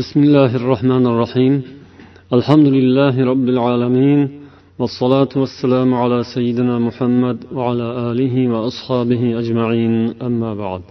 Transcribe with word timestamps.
بسم 0.00 0.18
الله 0.26 0.50
الرحمن 0.60 1.04
الرحيم 1.12 1.54
الحمد 2.36 2.66
لله 2.76 3.14
رب 3.32 3.46
العالمين 3.54 4.20
والصلاة 4.80 5.32
والسلام 5.42 5.90
على 6.02 6.18
سيدنا 6.34 6.74
محمد 6.86 7.38
وعلى 7.56 7.88
آله 8.10 8.34
وأصحابه 8.52 9.22
أجمعين 9.40 9.94
أما 10.28 10.50
بعد 10.64 10.82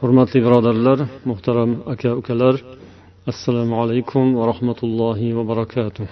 hurmatli 0.00 0.38
birodarlar 0.46 0.98
muhtaram 1.30 1.70
aka 1.92 2.10
ukalar 2.20 2.54
assalomu 3.30 3.74
alaykum 3.82 4.24
va 4.38 4.44
rahmatullohi 4.52 5.36
va 5.36 5.42
barakatuh 5.50 6.08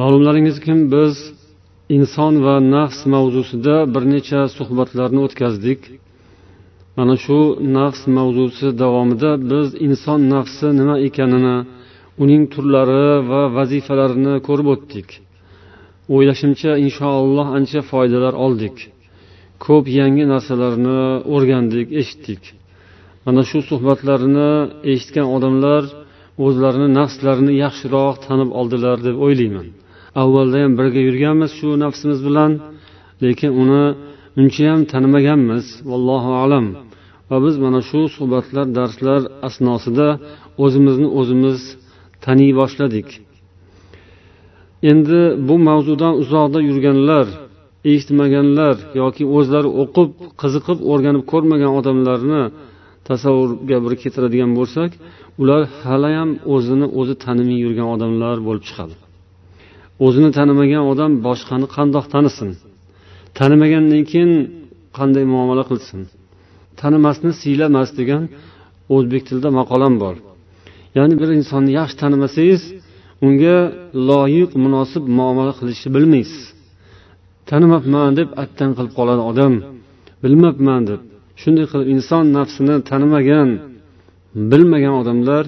ma'lumlaringizki 0.00 0.74
biz 0.94 1.14
inson 1.96 2.34
va 2.46 2.54
nafs 2.74 3.00
mavzusida 3.14 3.76
bir 3.94 4.02
necha 4.14 4.40
suhbatlarni 4.58 5.20
o'tkazdik 5.26 5.80
Mana 6.97 7.15
shu 7.23 7.39
nafs 7.77 8.01
mavzusi 8.17 8.67
davomida 8.81 9.31
biz 9.51 9.67
inson 9.87 10.19
nafsi 10.33 10.67
nima 10.79 10.95
ekanini 11.07 11.57
uning 12.23 12.43
turlari 12.53 13.07
va 13.29 13.41
vazifalarini 13.57 14.33
ko'rib 14.47 14.67
o'tdik. 14.73 15.07
O'ylashimcha 16.13 16.71
inshaalloh 16.85 17.47
ancha 17.57 17.81
foydalar 17.91 18.33
oldik. 18.45 18.77
Ko'p 19.65 19.85
yangi 19.99 20.23
narsalarni 20.33 20.99
o'rgandik 21.33 21.87
eshitdik. 22.01 22.41
Mana 23.25 23.41
shu 23.49 23.59
suhbatlarni 23.69 24.51
eshitgan 24.91 25.27
odamlar 25.35 25.83
o'zlarini 26.45 26.89
nafslarini 26.99 27.53
yaxshiroq 27.63 28.15
tanib 28.25 28.49
oldilar 28.59 28.97
deb 29.07 29.15
o'ylayman. 29.25 29.67
Avvalda 30.21 30.57
ham 30.63 30.73
birga 30.79 31.01
yurganmiz 31.07 31.51
shu 31.59 31.69
nafsimiz 31.83 32.19
bilan 32.27 32.51
lekin 33.23 33.51
uni 33.61 33.83
unchayam 34.39 34.81
tanimaganmiz. 34.91 35.65
Vallohu 35.89 36.31
alam. 36.43 36.65
Va 37.29 37.37
biz 37.45 37.55
mana 37.63 37.79
shu 37.89 37.99
suhbatlar 38.15 38.65
darslar 38.77 39.21
asnosida 39.47 40.07
o'zimizni 40.63 41.07
o'zimiz 41.19 41.59
taniy 42.25 42.51
boshladik. 42.59 43.07
Endi 44.91 45.21
bu 45.47 45.55
mavzudan 45.67 46.13
uzoqda 46.21 46.59
yurganlar 46.69 47.25
eshitmaganlar 47.91 48.75
yoki 49.01 49.23
o'zlari 49.37 49.69
o'qib 49.81 50.09
qiziqib 50.41 50.79
o'rganib 50.91 51.23
ko'rmagan 51.31 51.71
odamlarni 51.79 52.43
tasavvurga 53.09 53.77
bir 53.85 53.93
keltiradigan 54.01 54.51
bo'lsak 54.59 54.91
ular 55.41 55.61
haliyam 55.83 56.29
o'zini 56.53 56.87
o'zi 56.99 57.15
tanimay 57.25 57.57
yurgan 57.65 57.87
odamlar 57.95 58.35
bo'lib 58.47 58.63
chiqadi. 58.69 58.95
O'zini 60.05 60.29
tanimagan 60.37 60.83
odam 60.91 61.11
boshqani 61.27 61.67
qandoq 61.75 62.05
tanisin? 62.13 62.49
Tanimagandan 63.39 64.03
keyin 64.11 64.31
qanday 64.97 65.25
muomala 65.33 65.63
qilsin? 65.71 66.01
Tanimasni 66.81 67.31
siylamas 67.41 67.89
degan 67.99 68.23
o'zbek 68.95 69.21
tilida 69.27 69.49
maqolam 69.59 69.93
bor. 70.03 70.15
Ya'ni 70.97 71.15
bir 71.21 71.29
insonni 71.39 71.71
yaxshi 71.79 71.95
tanimasangiz 72.03 72.61
unga 73.25 73.57
loyiq 74.09 74.51
munosib 74.63 75.03
muomala 75.17 75.53
qilishni 75.59 75.89
bilmaysiz. 75.95 76.43
Tanimabman 77.49 78.11
deb 78.19 78.29
attan 78.43 78.71
qilib 78.77 78.93
qoladi 78.99 79.23
odam 79.31 79.53
bilmabman 80.23 80.81
deb 80.89 81.01
shunday 81.41 81.65
qilib 81.71 81.87
inson 81.95 82.25
nafsini 82.37 82.75
tanimagan 82.89 83.49
bilmagan 84.51 84.95
odamlar 85.01 85.43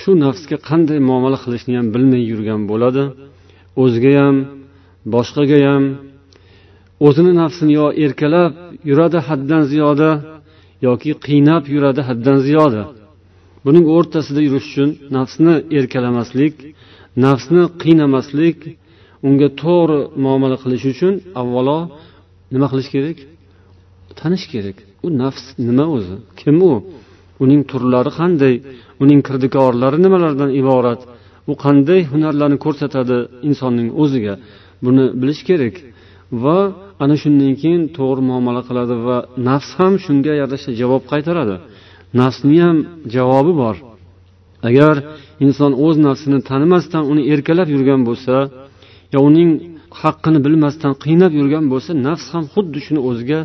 shu 0.00 0.10
nafsga 0.24 0.56
qanday 0.68 0.98
muomala 1.08 1.38
qilishni 1.44 1.72
ham 1.78 1.86
bilmay 1.94 2.22
yurgan 2.30 2.60
bo'ladi. 2.70 3.04
O'ziga 3.82 4.12
ham 4.20 4.36
boshqaga 5.14 5.58
ham. 5.68 5.84
O'zini 7.06 7.32
nafsini 7.42 7.72
yo 7.80 7.86
erkalab 8.04 8.52
yuradi 8.90 9.18
haddan 9.28 9.62
ziyoda 9.70 10.10
yoki 10.86 11.10
qiynab 11.26 11.64
yuradi 11.74 12.02
haddan 12.08 12.38
ziyoda. 12.46 12.82
Buning 13.64 13.86
o'rtasida 13.96 14.40
yurish 14.46 14.66
uchun 14.70 14.90
nafsni 15.16 15.54
erkalamaslik 15.78 16.54
nafsni 17.26 17.62
qiynamaslik 17.82 18.58
unga 19.26 19.48
to'g'ri 19.62 20.00
muomala 20.24 20.56
qilish 20.62 20.86
uchun 20.92 21.14
avvalo 21.40 21.78
nima 22.52 22.66
qilish 22.72 22.90
kerak? 22.94 23.18
Tanish 24.20 24.46
kerak. 24.52 24.76
U 25.04 25.06
nafs 25.22 25.44
nima 25.68 25.84
o'zi? 25.96 26.16
Kim 26.40 26.56
u? 26.70 26.72
Uning 27.44 27.62
turlari 27.70 28.10
qanday? 28.18 28.54
Uning 29.02 29.20
kirdikorlari 29.28 29.98
nimalardan 30.04 30.50
iborat? 30.60 31.00
U 31.50 31.52
qanday 31.64 32.00
hunarlarni 32.12 32.58
ko'rsatadi 32.64 33.16
insonning 33.48 33.88
o'ziga? 34.02 34.34
Buni 34.84 35.04
bilish 35.20 35.42
kerak. 35.48 35.74
Va 36.42 36.58
ana 37.02 37.14
shundan 37.22 37.52
keyin 37.62 37.82
to'g'ri 37.98 38.22
muomala 38.30 38.60
qiladi 38.68 38.94
va 39.06 39.16
nafs 39.48 39.70
ham 39.78 39.92
shunga 40.04 40.32
yarasha 40.42 40.70
javob 40.80 41.02
qaytaradi. 41.12 41.56
Nafsni 42.20 42.58
ham 42.66 42.76
javobi 43.14 43.52
bor. 43.62 43.76
Agar 44.68 44.94
inson 45.44 45.72
o'z 45.84 45.96
nafsini 46.06 46.38
tanimasdan 46.50 47.02
uni 47.12 47.22
erkalab 47.32 47.68
yurgan 47.74 48.00
bo'lsa 48.08 48.34
yo 49.14 49.18
uning 49.28 49.50
haqqini 50.02 50.38
bilmasdan 50.46 50.92
qiynab 51.04 51.32
yurgan 51.40 51.64
bo'lsa 51.72 51.90
nafs 52.06 52.26
ham 52.34 52.44
xuddi 52.54 52.78
shuni 52.86 53.00
o'ziga 53.08 53.40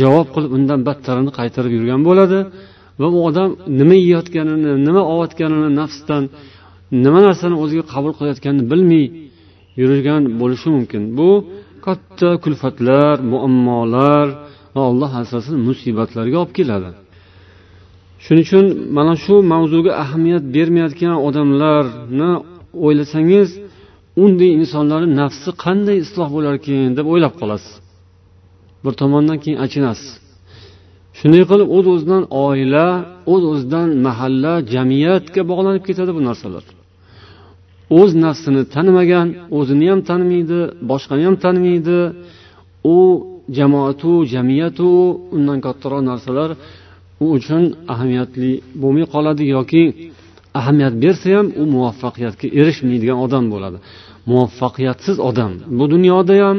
javob 0.00 0.26
qilib 0.34 0.50
undan 0.58 0.80
battarini 0.88 1.30
qaytarib 1.38 1.72
yurgan 1.78 2.00
bo'ladi 2.08 2.38
va 3.00 3.08
u 3.16 3.18
odam 3.28 3.50
nima 3.80 3.96
yeyotganini 4.04 4.72
nima 4.86 5.02
olayotganini 5.12 5.70
nafsdan 5.80 6.22
nima 7.04 7.20
narsani 7.26 7.56
o'ziga 7.62 7.84
qabul 7.92 8.12
qilayotganini 8.18 8.64
bilmay 8.72 9.04
yurgan 9.82 10.22
bo'lishi 10.40 10.68
mumkin. 10.76 11.02
Bu 11.18 11.28
katta 11.86 12.30
kulfatlar 12.44 13.14
muammolar 13.32 14.26
va 14.74 14.82
alloh 14.90 15.10
asrasin 15.22 15.56
musibatlarga 15.68 16.36
olib 16.42 16.52
keladi. 16.58 16.90
Shuning 18.24 18.44
uchun 18.48 18.66
mana 18.96 19.14
shu 19.24 19.34
mavzuga 19.52 19.92
ahamiyat 20.04 20.44
bermayotgan 20.54 21.14
odamlarni 21.28 22.30
o'ylasangiz 22.86 23.48
unday 24.24 24.50
insonlarni 24.60 25.08
nafsi 25.20 25.50
qanday 25.64 25.96
isloh 26.04 26.28
bo'larkin 26.36 26.88
deb 26.98 27.06
o'ylab 27.12 27.34
qolasiz. 27.40 27.74
Bir 28.84 28.92
tomondan 29.00 29.38
keyin 29.42 29.58
achinasiz. 29.66 30.10
Shunday 31.18 31.42
qilib 31.50 31.68
o'z 31.76 31.86
o'zidan 31.94 32.22
oila 32.46 32.86
o'z 33.32 33.42
o'zidan 33.52 33.88
mahalla 34.06 34.52
jamiyatga 34.74 35.40
bog'lanib 35.50 35.82
ketadi 35.88 36.10
bu 36.16 36.20
narsalar. 36.28 36.64
O'z 37.98 38.10
nafsini 38.24 38.62
tanimagan 38.74 39.28
o'zini 39.58 39.86
ham 39.90 40.00
tanimaydi 40.10 40.58
boshqani 40.90 41.22
ham 41.28 41.36
tanimaydi 41.44 41.98
u 42.94 42.98
jamoatu 43.58 44.12
jamiyatu 44.32 44.88
undan 45.36 45.58
kattaroq 45.66 46.02
narsalar 46.10 46.50
u 47.22 47.26
uchun 47.36 47.62
ahamiyatli 47.92 48.50
bo'lmay 48.82 49.06
qoladi 49.14 49.44
yoki 49.56 49.82
ahamiyat 50.58 50.94
bersa 51.04 51.28
ham 51.36 51.46
u 51.60 51.62
muvaffaqiyatga 51.74 52.46
erishmaydigan 52.60 53.18
odam 53.26 53.44
bo'ladi. 53.54 53.78
Muvaffaqiyatsiz 54.30 55.16
odam 55.28 55.52
bu 55.78 55.84
dunyoda 55.94 56.34
ham 56.44 56.58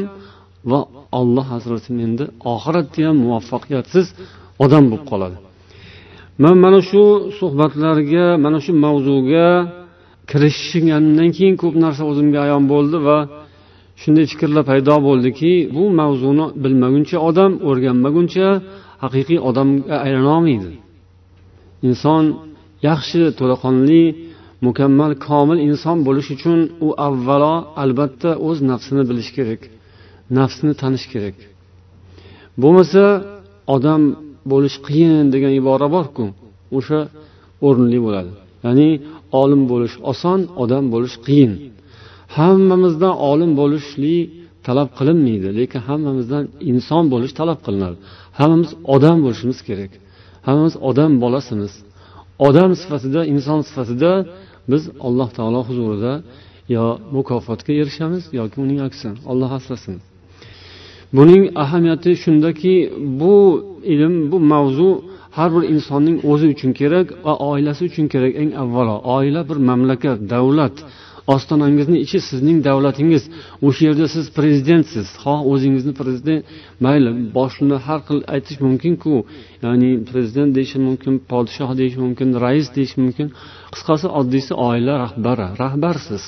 va 0.72 0.79
alloh 1.19 1.47
asrasin 1.57 1.95
endi 2.06 2.23
oxiratda 2.53 3.00
ham 3.07 3.16
muvaffaqiyatsiz 3.25 4.06
odam 4.66 4.84
bo'lib 4.91 5.06
qoladi. 5.12 5.38
Man 6.44 6.56
mana 6.63 6.79
shu 6.89 7.03
suhbatlarga 7.39 8.25
mana 8.45 8.59
shu 8.66 8.72
mavzuga 8.85 9.47
kirishganimdan 10.29 11.29
keyin 11.38 11.56
ko'p 11.62 11.75
narsa 11.84 12.03
o'zimga 12.12 12.40
ayon 12.45 12.63
bo'ldi 12.73 12.97
va 13.07 13.17
shunday 14.01 14.25
fikrlar 14.31 14.63
paydo 14.72 14.95
bo'ldiki 15.07 15.51
bu 15.75 15.84
mavzuni 16.00 16.45
bilmaguncha 16.63 17.17
odam 17.29 17.51
o'rganmaguncha 17.69 18.47
haqiqiy 19.03 19.39
odamga 19.50 19.95
aylanolmaydi 20.06 20.72
inson 21.88 22.23
yaxshi 22.89 23.22
to'laqonli 23.39 24.03
mukammal 24.68 25.12
komil 25.28 25.59
inson 25.69 25.97
bo'lish 26.07 26.29
uchun 26.35 26.59
u 26.85 26.88
avvalo 27.07 27.53
albatta 27.84 28.29
o'z 28.47 28.57
nafsini 28.69 29.03
bilishi 29.09 29.31
kerak 29.38 29.62
nafsni 30.38 30.72
tanish 30.81 31.06
kerak. 31.13 31.38
Bo'lmasa 32.62 33.03
odam 33.75 34.01
bo'lish 34.51 34.78
qiyin 34.88 35.25
degan 35.34 35.53
ibora 35.62 35.88
borku 35.95 36.25
o'sha 36.78 37.00
o'rinli 37.68 38.00
bo'ladi. 38.06 38.31
Ya'ni 38.66 38.89
olim 39.42 39.62
bo'lish 39.72 39.96
oson 40.12 40.40
odam 40.64 40.86
bo'lish 40.94 41.16
qiyin. 41.28 41.54
Hammamizdan 42.38 43.16
olim 43.31 43.52
bo'lishlik 43.60 44.26
talab 44.68 44.90
qilinmaydi 44.98 45.50
lekin 45.60 45.81
hammamizdan 45.90 46.44
inson 46.72 47.04
bo'lish 47.14 47.34
talab 47.40 47.60
qilinadi. 47.66 47.98
Hammamiz 48.40 48.72
odam 48.96 49.18
bo'lishimiz 49.26 49.60
kerak. 49.68 49.92
Hammamiz 50.48 50.76
odam 50.90 51.12
bolasimiz. 51.24 51.74
Odam 52.48 52.72
sifatida 52.81 53.22
inson 53.34 53.60
sifatida 53.68 54.12
biz 54.72 54.84
alloh 55.08 55.30
taolo 55.38 55.62
huzurida 55.70 56.14
yo 56.76 56.86
mukofotga 57.16 57.72
erishamiz 57.81 58.24
yoki 58.40 58.58
uning 58.66 58.80
aksi 58.88 59.08
olloh 59.31 59.52
asrasin. 59.60 59.96
Buning 61.18 61.44
ahamiyati 61.64 62.12
shundaki 62.24 62.74
bu 63.22 63.36
ilm 63.94 64.16
bu 64.31 64.38
mavzu 64.52 64.90
har 65.39 65.50
bir 65.56 65.63
insonning 65.74 66.18
o'zi 66.31 66.47
uchun 66.53 66.71
kerak 66.80 67.07
va 67.25 67.33
oilasi 67.51 67.81
uchun 67.89 68.06
kerak 68.13 68.33
eng 68.41 68.51
avvalo. 68.63 68.95
Oila 69.15 69.41
bir 69.50 69.57
mamlakat 69.69 70.19
davlat. 70.33 70.75
Ostonangizni 71.36 71.97
ichi 72.06 72.19
sizning 72.30 72.57
davlatingiz. 72.68 73.24
O'sha 73.68 73.81
yerda 73.88 74.07
siz 74.15 74.25
prezidentsiz. 74.38 75.07
Xoh 75.24 75.39
o'zingizni 75.51 75.94
prezident 76.01 76.41
mayli 76.86 77.12
boshini 77.38 77.77
har 77.86 78.00
xil 78.07 78.19
aytish 78.33 78.59
mumkinku. 78.65 79.15
Ya'ni 79.65 79.91
prezident 80.09 80.50
deyish 80.57 80.75
mumkin 80.88 81.13
podshoh 81.31 81.71
deyish 81.80 81.97
mumkin 82.03 82.30
rais 82.44 82.68
deyish 82.77 82.95
mumkin. 83.01 83.27
Qisqasi 83.74 84.07
oddiysi 84.19 84.53
oila 84.68 84.94
rahbari 85.06 85.47
rahbarsiz. 85.63 86.24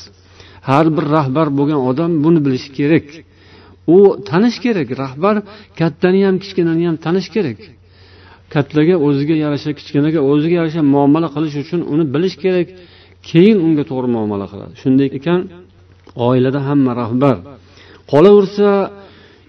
Har 0.70 0.86
bir 0.96 1.06
rahbar 1.18 1.48
bo'lgan 1.58 1.82
odam 1.90 2.12
buni 2.24 2.40
bilishi 2.46 2.70
kerak. 2.80 3.08
U 3.96 3.98
tanish 4.30 4.58
kerak. 4.66 4.88
Rahbar 5.04 5.36
kattani 5.80 6.22
ham 6.28 6.36
kichkinani 6.44 6.84
ham 6.90 6.98
tanish 7.06 7.30
kerak. 7.36 7.60
Kattaga 8.54 8.96
o'ziga 9.08 9.36
yarasha 9.44 9.72
kichkinaga 9.78 10.20
o'ziga 10.32 10.56
yarasha 10.60 10.82
muomala 10.94 11.28
qilish 11.36 11.56
uchun 11.64 11.82
uni 11.94 12.04
bilish 12.14 12.36
kerak. 12.44 12.68
Keyin 13.30 13.58
unga 13.66 13.84
to'g'ri 13.90 14.10
muomala 14.16 14.46
qiladi. 14.52 14.74
Shunday 14.82 15.08
ekan 15.18 15.40
oilada 16.28 16.60
hamma 16.68 16.92
rahbar. 17.02 17.36
Qolaversa 18.12 18.70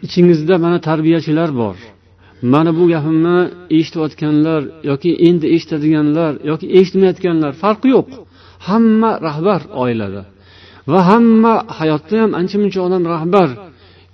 ichingizda 0.06 0.54
mana 0.64 0.78
tarbiyachilar 0.88 1.50
bor. 1.60 1.76
Mana 2.52 2.70
bu 2.78 2.84
gapimni 2.92 3.38
eshitayotganlar 3.78 4.62
yoki 4.90 5.10
endi 5.28 5.46
eshitadiganlar 5.54 6.32
yoki 6.50 6.66
eshitmayotganlar 6.78 7.52
farqi 7.62 7.88
yo'q. 7.96 8.08
Hamma 8.68 9.10
rahbar 9.28 9.60
oilada 9.82 10.22
va 10.92 11.00
hamma 11.10 11.54
hayotda 11.78 12.16
ham 12.22 12.30
ancha 12.40 12.56
muncha 12.62 12.80
odam 12.86 13.02
rahbar. 13.14 13.48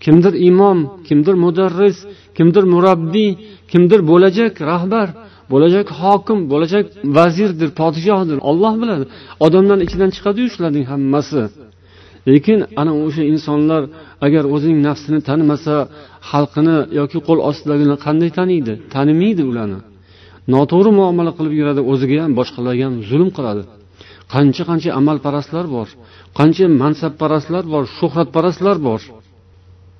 Kimdir 0.04 0.34
imom 0.48 0.78
kimdir 1.08 1.34
mudarris 1.44 1.96
kimdir 2.38 2.64
murabbiy 2.74 3.30
kimdir 3.72 4.00
bo'lajak 4.10 4.52
rahbar 4.70 5.08
bo'lajak 5.52 5.86
hokim 6.00 6.38
bo'lajak 6.52 6.84
vazirdir 7.16 7.70
podshohdir 7.80 8.38
olloh 8.50 8.74
biladi. 8.82 9.04
Odamlarni 9.46 9.84
ichidan 9.88 10.10
chiqadiyu 10.16 10.48
shularning 10.54 10.86
hammasi. 10.92 11.42
Lekin 12.30 12.58
ana 12.80 12.92
o'sha 13.06 13.22
insonlar 13.32 13.82
agar 14.26 14.44
o'zining 14.54 14.80
nafsini 14.88 15.20
tanimasa 15.28 15.74
xalqini 16.30 16.76
yoki 17.00 17.18
qo'l 17.26 17.38
ostidagini 17.48 17.96
qanday 18.06 18.30
taniydi 18.38 18.72
tanimaydi 18.94 19.42
ularni. 19.50 19.80
Noto'g'ri 20.54 20.90
muomala 21.00 21.32
qilib 21.38 21.54
yuradi 21.60 21.80
o'ziga 21.92 22.16
ham 22.24 22.32
boshqalarga 22.40 22.84
ham 22.88 22.94
zulm 23.10 23.30
qiladi. 23.36 23.62
Qancha 24.34 24.62
qancha 24.70 24.90
amalparastlar 25.00 25.66
bor 25.76 25.88
qancha 26.38 26.64
mansabparastlar 26.82 27.64
bor 27.74 27.84
shuhratparastlar 27.98 28.76
bor. 28.88 29.00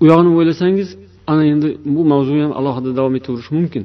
U 0.02 0.04
yog'ini 0.10 0.30
o'ylasangiz 0.38 0.88
ana 1.30 1.42
endi 1.52 1.68
bu 1.94 2.02
mavzu 2.12 2.32
ham 2.44 2.52
alohida 2.60 2.90
davom 2.98 3.14
etaverishi 3.18 3.52
mumkin. 3.58 3.84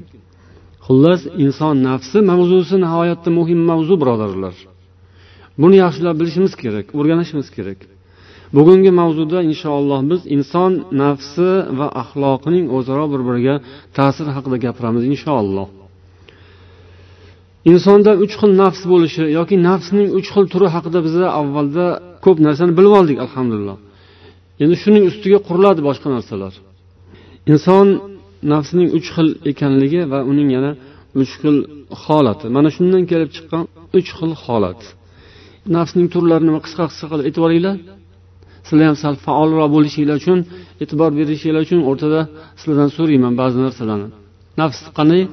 Xullas 0.85 1.21
inson 1.45 1.75
nafsi 1.89 2.17
mavzusi 2.31 2.75
nihoyatda 2.85 3.29
muhim 3.39 3.59
mavzu 3.69 3.93
birodarlar. 4.01 4.55
Buni 5.61 5.75
yaxshilab 5.83 6.15
bilishimiz 6.21 6.53
kerak 6.61 6.85
o'rganishimiz 6.99 7.47
kerak. 7.55 7.79
Bugungi 8.55 8.91
mavzuda 9.01 9.39
inshaalloh 9.49 9.99
biz 10.11 10.21
inson 10.35 10.71
nafsi 11.03 11.49
va 11.79 11.87
axloqining 12.01 12.65
o'zaro 12.77 13.05
bir 13.13 13.21
biriga 13.27 13.55
ta'siri 13.97 14.31
haqida 14.37 14.57
gapiramiz 14.65 15.03
inshaalloh. 15.13 15.67
Insonda 17.71 18.11
uch 18.23 18.33
xil 18.39 18.51
nafs 18.63 18.81
bo'lishi 18.91 19.23
yoki 19.37 19.55
nafsning 19.69 20.09
uch 20.19 20.29
xil 20.33 20.45
turi 20.53 20.67
haqida 20.75 20.99
biza 21.07 21.25
avvalda 21.39 21.85
ko'p 22.25 22.37
narsani 22.47 22.73
bilib 22.77 22.93
oldik 22.99 23.17
alhamdulillah. 23.25 23.77
Endi 24.63 24.75
shuning 24.83 25.03
ustiga 25.11 25.39
quriladi 25.47 25.81
boshqa 25.87 26.07
narsalar. 26.15 26.53
Inson 27.51 27.87
nafsining 28.53 28.89
uch 28.97 29.07
xil 29.15 29.29
ekanligi 29.51 30.01
va 30.11 30.19
uning 30.31 30.49
yana 30.55 30.71
uch 31.21 31.33
xil 31.41 31.57
holati. 32.03 32.45
Mana 32.55 32.69
shundan 32.75 33.03
kelib 33.11 33.29
chiqqan 33.35 33.63
uch 33.97 34.09
xil 34.17 34.31
holat. 34.43 34.81
Nafsning 35.75 36.07
turlarini 36.13 36.51
qisqa 36.65 36.83
qisqa 36.91 37.05
qilib 37.11 37.25
aytib 37.29 37.43
olinglar. 37.47 37.75
Sizlar 38.67 38.85
ham 38.89 38.97
sal 39.03 39.15
faolroq 39.25 39.69
bo'lishinglar 39.75 40.17
uchun 40.21 40.39
e'tibor 40.83 41.11
berishinglar 41.19 41.61
uchun 41.67 41.79
o'rtada 41.89 42.21
sizlardan 42.59 42.89
so'rayman 42.97 43.33
ba'zi 43.41 43.57
narsalarni. 43.65 44.09
Nafs 44.61 44.79
qanday? 44.97 45.23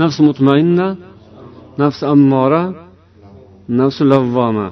Nafs 0.00 0.16
mutmainna 0.28 0.88
nafs 1.82 2.00
ammora 2.12 2.62
nafsu 3.80 4.02
lavvoma. 4.12 4.68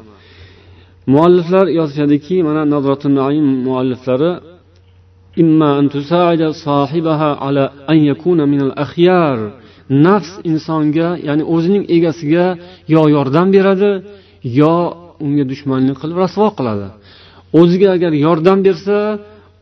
Mualliflar 1.13 1.67
yozishadiki 1.79 2.37
mana 2.49 2.63
naim 3.21 3.47
mualliflari 3.67 4.31
nafs 10.07 10.33
insonga 10.51 11.09
ya'ni 11.29 11.45
o'zining 11.55 11.85
egasiga 11.97 12.47
yo 12.95 13.03
yordam 13.17 13.49
beradi 13.55 13.91
yo 14.61 14.75
unga 15.25 15.45
dushmanlik 15.53 15.97
qilib 16.03 16.17
rasvo 16.25 16.47
qiladi. 16.59 16.89
O'ziga 17.61 17.89
agar 17.97 18.13
yordam 18.27 18.59
bersa 18.67 18.97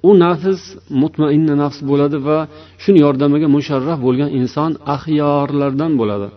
u 0.08 0.10
nafs 0.24 0.62
mutmainna 1.02 1.54
nafs 1.62 1.78
bo'ladi 1.90 2.18
va 2.26 2.38
shuni 2.82 2.98
yordamiga 3.06 3.48
musharraf 3.56 3.98
bo'lgan 4.06 4.30
inson 4.40 4.70
axyorlardan 4.94 5.92
bo'ladi. 6.00 6.28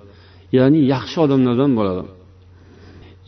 Ya'ni 0.58 0.80
yaxshi 0.94 1.18
odamlardan 1.26 1.72
bo'ladi. 1.80 2.04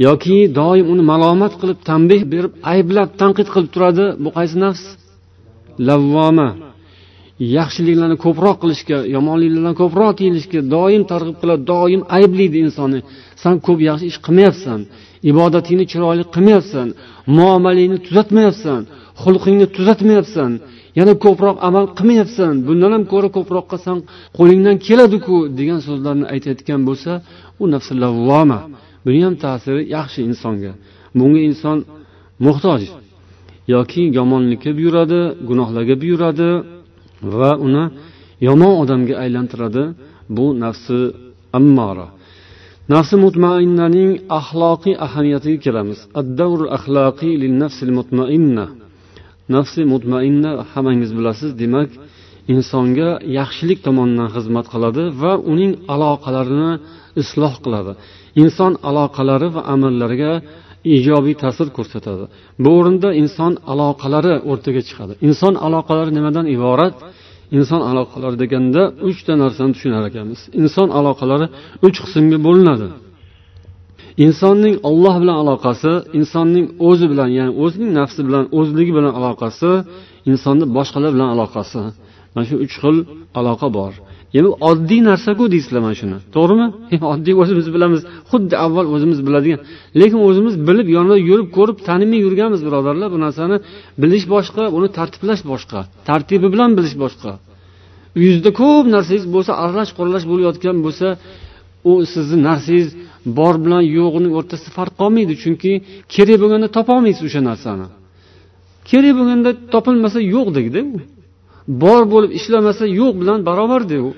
Yoki 0.06 0.38
doim 0.60 0.86
uni 0.94 1.04
malomat 1.12 1.54
qilib 1.62 1.80
tanbeh 1.90 2.22
berib 2.34 2.54
ayblab 2.74 3.10
tanqid 3.22 3.48
qilib 3.54 3.70
turadi. 3.76 4.06
Bu 4.24 4.30
qaysi 4.38 4.56
nafs? 4.66 4.84
Lavvoma. 5.88 6.50
Yaxshiliklarni 7.58 8.18
ko'proq 8.26 8.56
qilishga 8.64 8.98
yomonliklardan 9.16 9.76
ko'proq 9.82 10.12
tiyilishga 10.20 10.60
doim 10.76 11.04
targ'ib 11.12 11.38
qiladi 11.42 11.64
doim 11.74 12.02
ayblaydi 12.18 12.58
insonni. 12.66 13.00
San 13.44 13.56
ko'p 13.66 13.80
yaxshi 13.90 14.06
ish 14.12 14.20
qilmayapsan 14.26 14.80
ibodatingni 15.32 15.86
chiroyli 15.92 16.24
qilmayapsan 16.34 16.88
muomalangni 17.38 17.98
tuzatmayapsan 18.06 18.82
xulqingni 19.24 19.68
tuzatmayapsan 19.76 20.52
yana 21.00 21.14
ko'proq 21.26 21.58
amal 21.68 21.86
qilmayapsan. 21.98 22.54
Bundan 22.68 22.92
ham 22.96 23.04
ko'ra 23.14 23.30
ko'proq 23.38 23.66
qilsang 23.72 24.00
qo'lingdan 24.38 24.76
keladiku 24.86 25.36
degan 25.60 25.80
so'zlarni 25.88 26.26
aytayotgan 26.34 26.82
bo'lsa 26.88 27.12
u 27.62 27.64
nafsi 27.74 27.94
lavvoma. 28.04 28.60
Buni 29.06 29.20
ham 29.26 29.36
ta'siri 29.44 29.82
yaxshi 29.96 30.20
insonga. 30.30 30.72
Bunga 31.18 31.42
inson 31.50 31.78
muhtoj 32.46 32.82
yoki 33.74 34.04
yomonlikka 34.18 34.72
buyuradi 34.78 35.22
gunohlarga 35.50 35.96
buyuradi 36.02 36.50
va 37.38 37.52
uni 37.68 37.84
yomon 38.48 38.74
odamga 38.84 39.16
aylantiradi. 39.24 39.84
Bu 40.36 40.46
nafsi 40.64 41.00
ammora 41.58 42.08
nafsi 42.92 43.16
mutmainnaning 43.26 44.12
axloqiy 44.40 44.96
ahamiyatiga 45.06 45.60
kelamiz. 45.66 46.00
Ad-davr 46.20 46.62
axloqiy 46.78 47.34
lil 47.44 47.54
nafsil 47.64 47.92
mutmainna. 48.00 48.66
Nafsi 49.56 49.82
mutmainna 49.94 50.52
hammangiz 50.72 51.12
bilasiz 51.18 51.52
demak 51.62 51.90
insonga 52.54 53.10
yaxshilik 53.38 53.80
tomonidan 53.86 54.30
xizmat 54.36 54.66
qiladi 54.74 55.04
va 55.22 55.34
uning 55.52 55.72
aloqalarini 55.94 56.72
isloh 57.22 57.54
qiladi. 57.64 57.94
Inson 58.42 58.74
aloqalari 58.90 59.48
va 59.56 59.62
amallariga 59.74 60.34
ijobiy 60.96 61.36
ta'sir 61.44 61.68
ko'rsatadi. 61.78 62.26
Bu 62.64 62.70
o'rinda 62.80 63.10
inson 63.22 63.54
aloqalari 63.72 64.34
o'rtaga 64.52 64.82
chiqadi. 64.88 65.14
Inson 65.28 65.54
aloqalari 65.68 66.12
nimadan 66.18 66.46
iborat? 66.56 66.96
Inson 67.58 67.82
aloqalari 67.92 68.38
deganda 68.44 68.82
uchta 69.10 69.34
narsani 69.44 69.72
tushunar 69.76 70.04
ekanmiz. 70.10 70.40
Inson 70.62 70.88
aloqalari 71.00 71.48
uch 71.88 71.98
qismga 72.04 72.38
bo'linadi. 72.48 72.88
Insonning 74.26 74.76
olloh 74.90 75.16
bilan 75.22 75.38
aloqasi 75.44 75.92
insonning 76.20 76.66
o'zi 76.90 77.06
bilan 77.12 77.30
ya'ni 77.38 77.54
o'zining 77.64 77.92
nafsi 78.00 78.22
bilan 78.28 78.46
o'zligi 78.60 78.92
bilan 78.98 79.14
aloqasi 79.20 79.72
insonni 80.32 80.66
boshqalar 80.78 81.12
bilan 81.16 81.30
aloqasi. 81.36 81.82
Mana 82.34 82.46
shu 82.50 82.56
uch 82.66 82.76
xil 82.82 82.98
aloqa 83.40 83.68
bor. 83.78 83.94
Bu 84.46 84.52
oddiy 84.70 85.02
narsaku 85.10 85.44
deysizlar 85.54 85.82
mana 85.86 85.96
shuni. 86.02 86.18
To'g'rimi? 86.36 86.68
Oddiy 87.14 87.34
o'zimiz 87.42 87.68
bilamiz. 87.76 88.02
Xuddi 88.32 88.56
avval 88.66 88.86
o'zimiz 88.96 89.20
biladigan. 89.28 89.60
Lekin 90.00 90.20
o'zimiz 90.30 90.56
bilib 90.68 90.88
yonida 90.96 91.18
yurib 91.30 91.48
ko'rib 91.58 91.78
tanimay 91.88 92.20
yurganmiz 92.26 92.62
birodarlar. 92.68 93.08
Bu 93.16 93.20
narsani 93.26 93.58
bilish 94.04 94.26
boshqa 94.34 94.64
uni 94.78 94.88
tartiblash 94.98 95.44
boshqa. 95.52 95.80
Tartibi 96.10 96.48
bilan 96.54 96.70
bilish 96.78 96.96
boshqa. 97.04 97.32
Uyingizda 98.18 98.52
ko'p 98.62 98.86
narsangiz 98.96 99.26
bo'lsa 99.36 99.52
aralash 99.64 99.92
quralash 99.98 100.26
bo'layotgan 100.32 100.78
bo'lsa 100.86 101.08
u 101.90 101.92
sizni 102.14 102.38
narsangiz 102.50 102.90
bor 103.40 103.56
bilan 103.66 103.84
yo'qni 103.98 104.30
o'rtasida 104.38 104.72
farq 104.78 104.94
qolmaydi. 105.02 105.34
Chunki 105.44 105.72
kerak 106.14 106.38
bo'lganda 106.44 106.68
topolmaysiz 106.78 107.24
o'sha 107.30 107.42
narsani. 107.50 107.88
Kerak 108.90 109.14
bo'lganda 109.20 109.50
topilmasa 109.74 110.20
yo'qdekda 110.36 110.80
u 110.90 110.92
bor 111.68 112.02
bo'lib 112.14 112.32
ishlamasa 112.40 112.86
yo'q 113.00 113.14
bilan 113.22 113.40
barobarda 113.50 113.98
u 114.08 114.10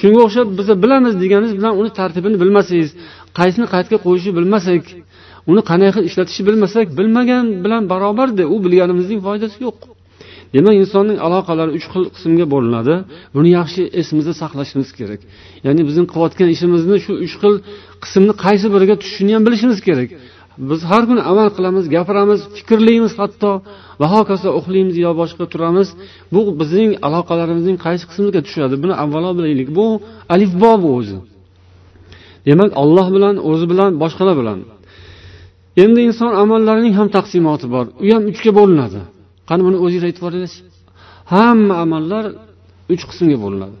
shunga 0.00 0.20
o'xshab 0.26 0.46
biz 0.58 0.68
bilamiz 0.84 1.14
deganingiz 1.22 1.54
bilan 1.60 1.72
uni 1.80 1.90
tartibini 1.98 2.36
bilmasangiz 2.42 2.90
qaysini 3.38 3.66
qayerga 3.72 3.98
qo'yishni 4.06 4.32
bilmasak 4.38 4.82
uni 5.50 5.62
qanday 5.70 5.90
qilib 5.94 6.06
ishlatishni 6.10 6.44
bilmasak 6.48 6.86
bilmagan 6.98 7.44
bilan 7.64 7.82
barobarda 7.92 8.44
u 8.54 8.56
bilganimizning 8.64 9.20
foydasi 9.26 9.58
yo'q. 9.66 9.78
Demak 10.54 10.74
insonning 10.82 11.18
aloqalari 11.26 11.70
uch 11.78 11.86
xil 11.92 12.04
qismga 12.14 12.46
bo'linadi. 12.54 12.94
Buni 13.36 13.50
yaxshi 13.58 13.82
esimizda 14.00 14.32
saqlashimiz 14.42 14.90
kerak. 14.98 15.20
Ya'ni 15.66 15.82
bizning 15.88 16.06
qilayotgan 16.12 16.48
ishimizni 16.54 16.96
shu 17.04 17.12
uch 17.26 17.34
xil 17.42 17.54
qismni 18.04 18.34
qaysi 18.44 18.66
biriga 18.74 18.94
tushishini 19.00 19.32
ham 19.36 19.42
bilishimiz 19.46 19.78
kerak. 19.88 20.08
Biz 20.70 20.80
har 20.90 21.02
kuni 21.08 21.22
amal 21.30 21.48
qilamiz 21.56 21.84
gapiramiz 21.94 22.40
fikrlaymiz 22.56 23.12
hatto. 23.20 23.50
Va 24.00 24.06
hokazo 24.14 24.48
uxlaymiz 24.58 24.96
yo 25.04 25.10
boshqa 25.20 25.44
turamiz. 25.52 25.88
Bu 26.34 26.40
bizning 26.60 26.90
aloqalarimizning 27.06 27.76
qaysi 27.86 28.04
qismiga 28.10 28.40
tushadi? 28.46 28.74
Buni 28.82 28.94
avvalo 29.04 29.30
bilaylik. 29.38 29.68
Bu 29.78 29.86
alifbo 30.34 30.72
bu 30.82 30.88
o'zi. 30.98 31.18
Demak 32.48 32.70
olloh 32.82 33.06
bilan 33.16 33.34
o'zi 33.50 33.66
bilan 33.72 33.90
boshqalar 34.02 34.36
bilan. 34.40 34.58
Endi 35.82 36.00
inson 36.08 36.32
amallarining 36.42 36.94
ham 36.98 37.08
taqsimoti 37.16 37.66
bor. 37.74 37.86
U 38.04 38.06
ham 38.14 38.22
uchga 38.32 38.50
bo'linadi. 38.58 39.00
Qani 39.48 39.62
buni 39.66 39.76
o'zingiz 39.84 40.04
aytib 40.08 40.22
yuboringlar 40.22 40.52
hamma 41.32 41.74
amallar 41.84 42.24
uch 42.92 43.02
qismga 43.10 43.36
bo'linadi. 43.44 43.76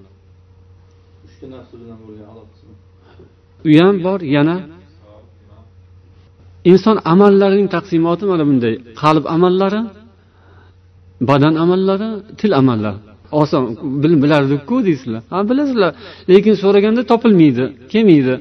U 3.68 3.70
ham 3.82 3.94
bor 4.06 4.20
yana 4.36 4.56
inson 6.70 6.96
amallarining 7.12 7.68
taqsimoti 7.76 8.24
mana 8.30 8.44
bunday. 8.48 8.74
Qalb 9.02 9.24
amallari 9.34 9.80
badan 11.28 11.54
amallari 11.64 12.08
til 12.40 12.52
amallari. 12.60 12.98
Oson 13.40 13.62
bilardikku 14.22 14.76
deysizlar. 14.86 15.22
Ha 15.32 15.38
bilasizlar. 15.50 15.92
Lekin 16.30 16.54
so'raganda 16.62 17.02
topilmaydi 17.10 17.64
kelmaydi. 17.92 18.34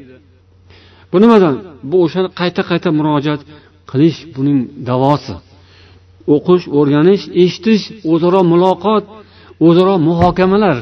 Bu 1.12 1.18
nimadan? 1.24 1.56
Bu 1.90 1.98
o'shani 2.06 2.30
qayta 2.40 2.62
qayta 2.70 2.90
murojaat 3.00 3.42
qilish 3.92 4.20
buning 4.36 4.60
davosi. 4.90 5.36
O'qish 6.36 6.66
o'rganish 6.78 7.24
eshitish 7.44 7.84
o'zaro 8.12 8.42
muloqot 8.52 9.04
o'zaro 9.68 9.96
muhokamalar 10.08 10.78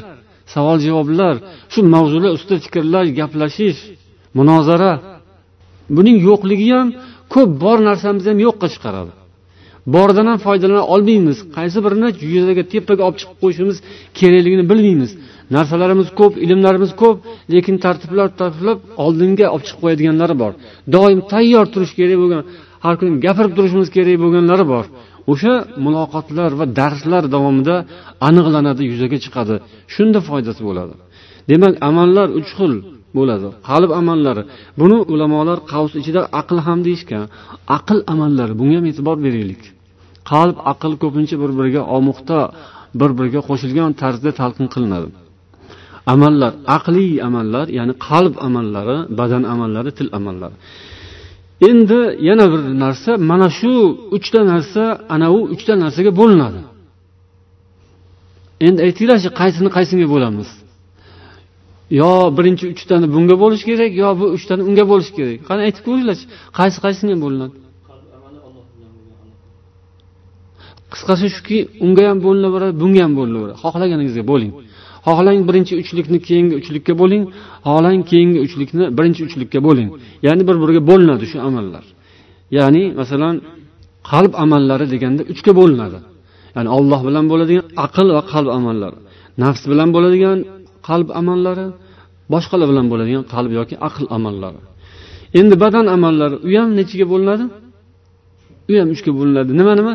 savol 0.53 0.77
javoblar 0.87 1.35
shu 1.71 1.79
mavzular 1.93 2.31
ustida 2.37 2.57
fikrlash 2.65 3.09
gaplashish 3.19 3.79
munozara. 4.37 4.93
Buning 5.95 6.17
yo'qligi 6.27 6.69
ham 6.75 6.87
ko'p 7.33 7.49
bor 7.63 7.77
narsamizni 7.89 8.29
ham 8.33 8.39
yo'qqa 8.47 8.67
chiqaradi. 8.73 9.11
Bordan 9.95 10.27
ham 10.31 10.39
foydalana 10.45 10.83
olmaymiz. 10.93 11.37
Qaysi 11.57 11.79
birini 11.85 12.09
yuzaga 12.35 12.63
tepaga 12.73 13.03
olib 13.07 13.17
chiqib 13.21 13.37
qo'yishimiz 13.43 13.77
kerakligini 14.19 14.63
bilmaymiz. 14.71 15.11
Narsalarimiz 15.55 16.07
ko'p 16.19 16.33
ilmlarimiz 16.45 16.91
ko'p 17.01 17.17
lekin 17.53 17.75
tartiblab 17.85 18.31
tartiblab 18.41 18.79
oldinga 19.03 19.45
olib 19.53 19.65
chiqib 19.67 19.81
qo'yadiganlari 19.83 20.35
bor. 20.43 20.51
Doim 20.95 21.19
tayyor 21.33 21.65
turish 21.73 21.93
kerak 21.99 22.17
bo'lgan 22.23 22.41
har 22.85 22.95
kuni 22.99 23.11
gapirib 23.25 23.53
turishimiz 23.57 23.89
kerak 23.95 24.17
bo'lganlari 24.23 24.65
bor. 24.73 24.85
O'sha 25.31 25.53
muloqotlar 25.85 26.51
va 26.59 26.65
darslar 26.79 27.23
davomida 27.35 27.75
aniqlanadi 28.27 28.83
yuzaga 28.91 29.17
chiqadi. 29.25 29.55
Shunda 29.93 30.19
foydasi 30.29 30.61
bo'ladi. 30.67 30.93
Demak 31.51 31.73
amallar 31.89 32.27
uch 32.39 32.49
xil 32.57 32.73
bo'ladi. 33.17 33.47
Qalb 33.69 33.91
amallari 34.01 34.43
buni 34.79 34.97
ulamolar 35.13 35.57
qavs 35.71 35.93
ichida 36.01 36.21
aql 36.39 36.57
ham 36.67 36.79
deyishgan 36.87 37.23
aql 37.77 37.97
amallari 38.13 38.53
bunga 38.59 38.77
ham 38.79 38.85
e'tibor 38.91 39.17
beraylik. 39.25 39.61
Qalb 40.31 40.55
aql 40.71 40.93
ko'pincha 41.03 41.35
bir 41.43 41.51
biriga 41.57 41.81
omuqda 41.97 42.39
bir 42.99 43.11
biriga 43.17 43.41
qo'shilgan 43.49 43.91
tarzda 44.01 44.31
talqin 44.39 44.67
qilinadi. 44.73 45.09
Amallar 46.13 46.51
aqliy 46.77 47.13
amallar 47.27 47.65
ya'ni 47.77 47.93
qalb 48.07 48.33
amallari 48.47 48.97
badan 49.19 49.43
amallari 49.53 49.91
til 49.97 50.09
amallari. 50.17 50.55
Endi 51.69 51.99
yana 52.29 52.45
bir 52.53 52.61
narsa 52.83 53.11
mana 53.31 53.49
shu 53.59 53.73
uchta 54.17 54.39
narsa 54.51 54.83
ana 55.13 55.27
u 55.37 55.39
uchta 55.53 55.73
narsaga 55.83 56.11
bo'linadi. 56.19 56.61
Endi 58.67 58.79
aytinglarchi 58.87 59.29
qaysini 59.39 59.69
qaysiga 59.77 60.07
bo'lamiz? 60.13 60.49
Yo 61.99 62.11
birinchi 62.37 62.65
uchtani 62.73 63.07
bunga 63.15 63.35
bo'lish 63.43 63.63
kerak 63.69 63.91
yo 64.03 64.09
bu 64.19 64.25
uchtani 64.37 64.61
unga 64.69 64.83
bo'lish 64.91 65.11
kerak. 65.17 65.37
Qani 65.49 65.61
aytib 65.67 65.83
ko'ringlarchi 65.87 66.25
qaysi 66.59 66.77
qaysisiga 66.83 67.17
bo'linadi? 67.25 67.55
Qisqasi 70.93 71.27
shuki 71.35 71.57
unga 71.85 72.03
ham 72.09 72.19
bo'linaveradi 72.25 72.75
bunga 72.81 73.01
ham 73.05 73.13
bo'linaveradi 73.19 73.55
xohlaganingizga 73.63 74.23
bo'ling. 74.31 74.51
Xohlang 75.07 75.39
birinchi 75.49 75.73
uchlikni 75.81 76.17
keyingi 76.27 76.53
uchlikka 76.61 76.93
bo'ling. 77.01 77.23
Xohlang 77.67 78.01
keyingi 78.11 78.39
uchlikni 78.45 78.83
birinchi 78.97 79.21
uchlikka 79.27 79.59
bo'ling. 79.67 79.89
Ya'ni 80.27 80.43
bir 80.49 80.55
biriga 80.63 80.81
bo'linadi 80.89 81.25
shu 81.31 81.37
amallar. 81.49 81.83
Ya'ni 82.57 82.83
masalan 83.01 83.35
qalb 84.11 84.33
amallari 84.43 84.85
deganda 84.93 85.21
uchga 85.33 85.51
bo'linadi. 85.59 85.99
Ya'ni 86.55 86.69
olloh 86.77 86.99
bilan 87.07 87.25
bo'ladigan 87.31 87.65
aql 87.85 88.07
va 88.15 88.21
qalb 88.33 88.49
amallari 88.59 88.99
nafs 89.43 89.63
bilan 89.71 89.89
bo'ladigan 89.95 90.37
qalb 90.87 91.07
amallari 91.21 91.67
boshqalar 92.33 92.67
bilan 92.71 92.85
bo'ladigan 92.91 93.23
qalb 93.33 93.51
yoki 93.59 93.75
aql 93.87 94.05
amallari. 94.17 94.59
Endi 95.39 95.55
badan 95.63 95.85
amallari 95.95 96.35
u 96.47 96.49
ham 96.59 96.69
nechiga 96.79 97.05
bo'linadi? 97.13 97.45
U 98.71 98.73
ham 98.79 98.89
uchga 98.95 99.11
bo'linadi. 99.19 99.51
Nima 99.59 99.73
nima? 99.79 99.93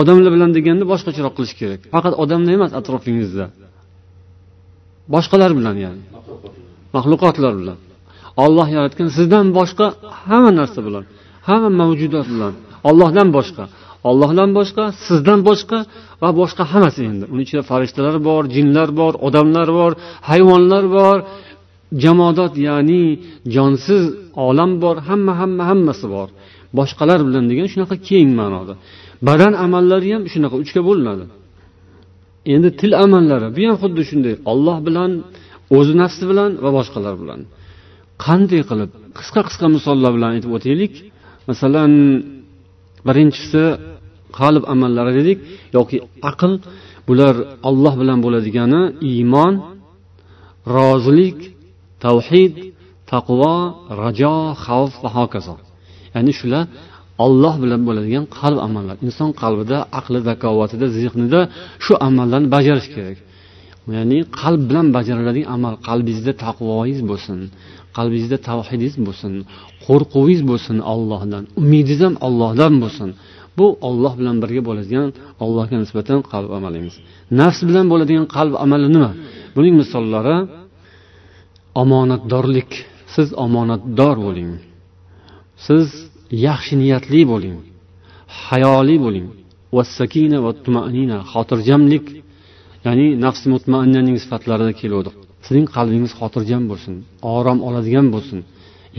Odamlar 0.00 0.30
bilan 0.36 0.50
deganda 0.56 0.84
boshqacharoq 0.92 1.34
qilish 1.38 1.54
kerak. 1.60 1.80
Faqat 1.94 2.14
odamlar 2.22 2.52
emas 2.58 2.72
atrofingizda. 2.80 3.46
Boshqalar 5.14 5.50
bilan 5.58 5.76
ya'ni. 5.84 6.02
Maxluqotlar 6.94 7.52
bilan. 7.60 7.78
Olloh 8.44 8.68
yaratgan 8.76 9.08
sizdan 9.16 9.46
boshqa 9.58 9.86
hamma 10.28 10.50
narsa 10.60 10.80
bilan 10.86 11.04
hamma 11.48 11.70
mavjudot 11.80 12.26
bilan 12.34 12.54
ollohdan 12.88 13.28
boshqa. 13.36 13.64
Ollohdan 14.08 14.50
boshqa 14.58 14.84
sizdan 15.06 15.40
boshqa 15.48 15.78
va 16.22 16.30
boshqa 16.40 16.62
hammasi 16.72 17.00
endi. 17.10 17.24
Uni 17.32 17.42
ichida 17.46 17.62
farishtalar 17.70 18.16
bor 18.28 18.42
jinlar 18.56 18.88
bor 19.00 19.12
odamlar 19.26 19.68
bor 19.78 19.92
hayvonlar 20.30 20.84
bor. 20.98 21.18
Jamodot 22.04 22.54
ya'ni 22.68 23.04
jonsiz 23.54 24.04
olam 24.48 24.70
bor 24.82 24.96
hamma 25.08 25.32
hamma 25.40 25.62
hammasi 25.70 26.06
bor. 26.14 26.28
Boshqalar 26.78 27.20
bilan 27.28 27.44
degan 27.50 27.66
shunaqa 27.72 27.96
keng 28.08 28.30
ma'noda. 28.40 28.74
Badan 29.28 29.52
amallari 29.64 30.08
ham 30.14 30.22
shunaqa 30.32 30.56
uchga 30.62 30.80
bo'linadi. 30.88 31.24
Endi 32.54 32.70
til 32.80 32.92
amallari 33.04 33.48
bu 33.56 33.62
ham 33.68 33.76
xuddi 33.82 34.02
shunday. 34.10 34.34
Olloh 34.52 34.78
bilan 34.86 35.10
o'zi 35.78 35.94
nafsi 36.02 36.24
bilan 36.30 36.50
va 36.64 36.70
boshqalar 36.78 37.14
bilan. 37.22 37.40
Qanday 38.24 38.62
qilib 38.70 38.90
qisqa 39.18 39.40
qisqa 39.48 39.66
misollar 39.76 40.10
bilan 40.16 40.30
aytib 40.34 40.50
o'taylik. 40.56 40.92
Masalan 41.50 41.92
birinchisi 43.06 43.62
qalb 44.38 44.62
amallari 44.74 45.12
dedik 45.18 45.38
yoki 45.76 45.96
aql 46.30 46.52
bular 47.08 47.34
olloh 47.68 47.94
bilan 48.00 48.18
bo'ladigani 48.24 48.82
iymon 49.10 49.54
rozilik 50.76 51.38
tavhid 52.04 52.54
taqvo 53.12 53.54
rajo 54.02 54.36
xavf 54.64 54.94
va 55.04 55.10
hokazo. 55.18 55.54
Ya'ni 56.14 56.32
shular 56.40 56.64
olloh 57.24 57.54
bilan 57.62 57.80
bo'ladigan 57.88 58.24
qalb 58.38 58.58
amallar. 58.66 58.96
Inson 59.06 59.30
qalbida 59.42 59.78
aqli 59.98 60.18
zakovatida 60.28 60.86
zehnida 60.98 61.40
shu 61.84 61.92
amallarni 62.08 62.48
bajarish 62.56 62.88
kerak. 62.94 63.18
Ya'ni 63.96 64.18
qalb 64.40 64.62
bilan 64.68 64.86
bajariladigan 64.96 65.48
amal 65.56 65.74
qalbingizda 65.88 66.32
taqvoyingiz 66.44 67.00
bo'lsin 67.10 67.38
qalbingizda 67.96 68.38
tavhidingiz 68.48 68.94
bo'lsin 69.06 69.32
qo'rquvingiz 69.86 70.42
bo'lsin 70.50 70.76
ollohdan 70.92 71.44
umidingiz 71.60 72.00
ham 72.06 72.14
ollohdan 72.26 72.74
bo'lsin. 72.82 73.08
Bu 73.58 73.66
olloh 73.88 74.12
bilan 74.20 74.36
birga 74.42 74.62
bo'ladigan 74.68 75.08
allohga 75.44 75.76
nisbatan 75.84 76.18
qalb 76.32 76.50
amalimiz 76.58 76.94
nafs 77.40 77.60
bilan 77.68 77.86
bo'ladigan 77.92 78.26
qalb 78.36 78.54
amali 78.64 78.88
nima? 78.94 79.10
Buning 79.56 79.74
misollari 79.82 80.36
omonatdorlik. 81.82 82.70
Siz 83.14 83.28
omonatdor 83.44 84.16
bo'ling. 84.26 84.50
Siz 85.66 85.86
yaxshi 86.46 86.74
niyatli 86.82 87.20
bo'ling. 87.32 87.56
Hayoli 88.44 88.96
bo'ling. 89.04 89.26
Vassakina 89.76 90.38
va 90.44 90.50
tumanina 90.64 91.18
xotirjamlik. 91.32 92.06
Ya'ni 92.86 93.06
nafsi 93.24 93.46
mutmainnaning 93.54 94.16
sifatlarida 94.24 94.72
keluvdi. 94.80 95.10
Sizning 95.46 95.66
qalbingiz 95.76 96.12
xotirjam 96.20 96.62
bo'lsin 96.70 96.94
orom 97.36 97.58
oladigan 97.68 98.06
bo'lsin. 98.14 98.38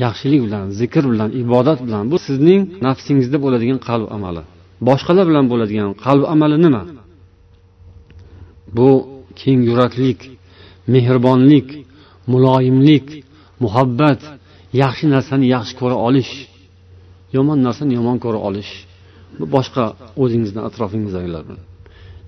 Yaxshilik 0.04 0.42
bilan 0.46 0.66
zikr 0.80 1.04
bilan 1.12 1.30
ibodat 1.44 1.80
bilan 1.86 2.04
bu 2.12 2.18
sizning 2.28 2.62
nafsingizda 2.86 3.38
bo'ladigan 3.46 3.80
qalb 3.88 4.08
amali. 4.16 4.44
Boshqalar 4.88 5.26
bilan 5.32 5.46
bo'ladigan 5.52 5.90
qalb 6.06 6.24
amali 6.34 6.58
nima? 6.66 6.84
Bu 8.78 8.90
keng 9.42 9.60
yuraklik 9.70 10.20
mehribonlik 10.94 11.68
muloyimlik 12.32 13.08
muhabbat 13.64 14.22
yaxshi 14.82 15.06
narsani 15.16 15.46
yaxshi 15.56 15.74
ko'ra 15.82 15.98
olish 16.08 16.34
yomon 17.36 17.60
narsani 17.68 17.94
yomon 18.00 18.18
ko'ra 18.26 18.40
olish. 18.50 18.72
Bu 19.40 19.46
boshqa 19.56 19.86
o'zingizni 20.24 20.62
atrofingizdagilar 20.68 21.44
bilan. 21.50 21.64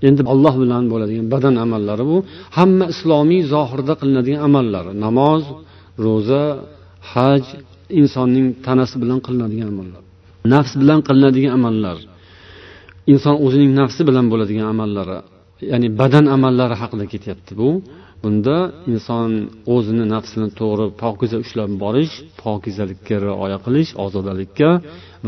Endi 0.08 0.22
alloh 0.34 0.56
bilan 0.64 0.84
bo'ladigan 0.92 1.28
badan 1.34 1.56
amallari 1.66 2.04
bu. 2.12 2.18
Hamma 2.58 2.86
islomiy 2.94 3.42
zohirda 3.54 3.94
qilinadigan 4.00 4.42
amallar. 4.48 4.86
Namoz 5.06 5.44
ro'za 6.06 6.44
haj 7.14 7.44
insonning 8.00 8.48
tanasi 8.66 8.96
bilan 9.04 9.20
qilinadigan 9.26 9.70
amallar. 9.74 10.04
Nafs 10.54 10.74
bilan 10.82 11.00
qilinadigan 11.08 11.54
amallar. 11.58 11.98
Inson 13.12 13.36
o'zining 13.46 13.72
nafsi 13.82 14.02
bilan 14.10 14.26
bo'ladigan 14.32 14.68
amallari 14.74 15.18
ya'ni 15.72 15.88
badan 16.02 16.26
amallari 16.36 16.76
haqida 16.82 17.06
ketyapti 17.14 17.54
bu. 17.62 17.70
Bunda 18.24 18.58
inson 18.92 19.30
o'zini 19.76 20.06
nafsini 20.14 20.48
to'g'ri 20.60 20.86
pokiza 21.02 21.38
ushlab 21.44 21.72
borish 21.84 22.14
pokizalikka 22.44 23.16
rioya 23.26 23.58
qilish 23.66 23.92
ozodalikka 24.06 24.70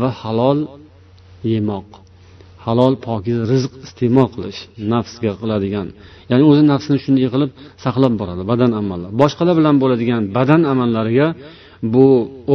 va 0.00 0.08
halol 0.20 0.58
yemoq. 1.52 1.88
Halol 2.66 2.94
pokiza 3.06 3.42
rizq 3.52 3.72
iste'mol 3.86 4.28
qilish 4.34 4.60
nafsga 4.92 5.32
qiladigan 5.40 5.88
ya'ni 6.30 6.44
o'zi 6.50 6.62
nafsini 6.72 6.98
shunday 7.04 7.28
qilib 7.34 7.50
saqlab 7.84 8.12
boradi 8.20 8.42
badan 8.52 8.70
amallar 8.80 9.10
boshqalar 9.22 9.54
bilan 9.60 9.76
bo'ladigan 9.82 10.22
badan 10.36 10.60
amallariga 10.72 11.26
bu 11.94 12.06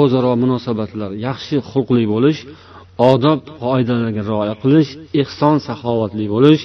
o'zaro 0.01 0.33
munosabatlar 0.43 1.11
yaxshi 1.27 1.55
xulqli 1.69 2.03
bo'lish 2.13 2.39
odob 3.11 3.39
qoidalarga 3.63 4.21
rioya 4.29 4.55
qilish 4.63 4.91
ehson 5.21 5.55
saxovatli 5.67 6.25
bo'lish 6.35 6.63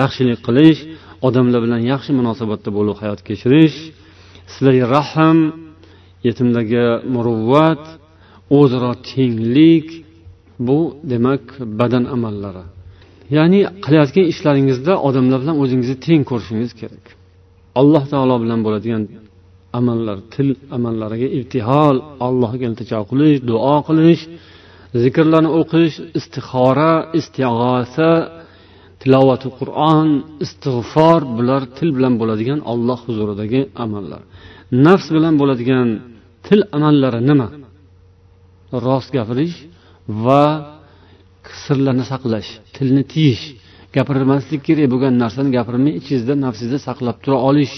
yaxshilik 0.00 0.40
qilish 0.46 0.80
odamlar 1.26 1.60
bilan 1.66 1.80
yaxshi 1.92 2.10
munosabatda 2.20 2.70
bo'lib 2.78 2.96
hayot 3.02 3.20
kechirish 3.28 3.76
sizlarga 4.52 4.86
rahm 4.96 5.38
yetimlarga 6.26 6.86
muruvvat 7.14 7.82
o'zaro 8.58 8.92
tenglik 9.10 9.86
bu 10.66 10.78
demak 11.12 11.42
badan 11.80 12.04
amallari. 12.16 12.64
Ya'ni 13.36 13.60
qilayotgan 13.84 14.26
ishlaringizda 14.32 14.92
odamlar 15.08 15.38
bilan 15.42 15.56
o'zingizni 15.62 15.96
teng 16.06 16.22
ko'rishingiz 16.30 16.72
kerak. 16.80 17.04
Alloh 17.80 18.04
taolo 18.12 18.36
bilan 18.44 18.60
bo'ladigan 18.66 19.02
amallar 19.78 20.18
til 20.34 20.48
amallariga 20.76 21.28
ibtihol 21.38 21.96
allohga 22.26 22.64
iltijo 22.70 23.00
qilish 23.10 23.38
duo 23.50 23.76
qilish 23.88 24.22
zikrlarni 25.02 25.50
o'qish 25.60 25.96
istixora 26.18 26.92
istig'osa 27.18 28.10
tilovati 29.00 29.48
qur'on 29.58 30.08
istig'for 30.44 31.20
bular 31.36 31.62
til 31.78 31.88
bilan 31.96 32.14
bo'ladigan 32.20 32.60
olloh 32.72 32.98
huzuridagi 33.06 33.60
amallar. 33.84 34.22
Nafs 34.86 35.06
bilan 35.16 35.34
bo'ladigan 35.40 35.88
til 36.46 36.60
amallari 36.76 37.20
nima? 37.30 37.48
Rost 38.84 39.10
gapirish 39.16 39.56
va 40.24 40.44
sirlarni 41.64 42.04
saqlash 42.12 42.50
tilni 42.76 43.02
tiyish. 43.12 43.44
Gapirmaslik 43.96 44.60
kerak 44.66 44.86
bo'lgan 44.92 45.14
narsani 45.22 45.50
gapirmay 45.56 45.92
ichingizda 46.00 46.34
nafsingizda 46.44 46.78
saqlab 46.88 47.16
tura 47.24 47.38
olish. 47.50 47.76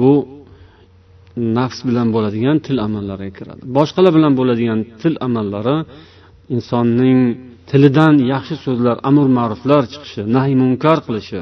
Bu 0.00 0.10
nafs 1.36 1.78
bilan 1.88 2.08
bo'ladigan 2.14 2.56
til 2.66 2.76
amallariga 2.86 3.32
kiradi. 3.38 3.62
Boshqalar 3.76 4.12
bilan 4.18 4.32
bo'ladigan 4.38 4.80
til 5.02 5.14
amallari 5.26 5.76
insonning 6.54 7.18
tilidan 7.70 8.14
yaxshi 8.32 8.54
so'zlar 8.64 8.96
amr 9.08 9.26
ma'ruflar 9.38 9.82
chiqishi 9.92 10.22
nahiy 10.36 10.56
munkar 10.62 10.98
qilishi 11.06 11.40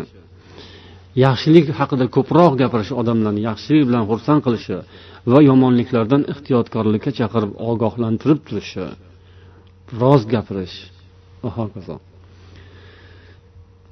yaxshilik 1.25 1.67
haqida 1.79 2.07
ko'proq 2.17 2.53
gapirishi 2.63 2.95
odamlarni 3.01 3.41
yaxshilik 3.51 3.85
bilan 3.89 4.05
xursand 4.11 4.41
qilishi 4.47 4.77
va 5.31 5.39
yomonliklardan 5.51 6.23
ehtiyotkorlikka 6.33 7.11
chaqirib 7.19 7.53
ogohlantirib 7.71 8.41
turishi 8.47 8.87
rost 10.01 10.27
gapirish. 10.35 10.77
Va 11.43 11.51
hokazo 11.59 11.97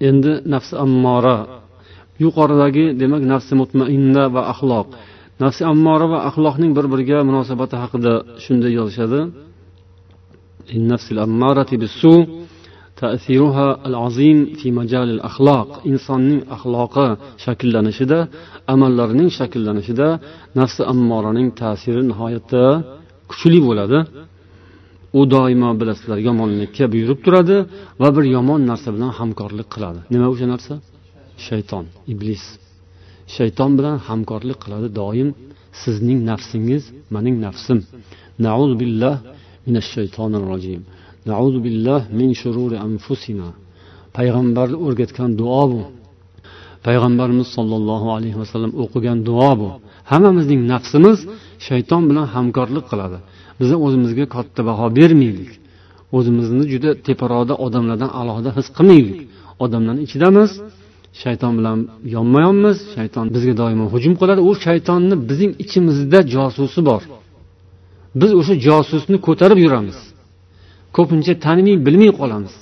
endi 0.09 0.33
nafsi 0.53 0.75
ammora. 0.85 1.39
Yuqoridagi 2.25 2.85
demak 3.01 3.23
nafsi 3.33 3.55
mutmainna 3.61 4.25
va 4.35 4.43
axloq. 4.53 4.89
nafsi 5.43 5.63
ammora 5.73 6.07
va 6.13 6.19
axloqning 6.29 6.73
bir 6.79 6.87
biriga 6.93 7.19
munosabati 7.29 7.77
haqida 7.83 8.13
shunday 8.45 8.73
yozishadi. 8.79 9.21
Insonning 15.91 16.41
axloqi 16.57 17.07
shakllanishida 17.45 18.19
amallarining 18.73 19.31
shakllanishida 19.39 20.09
nafsi 20.59 20.83
ammoraning 20.93 21.49
ta'siri 21.61 22.03
nihoyatda 22.11 22.63
kuchli 23.31 23.59
bo'ladi. 23.69 23.99
U 25.19 25.21
doimo 25.35 25.71
bilasizlar 25.81 26.19
yomonlikka 26.29 26.85
buyurib 26.93 27.19
turadi 27.25 27.57
va 28.03 28.09
bir 28.17 28.25
yomon 28.37 28.61
narsa 28.71 28.89
bilan 28.97 29.11
hamkorlik 29.19 29.69
qiladi. 29.75 30.01
Nima 30.13 30.27
o'sha 30.33 30.47
narsa? 30.53 30.75
Shayton 31.47 31.85
iblis. 32.13 32.45
shayton 33.37 33.71
bilan 33.79 33.97
hamkorlik 34.09 34.59
qiladi 34.65 34.89
doim. 35.01 35.29
Sizning 35.83 36.21
nafsingiz 36.31 36.85
mening 37.15 37.37
nafsim. 37.47 37.79
Nauz 38.47 38.71
billah 38.81 39.15
minash 39.67 39.89
shaytonir 39.97 40.43
rojim. 40.51 40.81
Nauz 41.31 41.55
billah 41.65 42.01
min 42.19 42.31
shururi 42.41 42.77
anfusina. 42.87 43.49
Payg'ambar 44.17 44.69
o'rgatgan 44.87 45.31
duo 45.41 45.65
bu. 45.73 45.83
Payg'ambarimiz 46.87 47.49
sollallohu 47.57 48.09
alayhi 48.17 48.39
vasallam 48.43 48.73
o'qigan 48.83 49.19
duo 49.29 49.53
bu. 49.61 49.69
Hammamizning 50.11 50.61
nafsimiz 50.73 51.19
shayton 51.67 52.03
bilan 52.11 52.27
hamkorlik 52.35 52.85
qiladi. 52.91 53.19
Biz 53.61 53.71
o'zimizga 53.87 54.25
katta 54.37 54.61
baho 54.69 54.87
bermaylik. 54.99 55.53
O'zimizni 56.17 56.65
juda 56.73 56.91
teparoqda 57.07 57.55
odamlardan 57.67 58.11
alohida 58.21 58.51
his 58.59 58.69
qilmaylik. 58.77 59.19
Odamlarni 59.65 60.03
ichidamiz 60.09 60.51
shayton 61.23 61.53
bilan 61.59 61.79
yonma 62.15 62.41
yonmiz 62.47 62.77
shayton 62.95 63.27
bizga 63.35 63.55
doimo 63.63 63.85
hujum 63.95 64.15
qiladi. 64.21 64.41
U 64.49 64.53
shaytonni 64.67 65.15
bizning 65.29 65.53
ichimizda 65.65 66.19
josusi 66.35 66.81
bor. 66.89 67.03
Biz 68.21 68.31
o'sha 68.41 68.55
josusni 68.67 69.17
ko'tarib 69.27 69.59
yuramiz. 69.65 69.99
Ko'pincha 70.97 71.35
tanimay 71.45 71.77
bilmay 71.87 72.11
qolamiz. 72.21 72.55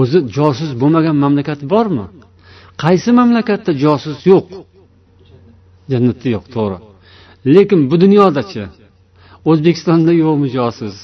O'zi 0.00 0.18
josus 0.36 0.70
bo'lmagan 0.80 1.16
mamlakat 1.24 1.60
bormi? 1.72 2.06
Qaysi 2.82 3.10
mamlakatda 3.18 3.72
josus 3.84 4.18
yo'q? 4.32 4.46
Jannatda 5.92 6.28
yo'q 6.34 6.44
to'g'ri. 6.54 6.78
Lekin 7.54 7.80
bu 7.90 7.96
dunyodachi 8.04 8.62
o'zbekistonda 9.50 10.12
yo'qmi 10.24 10.48
josus? 10.56 10.96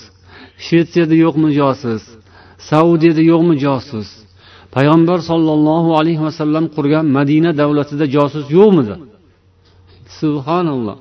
Shvetsiyada 0.64 1.16
yo'qmi 1.24 1.50
josus? 1.60 2.02
Saudiyada 2.70 3.22
yo'qmi 3.32 3.54
josus? 3.64 4.08
Payg'ambar 4.74 5.18
sollallohu 5.30 5.90
alayhi 6.00 6.22
vasallam 6.28 6.64
qurgan 6.76 7.04
madina 7.18 7.50
davlatida 7.60 8.06
josus 8.16 8.46
yo'qmidi? 8.58 8.94
Subhanalloh. 10.20 10.96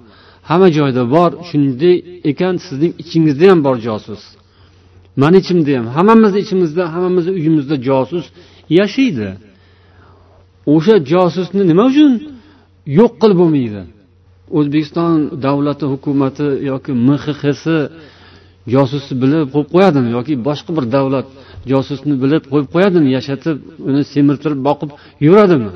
Hamma 0.50 0.70
joyda 0.78 1.04
bor 1.16 1.32
shunday 1.50 1.96
ekan 2.32 2.56
sizning 2.66 2.94
ichingizda 3.04 3.46
ham 3.52 3.60
bor 3.68 3.78
josus. 3.88 4.22
Mani 5.22 5.38
ichimda 5.44 5.72
ham 5.78 5.86
hammamizni 5.98 6.40
ichimizda 6.46 6.84
hammamizni 6.94 7.32
uyimizda 7.40 7.76
josus 7.88 8.26
yashaydi. 8.80 9.30
O'sha 10.74 10.96
josusni 11.12 11.64
nima 11.72 11.84
uchun 11.92 12.12
yo'q 13.00 13.12
qilib 13.22 13.38
bo'lmaydi? 13.42 13.82
O'zbekiston 14.58 15.14
davlati 15.46 15.86
hukumati 15.94 16.48
yoki 16.72 16.92
mxxsi 17.08 17.78
josusni 18.74 19.14
bilib 19.22 19.48
qo'yib 19.54 19.70
qo'yadimi? 19.74 20.10
Yoki 20.18 20.34
boshqa 20.48 20.72
bir 20.78 20.86
davlat 20.96 21.28
josusni 21.72 22.14
bilib 22.24 22.44
qo'yib 22.52 22.68
qo'yadimi 22.74 23.10
yashatib 23.18 23.58
uni 23.90 24.02
semirtirib 24.14 24.62
boqib 24.70 24.90
yuradimi? 25.28 25.72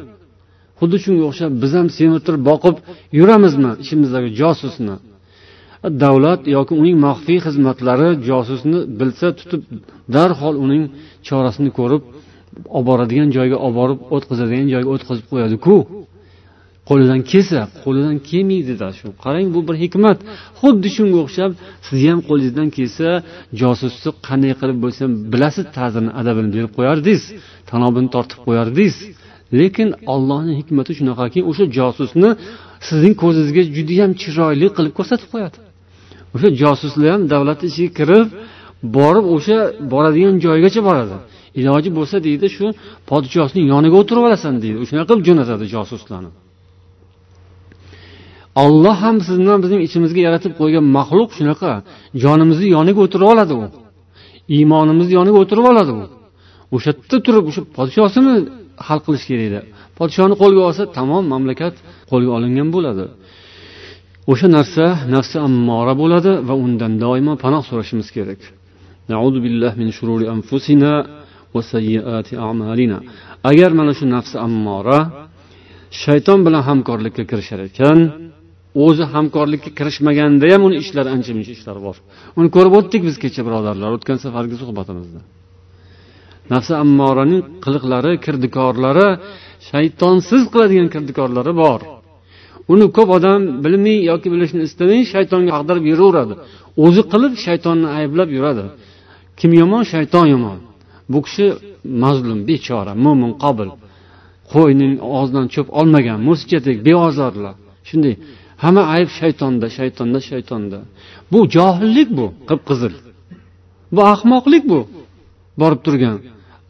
Xuddi 0.79 0.97
shunga 1.03 1.23
o'xshab 1.29 1.51
biz 1.63 1.71
ham 1.77 1.87
semirtirib 1.97 2.43
boqib 2.51 2.75
yuramizmi 3.19 3.71
ichimizdagi 3.83 4.29
josusni? 4.41 4.95
Davlat 6.03 6.41
yoki 6.55 6.73
uning 6.81 6.97
maxfiy 7.07 7.39
xizmatlari 7.45 8.09
josusni 8.29 8.79
bilsa 8.99 9.27
tutib 9.39 9.61
darhol 10.15 10.55
uning 10.65 10.83
chorasini 11.27 11.71
ko'rib 11.79 12.03
olib 12.75 12.85
boradigan 12.89 13.29
joyga 13.37 13.57
olib 13.65 13.75
borib 13.79 13.99
o'tkazadigan 14.15 14.67
joyga 14.73 14.89
o'tkazib 14.95 15.25
qo'yadiku. 15.31 15.75
Qo'lidan 16.89 17.21
kelsa 17.31 17.59
qo'lidan 17.83 18.17
kelmaydida 18.29 18.87
shu 18.99 19.07
qarang 19.23 19.47
bu 19.55 19.59
bir 19.67 19.75
hikmat. 19.83 20.17
Xuddi 20.59 20.89
shunga 20.95 21.17
o'xshab 21.25 21.51
sizni 21.87 22.07
ham 22.11 22.21
qo'lingizdan 22.29 22.69
kelsa 22.77 23.07
josusni 23.61 24.09
qanday 24.27 24.53
qilib 24.61 24.77
bo'lsa 24.83 25.03
bilasiz 25.33 25.65
ta'zirini 25.77 26.11
adabini 26.19 26.49
berib 26.55 26.71
qo'yardingiz 26.77 27.23
tanobini 27.71 28.09
tortib 28.15 28.39
qo'yardingiz. 28.47 28.95
Lekin 29.59 29.89
ollohni 30.13 30.53
hikmati 30.59 30.91
shunaqaki 30.99 31.39
o'sha 31.49 31.65
josusni 31.77 32.29
sizning 32.87 33.15
ko'zingizga 33.23 33.63
judayam 33.75 34.11
chiroyli 34.21 34.67
qilib 34.77 34.93
ko'rsatib 34.97 35.29
qo'yadi. 35.33 35.57
O'sha 36.35 36.49
josuslar 36.61 37.09
ham 37.15 37.21
davlat 37.33 37.59
ichiga 37.69 37.91
kirib 37.99 38.27
borib 38.97 39.25
o'sha 39.35 39.57
boradigan 39.93 40.35
joygacha 40.45 40.81
boradi. 40.89 41.15
Iloji 41.59 41.89
bo'lsa 41.97 42.15
deydi 42.27 42.47
shu 42.55 42.65
podshohning 43.09 43.65
yoniga 43.73 43.95
o'tirib 44.01 44.23
olasan 44.27 44.53
deydi. 44.63 44.77
O'shanaqa 44.83 45.07
qilib 45.09 45.23
jo'natadi 45.29 45.65
josuslarni. 45.75 46.31
olloh 48.63 48.97
ham 49.03 49.17
sizni 49.27 49.55
bizning 49.63 49.81
ichimizga 49.87 50.21
yaratib 50.27 50.53
qo'ygan 50.59 50.85
maxluq 50.97 51.29
shunaqa. 51.37 51.71
Jonimizni 52.23 52.67
yoniga 52.75 52.99
o'tirib 53.05 53.27
oladi 53.33 53.53
u. 53.61 53.63
Iymonimizni 54.55 55.13
yoniga 55.19 55.37
o'tirib 55.43 55.65
oladi 55.71 55.91
u. 55.99 56.03
O'sha 56.75 56.91
yerda 56.91 57.17
turib 57.25 57.45
o'sha 57.49 57.61
podshosini 57.77 58.33
hal 58.87 58.99
qilish 59.05 59.25
kerak 59.29 59.45
edi. 59.49 59.59
Podshoni 59.99 60.35
qo'lga 60.41 60.61
olsa 60.67 60.83
tamom 60.97 61.23
mamlakat 61.33 61.75
qo'lga 62.11 62.31
olingan 62.37 62.69
bo'ladi. 62.75 63.05
O'sha 64.31 64.47
narsa 64.57 64.85
nafsi 65.15 65.37
ammora 65.47 65.93
bo'ladi 66.01 66.31
va 66.47 66.55
undan 66.65 66.93
doimo 67.03 67.33
panoh 67.43 67.63
so'rashimiz 67.69 68.07
kerak. 68.17 68.41
Agar 73.49 73.71
mana 73.79 73.93
shu 73.97 74.05
nafsi 74.15 74.35
ammora 74.47 74.99
shayton 76.03 76.39
bilan 76.45 76.61
hamkorlikka 76.69 77.23
kirishar 77.31 77.59
ekan 77.69 77.99
o'zi 78.83 79.03
hamkorlikka 79.13 79.69
kirishmaganda 79.79 80.45
ham 80.53 80.61
uni 80.67 80.75
ishlari 80.83 81.09
ancha 81.15 81.31
muncha 81.37 81.51
ishlar 81.57 81.77
bor. 81.85 81.95
Uni 82.39 82.47
ko'rib 82.55 82.73
o'tdik 82.79 83.01
biz 83.07 83.15
kecha 83.23 83.41
birodarlar 83.47 83.89
o'tgan 83.97 84.17
safargi 84.25 84.55
suhbatimizda. 84.61 85.21
Nafsi 86.53 86.73
ammoraning 86.83 87.41
qiliqlari 87.65 88.11
kirdikorlari 88.25 89.07
shaytonsiz 89.69 90.41
qiladigan 90.53 90.87
kirdikorlari 90.93 91.53
bor. 91.63 91.79
Uni 92.73 92.85
ko'p 92.97 93.09
odam 93.17 93.41
bilmay 93.63 93.97
yoki 94.11 94.27
bilishni 94.33 94.61
istamay 94.67 95.01
shaytonga 95.13 95.51
ag'darib 95.57 95.85
yuraveradi. 95.91 96.33
O'zi 96.85 97.01
qilib 97.11 97.33
shaytonni 97.45 97.87
ayblab 97.99 98.29
yuradi. 98.37 98.63
Kim 99.39 99.51
yomon 99.61 99.83
shayton 99.93 100.25
yomon. 100.33 100.57
Bu 101.11 101.19
kishi 101.25 101.45
mazlum 102.03 102.39
bechora 102.49 102.93
mo'min 103.05 103.31
qobil. 103.43 103.69
Qo'yning 104.53 104.93
og'zidan 105.17 105.45
cho'p 105.53 105.67
olmagan 105.79 106.19
musichatek 106.27 106.77
beozorlar. 106.87 107.55
Shunday 107.89 108.13
hamma 108.63 108.83
ayb 108.95 109.09
shaytonda 109.19 109.67
shaytonda 109.77 110.19
shaytonda. 110.29 110.79
Bu 111.31 111.39
johillik 111.55 112.09
bu 112.17 112.25
qip 112.49 112.61
qizil. 112.69 112.93
Bu 113.95 114.01
ahmoqlik 114.13 114.63
bu 114.71 114.79
borib 115.61 115.81
turgan. 115.85 116.17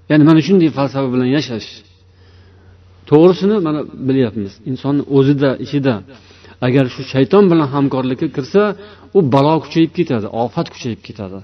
Ya'ni 0.10 0.24
mana 0.30 0.42
shunday 0.48 0.70
falsafa 0.78 1.08
bilan 1.14 1.30
yashash. 1.38 1.70
To'g'risini 3.10 3.58
mana 3.68 3.82
bilyapmiz. 4.08 4.54
Insonni 4.72 5.04
o'zida 5.18 5.50
ichida. 5.66 5.96
Agar 6.68 6.86
shu 6.94 7.02
shayton 7.14 7.44
bilan 7.52 7.68
hamkorlikka 7.76 8.28
kirsa 8.36 8.62
u 9.18 9.20
balo 9.34 9.56
kuchayib 9.64 9.92
ketadi 9.98 10.28
ofat 10.44 10.68
kuchayib 10.74 11.02
ketadi. 11.08 11.40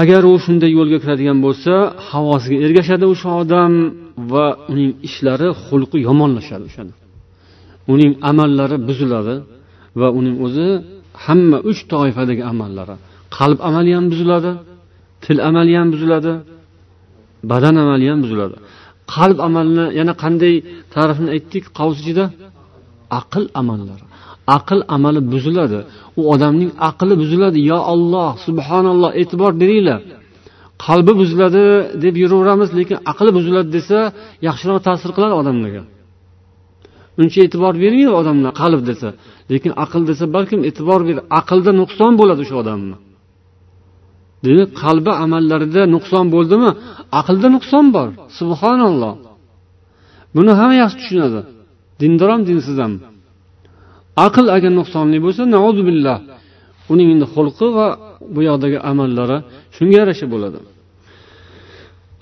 Agar 0.00 0.22
u 0.30 0.32
shunday 0.44 0.70
yo'lga 0.78 0.98
kiradigan 1.04 1.38
bo'lsa 1.46 1.72
havosiga 2.10 2.58
ergashadi 2.66 3.04
o'sha 3.12 3.30
odam 3.42 3.72
va 4.32 4.46
uning 4.70 4.90
ishlari 5.08 5.48
xulqi 5.64 5.98
yomonlashadi 6.08 6.64
o'shani. 6.70 6.92
Uning 7.92 8.12
amallari 8.30 8.76
buziladi 8.88 9.34
va 10.00 10.08
uning 10.18 10.36
o'zi 10.46 10.68
hamma 11.24 11.58
uch 11.70 11.80
toifadagi 11.92 12.42
amallari. 12.52 12.94
Qalb 13.36 13.58
amali 13.68 13.90
ham 13.96 14.06
buziladi 14.12 14.52
til 15.24 15.38
amali 15.48 15.72
ham 15.78 15.88
buziladi 15.94 16.32
badan 17.50 17.74
amali 17.82 18.06
ham 18.10 18.20
buziladi. 18.24 18.56
Qalb 19.14 19.38
amalini 19.46 19.86
yana 19.98 20.12
qanday 20.22 20.54
ta'rifini 20.94 21.30
aytdik 21.36 21.64
qavs 21.78 21.96
ichida? 22.02 22.24
Aql 23.20 23.44
amallari. 23.60 24.04
Aql 24.56 24.80
amali 24.96 25.20
buziladi. 25.32 25.78
U 26.20 26.22
odamning 26.34 26.70
aqli 26.90 27.14
buziladi. 27.22 27.58
Yo 27.70 27.78
olloh 27.92 28.30
subhanalloh 28.46 29.10
e'tibor 29.20 29.52
beringlar. 29.62 30.00
Qalbi 30.86 31.12
buziladi 31.20 31.64
deb 32.04 32.14
yuraveramiz 32.22 32.70
lekin 32.78 32.98
aqli 33.12 33.30
buziladi 33.38 33.68
desa 33.76 33.98
yaxshiroq 34.48 34.80
ta'sir 34.88 35.10
qiladi 35.16 35.34
odamlarga. 35.40 35.82
Uncha 37.20 37.38
e'tibor 37.46 37.74
bermaydi 37.82 38.12
odamlar 38.20 38.52
qalb 38.60 38.80
desa. 38.90 39.08
Lekin 39.52 39.72
aql 39.84 40.02
desa 40.10 40.24
balkim 40.36 40.60
e'tibor 40.68 41.00
ber 41.08 41.18
aqlda 41.40 41.72
nuqson 41.80 42.12
bo'ladi 42.20 42.40
o'sha 42.44 42.56
odamni. 42.62 42.96
Demak 44.44 44.70
qalbi 44.82 45.12
amallarida 45.24 45.82
nuqson 45.94 46.26
bo'ldimi? 46.34 46.70
Aqlda 47.20 47.48
nuqson 47.56 47.86
bor 47.96 48.08
subhanalloh. 48.38 49.14
Buni 50.36 50.52
hamma 50.60 50.76
yaxshi 50.82 50.96
tushunadi. 51.00 51.40
Dindor 52.00 52.28
ham 52.34 52.42
dinsiz 52.48 52.76
ham. 52.82 52.92
Aql 54.26 54.46
agar 54.56 54.72
nuqsonli 54.80 55.18
bo'lsa 55.24 55.42
billah 55.88 56.18
uning 56.92 57.08
endi 57.14 57.26
xulqi 57.34 57.68
va 57.76 57.86
bu 58.34 58.40
yoqdagi 58.48 58.78
amallari 58.90 59.38
shunga 59.76 59.96
yarasha 60.00 60.26
bo'ladi. 60.34 60.58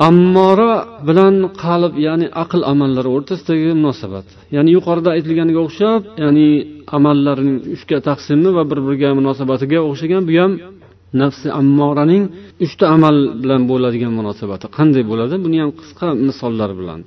Ammora 0.08 0.72
bilan 1.08 1.34
qalb 1.62 1.92
ya'ni 2.06 2.26
aql 2.42 2.60
amallari 2.72 3.08
o'rtasidagi 3.16 3.70
munosabat. 3.80 4.26
Ya'ni 4.56 4.70
yuqorida 4.76 5.10
aytilganiga 5.16 5.60
o'xshab 5.66 6.00
ya'ni 6.24 6.48
amallarning 6.96 7.56
uchga 7.76 7.98
taqsimi 8.08 8.50
va 8.56 8.62
bir 8.70 8.78
biriga 8.86 9.08
munosabatiga 9.20 9.78
o'xshagan 9.88 10.22
bu 10.28 10.32
ham 10.40 10.52
nafsi 11.22 11.48
ammoraning 11.60 12.24
uchta 12.64 12.84
amal 12.96 13.16
bilan 13.42 13.62
bo'ladigan 13.70 14.12
munosabati. 14.20 14.66
Qanday 14.76 15.02
bo'ladi? 15.10 15.34
Buni 15.44 15.56
ham 15.62 15.70
qisqa 15.80 16.06
misollar 16.28 16.70
bilan. 16.80 17.00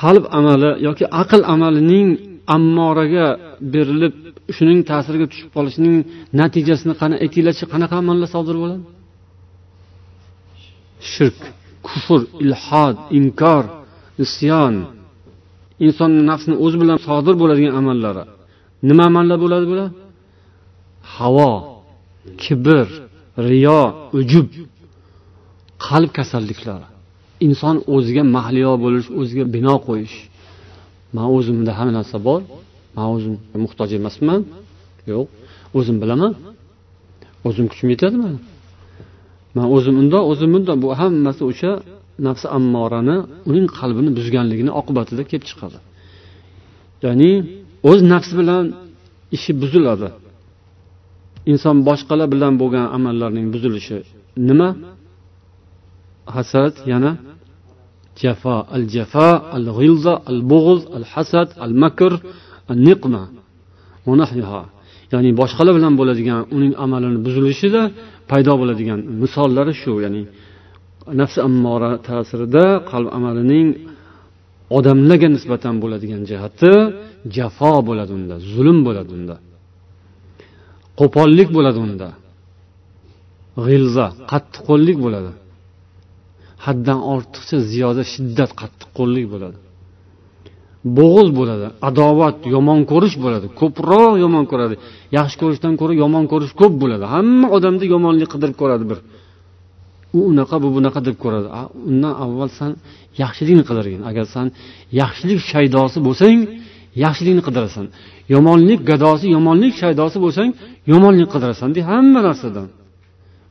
Qalb 0.00 0.24
amali 0.38 0.70
yoki 0.86 1.04
aql 1.22 1.40
amalining 1.54 2.08
ammoraga 2.56 3.26
berilib 3.74 4.14
shuning 4.56 4.78
ta'siriga 4.90 5.26
tushib 5.32 5.50
qolishining 5.56 5.96
natijasini 6.40 6.94
qani 7.00 7.14
aytinglarchi 7.24 7.64
qanaqa 7.72 7.94
amallar 8.02 8.28
sodir 8.36 8.56
bo'ladi? 8.62 8.82
Shirk 11.12 11.38
kufr 11.88 12.20
ilhod 12.44 12.96
inkor 13.18 13.64
isyon 14.24 14.74
insonni 15.86 16.22
nafsini 16.30 16.56
o'zi 16.64 16.76
bilan 16.82 16.98
sodir 17.06 17.34
bo'ladigan 17.40 17.74
amallari. 17.80 18.24
Nima 18.88 19.04
amallar 19.10 19.38
bo'ladi 19.44 19.66
bular? 19.72 19.90
Havo 21.16 21.52
kibr 22.42 22.86
riyo 23.48 23.82
ujub 24.18 24.48
qalb 25.86 26.10
kasalliklari. 26.18 26.86
Inson 27.46 27.76
o'ziga 27.94 28.22
mahliyo 28.36 28.72
bo'lish 28.84 29.08
o'ziga 29.20 29.44
bino 29.54 29.74
qo'yish. 29.86 30.16
Man 31.16 31.26
o'zimda 31.36 31.72
hamma 31.78 31.92
narsa 31.98 32.16
bor. 32.28 32.40
Man 32.96 33.06
o'zim 33.14 33.34
muhtoj 33.64 33.90
emasman. 33.98 34.40
Yo'q. 35.12 35.26
O'zim 35.78 35.96
bilaman. 36.02 36.32
O'zim 37.48 37.66
kuchim 37.70 37.88
yetadi 37.94 38.16
mani 38.24 38.38
man 39.56 39.66
o'zim 39.76 39.94
undoq 40.02 40.24
o'zim 40.32 40.50
bundoq 40.54 40.76
bu 40.84 40.88
hammasi 41.00 41.42
o'sha 41.50 41.72
nafsi 42.26 42.46
ammorani 42.58 43.16
uning 43.50 43.66
qalbini 43.78 44.10
buzganligini 44.18 44.72
oqibatida 44.80 45.22
kelib 45.30 45.44
chiqadi. 45.50 45.78
Ya'ni 47.04 47.30
o'z 47.90 48.00
nafsi 48.12 48.34
bilan 48.40 48.64
ishi 49.36 49.52
buziladi. 49.62 50.08
Inson 51.52 51.76
boshqalar 51.88 52.28
bilan 52.34 52.52
bo'lgan 52.62 52.86
amallarning 52.96 53.46
buzilishi 53.54 53.98
nima? 54.48 54.68
Hasad 56.34 56.74
yana 56.92 57.10
jafo 58.22 58.56
al 58.76 58.84
jafo 58.94 59.30
al 59.56 59.66
g'ilza 59.76 60.14
al 60.30 60.40
bo'g'z 60.52 60.80
al 60.96 61.04
hasad 61.12 61.48
al 61.64 61.72
makr 61.82 62.12
al 62.72 62.78
niqma 62.88 63.22
ya'ni 65.12 65.30
boshqalar 65.40 65.72
bilan 65.78 65.94
bo'ladigan 66.00 66.40
uning 66.56 66.72
amalini 66.84 67.18
buzilishida 67.26 67.82
paydo 68.30 68.52
bo'ladigan 68.60 69.00
misollari 69.22 69.72
shu 69.82 69.92
ya'ni 70.04 70.22
nafsi 71.20 71.38
ammora 71.48 71.90
ta'sirida 72.08 72.64
qalb 72.90 73.08
amalining 73.18 73.68
odamlarga 74.78 75.28
nisbatan 75.36 75.74
bo'ladigan 75.82 76.22
jihati 76.30 76.72
jafo 77.36 77.72
bo'ladi 77.88 78.12
unda 78.18 78.34
zulm 78.54 78.78
bo'ladi 78.86 79.10
unda 79.18 79.36
qo'pollik 81.00 81.48
bo'ladi 81.56 81.78
unda 81.86 82.08
g'ilza 83.66 84.06
qattiqqo'llik 84.30 84.98
bo'ladi 85.04 85.32
haddan 86.66 87.00
ortiqcha 87.14 87.56
ziyoda 87.72 88.02
shiddat 88.12 88.50
qattiqqo'llik 88.60 89.26
bo'ladi. 89.32 89.58
Bo'g'il 90.98 91.28
bo'ladi 91.38 91.66
adovat 91.88 92.36
yomon 92.54 92.80
ko'rish 92.92 93.16
bo'ladi 93.24 93.46
ko'proq 93.60 94.12
yomon 94.24 94.44
ko'radi. 94.50 94.74
Yaxshi 95.18 95.36
ko'rishdan 95.42 95.74
ko'ra 95.80 95.94
yomon 96.02 96.24
ko'rish 96.32 96.52
ko'p 96.60 96.74
bo'ladi. 96.82 97.04
Hamma 97.14 97.46
odamda 97.56 97.84
yomonlik 97.94 98.28
qidirib 98.34 98.56
ko'radi 98.62 98.84
bir. 98.90 98.98
U 100.16 100.18
unaqa 100.30 100.56
bu 100.62 100.68
bunaqa 100.76 101.00
deb 101.08 101.16
ko'radi. 101.24 101.48
Undan 101.90 102.14
avval 102.24 102.50
san 102.58 102.72
yaxshilikni 103.22 103.64
qidirgin. 103.68 104.00
Agar 104.10 104.24
san 104.34 104.46
yaxshilik 105.00 105.40
shaydosi 105.52 105.98
bo'lsang 106.06 106.38
yaxshilikni 107.04 107.42
qidirasan. 107.48 107.86
Yomonlik 108.34 108.80
gadosi 108.90 109.26
yomonlik 109.36 109.74
shaydosi 109.82 110.18
bo'lsang 110.24 110.50
yomonlik 110.92 111.28
qidirasan 111.34 111.68
de 111.76 111.80
hamma 111.90 112.20
narsadan. 112.28 112.68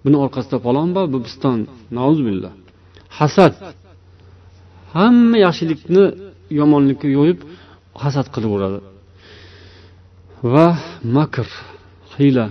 Buni 0.04 0.18
orqasida 0.24 0.58
falon 0.66 0.90
bor 0.96 1.06
bu 1.14 1.20
piston. 1.26 1.60
Billah 2.28 2.54
hasad. 3.20 3.54
Hamma 4.96 5.38
yaxshilikni 5.46 6.04
yomonlikni 6.60 7.10
yo'yib 7.18 7.40
hasad 8.04 8.28
qilaveradi 8.36 8.80
va 10.54 10.68
makr 11.18 11.48
hiyla 12.18 12.46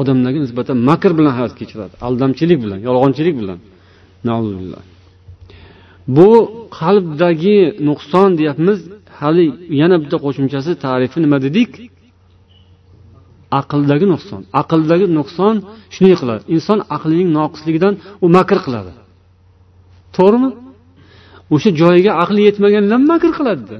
odamlarga 0.00 0.40
nisbatan 0.46 0.76
makr 0.90 1.10
bilan 1.18 1.32
hayot 1.38 1.54
kechiradi. 1.60 1.94
Aldamchilik 2.06 2.58
bilan 2.64 2.78
yolg'onchilik 2.88 3.34
bilan. 3.40 3.58
Bu 6.16 6.28
qalbdagi 6.78 7.58
nuqson 7.88 8.28
deyapmiz. 8.38 8.78
Hali 9.20 9.44
yana 9.80 9.96
bitta 10.02 10.16
qo'shimchasi 10.24 10.70
tarifi 10.84 11.18
nima 11.24 11.38
dedik? 11.46 11.70
Aqldagi 13.60 14.06
nuqson. 14.12 14.40
Aqldagi 14.60 15.06
nuqson 15.18 15.54
shunday 15.94 16.16
qiladi. 16.20 16.42
Inson 16.54 16.78
aqlining 16.96 17.28
noqisligidan 17.38 17.94
u 18.24 18.26
makr 18.36 18.58
qiladi. 18.66 18.92
To'g'rimi? 20.16 20.50
O'sha 21.54 21.70
joyiga 21.80 22.12
aqli 22.22 22.40
yetmagandan 22.48 23.02
makr 23.12 23.30
qiladida 23.38 23.78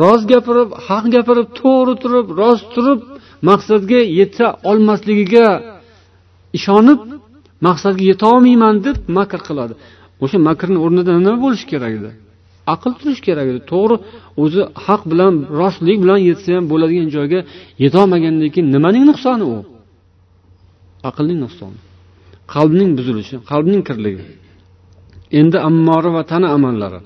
rost 0.00 0.24
gapirib 0.32 0.70
haq 0.86 1.04
gapirib 1.14 1.48
to'g'ri 1.60 1.94
turib 2.02 2.26
rost 2.40 2.66
turib 2.74 3.00
maqsadga 3.48 4.00
yeta 4.20 4.46
olmasligiga 4.70 5.46
ishonib 6.58 7.00
maqsadga 7.66 8.04
yetolmayman 8.12 8.76
deb 8.86 8.96
makr 9.18 9.40
qiladi. 9.48 9.74
O'sha 10.24 10.38
makrni 10.48 10.78
o'rnida 10.84 11.12
nima 11.18 11.34
bo'lishi 11.44 11.66
kerak 11.72 11.92
edi? 11.98 12.10
Aql 12.74 12.92
turishi 12.98 13.22
kerak 13.28 13.46
edi. 13.52 13.60
To'g'ri 13.72 13.96
o'zi 14.42 14.62
haq 14.86 15.02
bilan 15.12 15.34
rostlik 15.60 15.98
bilan 16.04 16.20
yetsa 16.28 16.48
ham 16.56 16.64
bo'ladigan 16.72 17.08
joyga 17.16 17.40
yetolmagandan 17.84 18.48
keyin 18.54 18.68
nimaning 18.74 19.04
nuqsoni 19.10 19.44
u? 19.54 19.56
Aqlning 21.08 21.38
nuqsoni. 21.44 21.78
Qalbning 22.54 22.90
buzilishi 22.98 23.36
qalbning 23.50 23.82
kirligi. 23.88 24.24
Endi 25.40 25.58
ammori 25.68 26.10
va 26.16 26.22
tana 26.30 26.48
amallari 26.56 27.00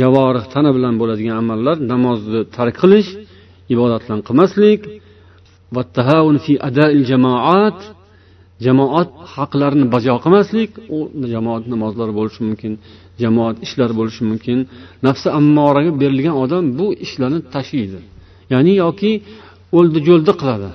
javorih 0.00 0.44
tana 0.54 0.70
bilan 0.76 0.94
bo'ladigan 1.00 1.36
amallar 1.42 1.76
namozni 1.92 2.40
tark 2.56 2.74
qilish 2.82 3.10
ibodatlarni 3.74 4.24
qilmaslik 4.28 4.80
jamoat 8.66 9.08
haqlarini 9.34 9.86
bajo 9.94 10.14
qilmaslik 10.24 10.70
u 10.96 10.98
jamoat 11.34 11.64
namozlari 11.72 12.12
bo'lishi 12.18 12.40
mumkin 12.48 12.72
jamoat 13.22 13.56
ishlari 13.66 13.94
bo'lishi 13.98 14.22
mumkin. 14.30 14.58
Nafsi 15.06 15.28
ammoraga 15.38 15.92
berilgan 16.02 16.36
odam 16.44 16.64
bu 16.78 16.86
ishlarni 17.04 17.40
tashiydi. 17.54 18.00
Ya'ni 18.52 18.72
yoki 18.84 19.12
o'ldi 19.78 19.98
jo'ldi 20.08 20.32
qiladi 20.40 20.70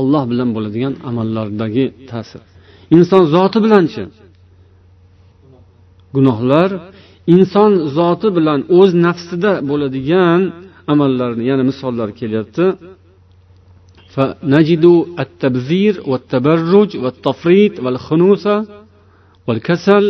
olloh 0.00 0.22
bilan 0.30 0.48
bo'ladigan 0.56 0.94
amallardagi 1.08 1.84
ta'sir 2.10 2.42
inson 2.96 3.22
zoti 3.34 3.58
bilanchi 3.64 4.02
gunohlar 6.16 6.70
inson 7.34 7.72
zoti 7.98 8.28
bilan 8.36 8.60
o'z 8.78 8.90
nafsida 9.06 9.52
bo'ladigan 9.70 10.40
amallarni 10.92 11.44
yana 11.50 11.64
misollar 11.70 12.08
kelyapti 12.20 12.66
فنجد 14.14 14.84
التبذير 15.24 15.94
والتبرج 16.10 16.90
والتفريط 17.02 17.74
والخنوسة 17.84 18.56
والكسل 19.46 20.04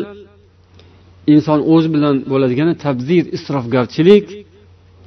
inson 1.35 1.61
o'zi 1.75 1.89
bilan 1.95 2.17
bo'ladigani 2.33 2.75
tabzir 2.85 3.25
isrofgarchilik 3.37 4.27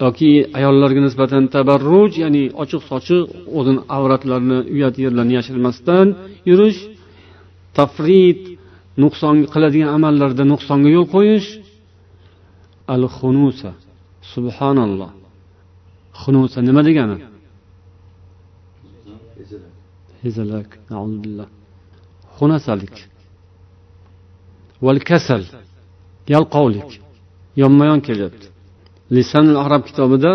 yoki 0.05 0.31
ayollarga 0.59 1.01
nisbatan 1.07 1.45
tabarruj 1.55 2.13
ya'ni 2.25 2.45
ochiq 2.63 2.83
sochiq 2.91 3.25
o'zini 3.59 3.81
avratlarini 3.97 4.59
uyat 4.75 4.95
yerlarini 5.05 5.35
yashirmasdan 5.39 6.07
yurish 6.51 6.79
tafrit 7.79 8.41
nuqson 9.03 9.37
qiladigan 9.53 9.91
amallarda 9.97 10.45
nuqsonga 10.53 10.89
yo'l 10.97 11.09
qo'yish. 11.15 11.49
Al 12.95 13.03
xunusa 13.17 13.71
subhanalloh. 14.33 15.11
Xunusa 16.21 16.59
nima 16.69 16.83
degani? 16.89 17.17
Hezalak 20.23 20.71
xunasalik. 22.37 22.97
Val 24.85 25.01
kasal 25.11 25.43
yalqovlik. 26.35 26.91
Yonma 27.63 27.85
yon 27.91 28.01
kelyapti. 28.09 28.47
Lisan 29.15 29.47
arab 29.65 29.83
kitobida 29.89 30.33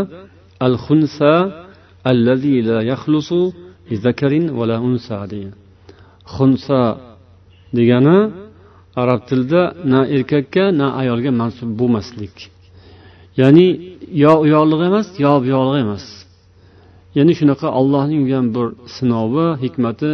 al 0.66 0.76
xunsa 0.86 1.34
allazi 2.12 2.56
la 2.68 2.78
yaxlusu 2.92 3.42
zakarin 4.06 4.46
va 4.58 4.64
la 4.72 4.78
unsa 4.88 5.18
degan 5.32 5.54
xunsa 6.36 6.82
degani 7.76 8.20
arab 9.02 9.20
tilida 9.28 9.64
na 9.92 10.00
erkakka 10.16 10.64
na 10.80 10.88
ayolga 11.02 11.32
mansub 11.42 11.70
bo'lmaslik. 11.80 12.36
Ya'ni 13.40 13.68
yo 14.24 14.34
u 14.44 14.46
yoqlik 14.56 14.82
emas 14.90 15.08
yo 15.26 15.34
bu 15.42 15.48
yoqlig' 15.56 15.82
emas. 15.86 16.06
Ya'ni 17.18 17.34
shunaqa 17.40 17.68
allohning 17.80 18.24
ham 18.32 18.46
bir 18.56 18.68
sinovi 18.96 19.48
hikmati 19.64 20.12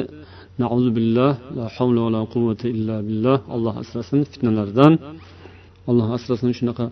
billah 0.95 1.33
la 1.57 1.65
havla 1.75 1.99
va 2.05 2.09
la 2.15 2.21
quvvata 2.33 2.65
illa 2.75 2.95
billah 3.07 3.37
alloh 3.55 3.73
asrasin 3.83 4.19
fitnalardan. 4.31 4.93
Alloh 5.89 6.07
asrasin 6.17 6.51
shunaqa 6.59 6.85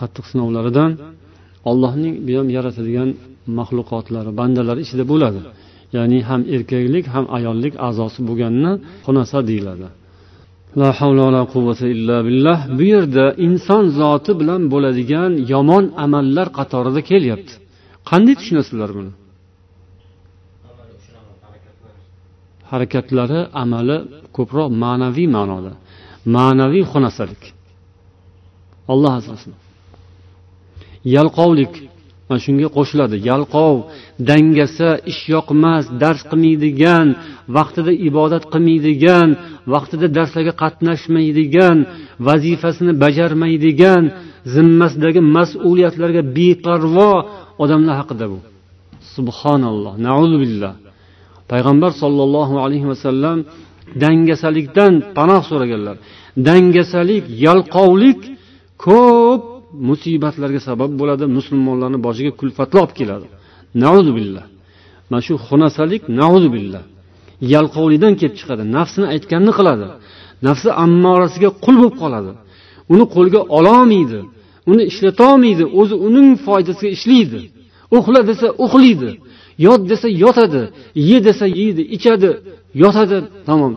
qattiq 0.00 0.24
sinovlaridan 0.30 0.90
allohning 1.70 2.14
bu 2.26 2.32
ham 2.38 2.48
yaratadigan 2.56 3.10
maxluqotlari 3.58 4.30
bandalari 4.40 4.80
ichida 4.86 5.04
bo'ladi. 5.12 5.40
Ya'ni 5.96 6.18
ham 6.28 6.40
erkaklik 6.54 7.04
ham 7.14 7.24
ayollik 7.38 7.74
a'zosi 7.88 8.20
bo'lganini 8.28 8.72
xunasa 9.06 9.38
deyiladi. 9.50 9.88
La 10.80 10.90
havla 10.98 11.22
va 11.26 11.32
la 11.36 11.42
quvvata 11.52 11.86
illa 11.94 12.16
billah. 12.26 12.58
Bu 12.78 12.84
yerda 12.94 13.24
inson 13.46 13.84
zoti 14.00 14.32
bilan 14.40 14.62
bo'ladigan 14.72 15.32
yomon 15.52 15.84
amallar 16.04 16.46
qatorida 16.58 17.00
kelyapti. 17.10 17.52
Qanday 18.10 18.34
tushunasizlar 18.40 18.90
buni? 18.98 19.12
Harakatlari 22.70 23.40
amali 23.62 23.98
ko'proq 24.36 24.68
ma'naviy 24.84 25.28
ma'noda. 25.36 25.72
Ma'naviy 26.36 26.84
xunasalik. 26.92 27.42
Olloh 28.92 29.12
asrasin. 29.20 29.52
Yalqovlik. 31.14 31.74
Mana 32.28 32.40
shunga 32.46 32.68
qo'shiladi. 32.76 33.16
Yalqov 33.30 33.76
dangasa 34.30 34.90
ishyoqmas 35.12 35.84
dars 36.02 36.20
qilmaydigan 36.30 37.06
vaqtida 37.56 37.92
ibodat 38.08 38.44
qilmaydigan 38.52 39.28
vaqtida 39.74 40.06
darslarga 40.16 40.52
qatnashmaydigan 40.62 41.76
vazifasini 42.28 42.92
bajarmaydigan 43.04 44.04
zimmasidagi 44.54 45.20
mas'uliyatlarga 45.36 46.22
beparvo 46.36 47.12
odamlar 47.62 47.94
haqida 48.00 48.26
bu. 48.32 48.38
Subhanalloh. 49.14 49.92
Billah. 50.42 50.72
Payg'ambar 51.52 51.92
sollallohu 52.02 52.54
alayhi 52.64 52.86
vasallam 52.92 53.38
dangasalikdan 54.02 54.92
panoh 55.16 55.42
so'raganlar. 55.50 55.96
Dangasalik 56.48 57.24
yalqovlik 57.46 58.20
ko'p 58.86 59.42
musibatlarga 59.90 60.60
sabab 60.68 60.90
bo'ladi 61.00 61.24
musulmonlarni 61.38 61.98
boshiga 62.06 62.32
kulfatlar 62.40 62.80
olib 62.84 62.94
keladi. 63.00 63.26
Billah. 64.18 64.44
Mana 65.10 65.22
shu 65.26 65.34
xunasalik 65.48 66.02
billah. 66.56 66.82
Yalqovlikdan 67.54 68.14
kelib 68.20 68.36
chiqadi 68.40 68.62
nafsini 68.76 69.06
aytganini 69.14 69.52
qiladi. 69.58 69.86
Nafsi 70.46 70.68
ammorasiga 70.84 71.50
qul 71.64 71.76
bo'lib 71.80 71.96
qoladi. 72.02 72.32
Uni 72.92 73.04
qo'lga 73.14 73.40
ololmaydi 73.58 74.20
uni 74.70 74.82
ishlatolmaydi 74.90 75.64
o'zi 75.80 75.94
uning 76.06 76.28
foydasiga 76.46 76.90
ishlaydi. 76.96 77.40
Uxla 77.96 78.20
desa 78.30 78.46
uxlaydi 78.64 79.10
yot 79.66 79.80
desa 79.90 80.08
yotadi 80.24 80.62
ye 81.10 81.18
desa 81.28 81.46
yeydi 81.60 81.82
ichadi 81.96 82.30
yotadi. 82.82 83.18
Tamom. 83.48 83.72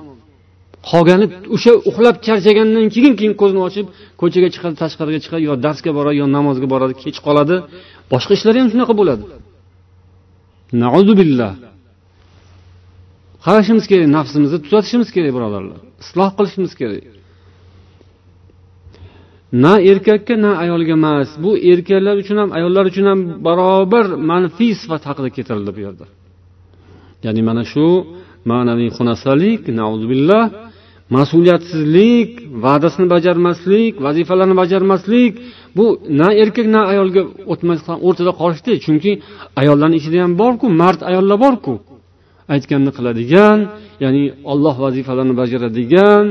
Qolgani 0.89 1.25
o'sha 1.55 1.71
uxlab 1.89 2.15
charchagandan 2.27 2.85
keyin 2.95 3.13
keyin 3.19 3.33
ko'zini 3.41 3.61
ochib 3.67 3.85
ko'chaga 4.21 4.49
chiqadi 4.53 4.75
tashqariga 4.83 5.19
chiqadi 5.25 5.43
yo 5.49 5.53
darsga 5.65 5.91
boradi 5.97 6.15
yo 6.21 6.25
namozga 6.37 6.67
boradi 6.73 6.93
kech 7.03 7.17
qoladi. 7.27 7.55
Boshqa 8.11 8.31
ishlari 8.37 8.57
ham 8.61 8.69
shunaqa 8.73 8.93
bo'ladi. 9.01 9.23
Billah. 11.21 11.53
Qarashimiz 13.45 13.85
kerak 13.91 14.07
nafsimizni 14.17 14.59
tuzatishimiz 14.65 15.09
kerak 15.15 15.31
birodarlar. 15.37 15.79
Isloh 16.03 16.29
qilishimiz 16.37 16.73
kerak. 16.81 17.03
Na 19.63 19.73
erkakka 19.91 20.35
na 20.45 20.51
ayolga 20.63 20.93
emas. 20.99 21.29
Bu 21.43 21.51
erkaklar 21.71 22.15
uchun 22.23 22.37
ham 22.41 22.49
ayollar 22.57 22.85
uchun 22.91 23.05
ham 23.11 23.19
barobar 23.47 24.05
manfiy 24.31 24.73
sifat 24.81 25.03
haqida 25.09 25.29
keltirildi 25.35 25.71
bu 25.77 25.81
yerda. 25.85 26.05
Ya'ni 27.25 27.41
mana 27.49 27.63
shu 27.71 27.85
ma'naviy 28.51 28.89
xunasalik 28.97 29.61
billah. 30.11 30.43
Mas'uliyatsizlik 31.15 32.29
va'dasini 32.63 33.07
bajarmaslik 33.13 33.93
vazifalarni 34.05 34.55
bajarmaslik 34.61 35.33
bu 35.77 35.85
na 36.19 36.27
erkak 36.43 36.67
na 36.75 36.81
ayolga 36.91 37.21
o'rtada 38.07 38.31
qolishdi. 38.41 38.71
Chunki 38.85 39.11
ayollarni 39.61 39.95
ichida 39.99 40.17
ham 40.23 40.33
borku 40.41 40.65
mard 40.81 40.99
ayollar 41.09 41.37
borku. 41.45 41.73
Aytganini 42.53 42.91
qiladigan 42.97 43.57
ya'ni 44.03 44.23
olloh 44.51 44.75
vazifalarini 44.85 45.35
bajaradigan 45.41 46.25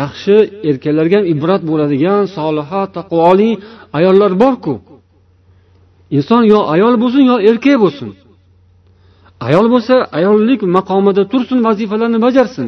yaxshi 0.00 0.36
erkaklarga 0.68 1.16
ham 1.18 1.26
ibrat 1.34 1.62
bo'ladigan 1.70 2.22
soliha 2.36 2.82
taqvoli 2.96 3.50
ayollar 3.98 4.32
borku. 4.44 4.74
Inson 6.16 6.42
yo 6.52 6.60
ayol 6.74 6.94
bo'lsin 7.02 7.22
yo 7.30 7.36
erkak 7.50 7.76
bo'lsin. 7.84 8.10
Ayol 9.48 9.66
bo'lsa 9.74 9.94
ayollik 10.18 10.60
maqomida 10.76 11.22
tursin 11.32 11.58
vazifalarni 11.68 12.18
bajarsin. 12.26 12.66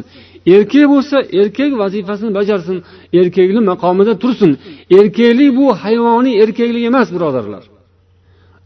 Erkak 0.53 0.85
bo'lsa 0.93 1.17
erkak 1.41 1.71
vazifasini 1.81 2.31
bajarsin 2.39 2.77
erkakni 3.19 3.61
maqomida 3.71 4.13
tursin. 4.23 4.51
Erkaklik 4.99 5.51
bu 5.59 5.65
hayvoniy 5.83 6.35
erkaklik 6.43 6.83
emas 6.91 7.07
birodarlar. 7.15 7.63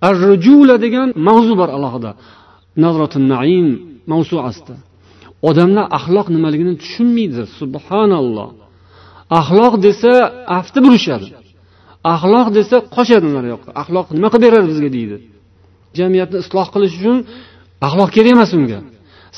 Arrujula 0.08 0.76
degan 0.86 1.08
mavzu 1.28 1.54
bor 1.62 1.70
alohida. 1.78 2.12
Naim 3.34 3.68
mavsuasida 4.12 4.76
odamlar 5.50 5.86
axloq 5.98 6.28
nimaligini 6.36 6.74
tushunmaydi 6.82 7.44
subhanalloh. 7.60 8.50
Axloq 9.40 9.74
desa 9.86 10.14
afti 10.60 10.80
burishadi. 10.86 11.28
Axloq 12.14 12.48
desa 12.58 12.78
qochadi 12.96 13.28
nariyoqqa 13.38 13.70
axloq 13.82 14.08
nima 14.16 14.28
qilib 14.34 14.44
beradi 14.46 14.68
bizga 14.72 14.90
deydi. 14.98 15.18
Jamiyatni 16.00 16.38
isloh 16.44 16.68
qilish 16.74 16.96
uchun 17.00 17.18
axloq 17.88 18.10
kerak 18.16 18.32
emas 18.38 18.52
unga. 18.60 18.80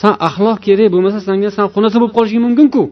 san 0.01 0.13
axloq 0.29 0.59
kerak 0.67 0.89
bo'lmasa 0.95 1.19
sanga 1.29 1.49
san 1.57 1.67
xunasa 1.75 1.97
bo'lib 2.01 2.15
qolishing 2.19 2.43
mumkinku 2.47 2.83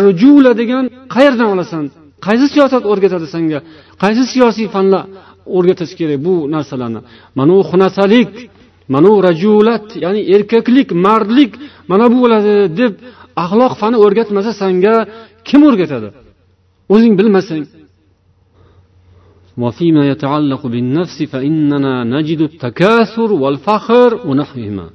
rujula 0.00 0.52
degan 0.60 0.84
qayerdan 1.14 1.48
olasan 1.54 1.84
qaysi 2.26 2.46
siyosat 2.54 2.82
o'rgatadi 2.92 3.26
senga 3.34 3.58
qaysi 4.02 4.22
siyosiy 4.32 4.66
fanlar 4.74 5.02
o'rgatish 5.56 5.92
kerak 6.00 6.18
bu 6.26 6.34
narsalarni 6.54 7.00
mana 7.38 7.52
u 7.58 7.62
xunasalik 7.70 8.30
mana 8.94 9.08
u 9.14 9.16
rajulat 9.28 9.86
ya'ni 10.04 10.20
erkaklik 10.34 10.88
mardlik 11.06 11.52
mana 11.90 12.04
bu 12.12 12.16
bo'ladi 12.22 12.54
deb 12.80 12.92
axloq 13.44 13.72
fani 13.80 13.96
o'rgatmasa 14.04 14.50
sanga 14.62 14.94
kim 15.48 15.60
o'rgatadi 15.68 16.08
o'zing 16.94 17.14
bilmasang 17.20 17.64
وفيما 19.62 20.02
يتعلق 20.12 20.62
بالنفس 20.66 21.18
فإننا 21.22 21.94
نجد 22.04 22.40
التكاثر 22.50 23.32
والفخر 23.42 24.10
ونحوهما 24.28 24.86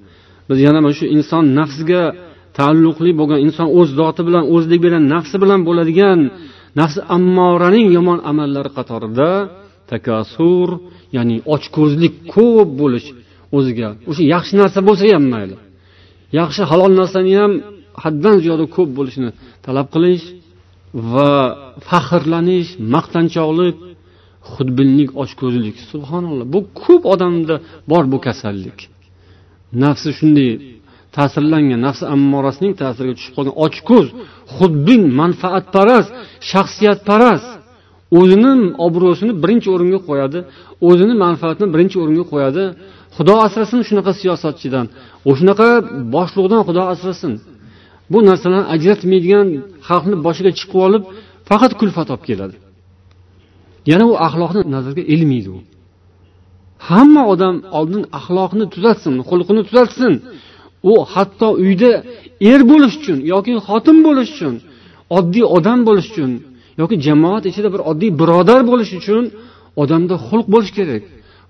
biz 0.49 0.59
yana 0.67 0.79
mana 0.85 0.95
shu 0.99 1.05
inson 1.17 1.45
nafsga 1.59 2.03
taalluqli 2.59 3.11
bo'lgan 3.21 3.41
inson 3.47 3.69
o'z 3.79 3.89
zoti 4.01 4.23
bilan 4.29 4.45
o'zlik 4.55 4.81
bilan 4.87 5.03
nafsi 5.15 5.37
bilan 5.43 5.61
bo'ladigan 5.69 6.19
nafsi 6.81 7.01
ammoraning 7.17 7.87
yomon 7.97 8.19
amallari 8.31 8.71
qatorida 8.79 9.31
takasur 9.93 10.69
ya'ni 11.17 11.37
ochko'zlik 11.55 12.15
ko'p 12.35 12.69
bo'lish 12.81 13.07
o'ziga 13.57 13.89
o'sha 14.11 14.23
yaxshi 14.35 14.55
narsa 14.61 14.79
bo'lsa 14.89 15.05
ham 15.15 15.25
mayli. 15.35 15.57
Yaxshi 16.41 16.63
halol 16.71 16.93
narsani 17.01 17.33
ham 17.41 17.53
haddan 18.05 18.35
ziyoda 18.43 18.65
ko'p 18.77 18.91
bo'lishini 18.99 19.31
talab 19.67 19.89
qilish 19.95 20.25
va 21.13 21.33
faxrlanish 21.89 22.71
maqtanchoqlik 22.95 23.77
xudbinlik 24.53 25.11
ochko'zlik 25.23 25.77
subhanalloh. 25.91 26.47
Bu 26.55 26.61
ko'p 26.83 27.03
odamda 27.15 27.55
bor 27.91 28.05
bu 28.13 28.19
kasallik. 28.27 28.79
Nafsi 29.83 30.11
shunday 30.19 30.51
ta'sirlangan 31.17 31.81
nafsi 31.87 32.05
ammorasining 32.15 32.73
ta'siriga 32.83 33.15
tushib 33.19 33.33
qolgan 33.37 33.55
ochko'z 33.67 34.07
xudbin 34.57 35.03
manfaatparast 35.21 36.11
shaxsiyatparast 36.51 37.49
o'zini 38.19 38.53
obro'sini 38.87 39.33
birinchi 39.43 39.69
o'ringa 39.75 40.01
qo'yadi 40.09 40.39
o'zini 40.89 41.15
manfaatini 41.25 41.69
birinchi 41.75 41.97
o'ringa 42.03 42.25
qo'yadi. 42.33 42.65
Xudo 43.17 43.35
asrasin 43.47 43.81
shunaqa 43.89 44.13
siyosatchidan 44.21 44.87
o'shunaqa 45.31 45.69
boshliqdan 46.15 46.61
xudo 46.69 46.83
asrasin. 46.95 47.33
Bu 48.13 48.19
narsalarni 48.29 48.67
ajratmaydigan 48.75 49.47
xalqni 49.89 50.17
boshiga 50.27 50.51
chiqib 50.59 50.81
olib 50.87 51.03
faqat 51.49 51.73
kulfat 51.81 52.09
olib 52.15 52.25
keladi. 52.29 52.57
Yana 53.91 54.05
u 54.11 54.13
axloqni 54.27 54.61
nazarga 54.75 55.03
ilmaydi 55.15 55.51
u. 55.57 55.59
hamma 56.89 57.23
odam 57.33 57.55
oldin 57.79 58.03
axloqni 58.19 58.65
tuzatsin 58.75 59.15
xulqini 59.29 59.63
tuzatsin. 59.69 60.13
U 60.91 60.95
hatto 61.13 61.49
uyda 61.65 61.93
er 62.53 62.61
bo'lish 62.71 62.95
uchun 63.01 63.19
yoki 63.33 63.53
xotin 63.67 63.99
bo'lish 64.07 64.31
uchun 64.35 64.55
oddiy 65.19 65.45
odam 65.57 65.79
bo'lish 65.89 66.09
uchun 66.13 66.31
yoki 66.81 66.97
jamoat 67.07 67.45
ichida 67.51 67.69
bir 67.75 67.83
oddiy 67.91 68.11
birodar 68.21 68.61
bo'lish 68.71 68.93
uchun 68.99 69.25
odamda 69.83 70.15
xulq 70.27 70.47
bo'lishi 70.55 70.75
kerak 70.81 71.05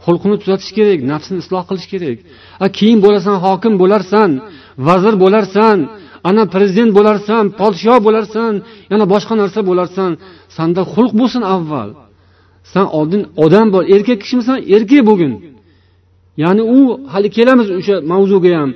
xulqini 0.04 0.36
tuzatish 0.42 0.72
kerak 0.78 0.98
nafsini 1.12 1.38
isloh 1.44 1.62
qilish 1.68 1.88
kerak. 1.92 2.18
A 2.64 2.66
keyin 2.78 2.98
bo'lasan 3.04 3.36
hokim 3.44 3.74
bo'larsan 3.82 4.30
vazir 4.88 5.14
bo'larsan 5.24 5.76
ana 6.28 6.42
prezident 6.54 6.90
bo'larsan 6.98 7.44
podshoh 7.60 7.98
bo'larsan 8.06 8.52
yana 8.92 9.04
boshqa 9.12 9.34
narsa 9.42 9.60
bo'larsan. 9.70 10.10
Sanda 10.56 10.82
xulq 10.94 11.12
bo'lsin 11.20 11.42
avval. 11.56 11.88
San 12.72 12.86
oldin 12.98 13.22
odam 13.44 13.66
bor 13.74 13.82
erkak 13.94 14.18
kishimisan 14.22 14.58
erkak 14.76 15.02
bo'lgin. 15.08 15.32
Ya'ni 16.42 16.62
u 16.76 16.78
hali 17.12 17.28
kelamiz 17.36 17.68
o'sha 17.78 17.94
mavzuga 18.12 18.50
ham. 18.60 18.70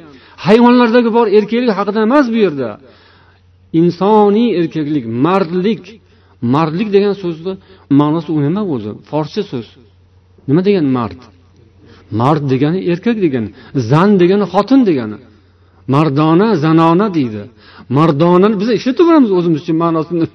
Hayvonlardagi 0.47 1.11
bor 1.19 1.27
erkaklik 1.39 1.75
haqida 1.79 2.01
emas 2.09 2.27
bu 2.35 2.39
yerda. 2.45 2.69
Insoniy 3.81 4.49
erkaklik 4.61 5.05
mardlik. 5.27 5.85
Mardlik 6.55 6.89
degan 6.97 7.15
so'zni 7.23 7.53
ma'nosi 8.01 8.31
u 8.37 8.39
nima 8.47 8.63
o'zi 8.75 8.91
forscha 9.11 9.43
so'z. 9.51 9.69
Nima 10.49 10.61
degani 10.69 10.91
mard? 10.99 11.21
Mard 12.21 12.43
degani 12.53 12.79
erkak 12.93 13.17
degani 13.25 13.49
zan 13.91 14.11
degani 14.21 14.45
xotin 14.53 14.81
degani. 14.89 15.19
Mardona 15.95 16.49
zanona 16.65 17.07
deydi. 17.17 17.43
Mardonani 17.97 18.57
biz 18.61 18.69
ishlataveramiz 18.79 19.31
o'zimizcha 19.39 19.73
ma'nosini. 19.83 20.27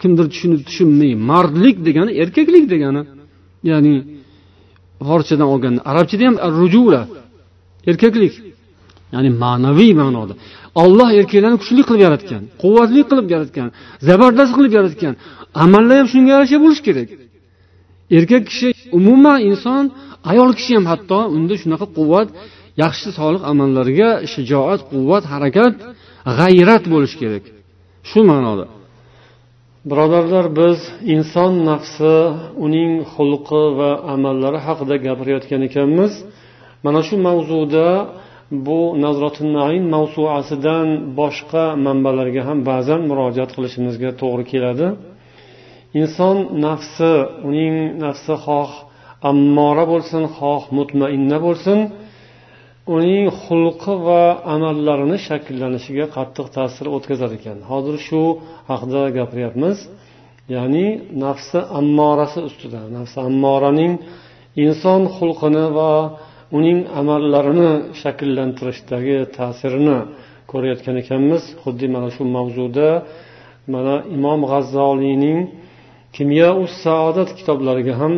Kimdir 0.00 0.26
tushunib 0.32 0.60
tushunmay 0.68 1.12
mardlik 1.30 1.76
degani 1.86 2.10
erkaklik 2.22 2.64
degani 2.72 3.02
ya'ni 3.70 3.94
forschadan 5.08 5.46
olganda 5.54 5.80
arabchada 5.90 6.24
ham 6.28 6.36
rujula 6.60 7.02
erkaklik 7.90 8.34
ya'ni 9.14 9.30
ma'naviy 9.44 9.92
ma'noda. 10.02 10.34
Olloh 10.82 11.08
erkaklarni 11.20 11.58
kuchli 11.62 11.82
qilib 11.88 12.02
yaratgan 12.06 12.42
quvvatli 12.62 13.02
qilib 13.10 13.26
yaratgan 13.34 13.68
zabardast 14.08 14.52
qilib 14.56 14.72
yaratgan 14.78 15.14
amallar 15.64 15.96
ham 16.00 16.08
shunga 16.12 16.30
yarasha 16.36 16.56
bo'lishi 16.64 16.82
kerak. 16.88 17.08
Erkak 18.18 18.42
kishi 18.50 18.68
umuman 18.98 19.38
inson 19.50 19.84
ayol 20.30 20.50
kishi 20.58 20.72
ham 20.78 20.86
hatto 20.92 21.18
unda 21.36 21.54
shunaqa 21.62 21.86
quvvat 21.96 22.28
yaxshi 22.82 23.08
solih 23.18 23.42
amallarga 23.52 24.08
shijoat 24.32 24.80
quvvat 24.92 25.24
harakat 25.32 25.74
g'ayrat 26.38 26.84
bo'lishi 26.92 27.16
kerak. 27.22 27.44
Shu 28.10 28.20
ma'noda. 28.30 28.66
Birodarlar 29.90 30.46
biz 30.60 30.78
inson 31.14 31.52
nafsi 31.70 32.14
uning 32.66 32.92
xulqi 33.14 33.62
va 33.78 33.90
amallari 34.14 34.58
haqida 34.66 34.96
gapirayotgan 35.06 35.62
ekanmiz. 35.68 36.12
Mana 36.84 37.00
shu 37.06 37.16
mavzuda 37.28 37.88
bu 38.66 38.80
nazrotunain 39.04 39.84
mavsuasidan 39.94 40.88
boshqa 41.20 41.64
manbalarga 41.86 42.42
ham 42.48 42.58
ba'zan 42.70 43.00
murojaat 43.10 43.50
qilishimizga 43.56 44.10
to'g'ri 44.20 44.44
keladi. 44.52 44.86
Inson 46.00 46.36
nafsi 46.66 47.12
uning 47.48 47.74
nafsi 48.04 48.34
xoh 48.46 48.70
ammora 49.30 49.84
bo'lsin 49.92 50.22
xoh 50.38 50.62
mutmainna 50.78 51.38
bo'lsin. 51.46 51.78
Uning 52.92 53.26
xulqi 53.42 53.94
va 54.06 54.22
amallarini 54.54 55.18
shakllanishiga 55.26 56.06
qattiq 56.16 56.46
ta'sir 56.56 56.86
o'tkazar 56.96 57.30
ekan. 57.38 57.58
Hozir 57.70 57.96
shu 58.06 58.20
haqida 58.70 59.02
gapiryapmiz. 59.18 59.78
Ya'ni 60.54 60.86
nafsi 61.24 61.58
ammorasi 61.78 62.40
ustida 62.48 62.80
nafsi 62.96 63.18
ammoraning 63.28 63.92
inson 64.64 65.02
xulqini 65.16 65.66
va 65.78 65.92
uning 66.56 66.78
amallarini 67.00 67.72
shakllantirishdagi 68.02 69.18
ta'sirini 69.36 69.98
ko'rayotgan 70.50 70.96
ekanmiz. 71.02 71.42
Xuddi 71.62 71.86
mana 71.94 72.08
shu 72.16 72.22
mavzuda 72.36 72.88
mana 73.74 73.94
imom 74.16 74.40
g'azzoliyning 74.50 75.38
us-Saodat 76.64 77.30
kitoblariga 77.38 77.94
ham 78.00 78.14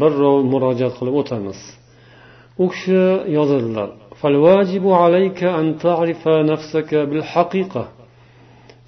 bir 0.00 0.12
rov 0.22 0.38
murojaat 0.52 0.94
qilib 0.98 1.14
o'tamiz. 1.22 1.60
U 2.62 2.66
kishi 2.72 3.02
yozadilar 3.36 3.90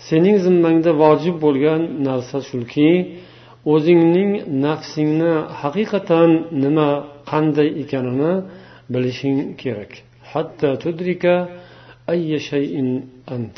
sening 0.08 0.36
zimmangda 0.44 0.92
vojib 1.02 1.36
bo'lgan 1.44 1.80
narsa 2.08 2.38
shuki 2.50 2.90
o'zingning 3.72 4.32
nafsingni 4.66 5.34
haqiqatan 5.60 6.30
nima 6.64 6.90
qanday 7.30 7.68
ekanini 7.82 8.32
bilishing 8.92 9.38
kerak. 9.62 9.92
Hatta 10.32 10.68
tudrika 10.84 11.34
ayya 12.12 12.40
shayin 12.48 12.88
ant? 13.34 13.56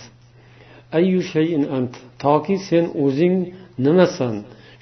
Ayyu 0.98 1.20
shayin 1.32 1.64
ant? 1.76 1.94
Toki 2.24 2.56
sen 2.68 2.84
o'zing 3.04 3.36
nimasan? 3.86 4.34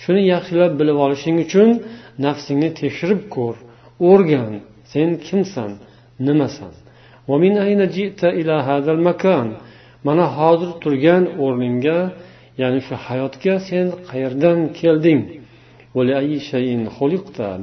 Shuni 0.02 0.22
yaxshilab 0.34 0.72
bilib 0.80 0.98
olishing 1.04 1.36
uchun 1.44 1.68
nafsingni 2.26 2.70
tekshirib 2.80 3.22
ko'r 3.34 3.56
o'rgan. 4.10 4.52
Sen 4.92 5.10
kimsan? 5.26 5.72
Nimasan? 6.26 6.72
Mana 10.06 10.26
hozir 10.38 10.70
turgan 10.82 11.24
o'rningga 11.44 11.98
ya'ni 12.60 12.80
shu 12.86 12.94
hayotga 13.06 13.54
sen 13.68 13.86
qayerdan 14.08 14.58
kelding? 14.80 15.20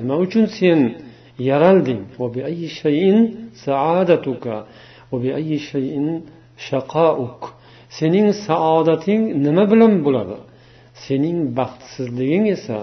Nima 0.02 0.16
uchun 0.26 0.46
sen 0.60 0.80
yaralding? 1.50 2.02
Sening 7.98 8.28
saodating 8.46 9.22
nima 9.46 9.64
bilan 9.72 9.94
bo'ladi? 10.06 10.38
Sening 11.06 11.38
baxtsizliging 11.58 12.46
esa 12.56 12.78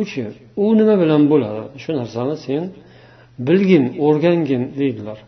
uchi 0.00 0.24
u 0.62 0.64
nima 0.80 0.94
bilan 1.02 1.22
bo'ladi? 1.32 1.62
Shu 1.82 1.90
narsani 2.00 2.36
sen 2.46 2.62
bilgin 3.48 3.84
o'rgangin 4.06 4.62
deydilar. 4.80 5.18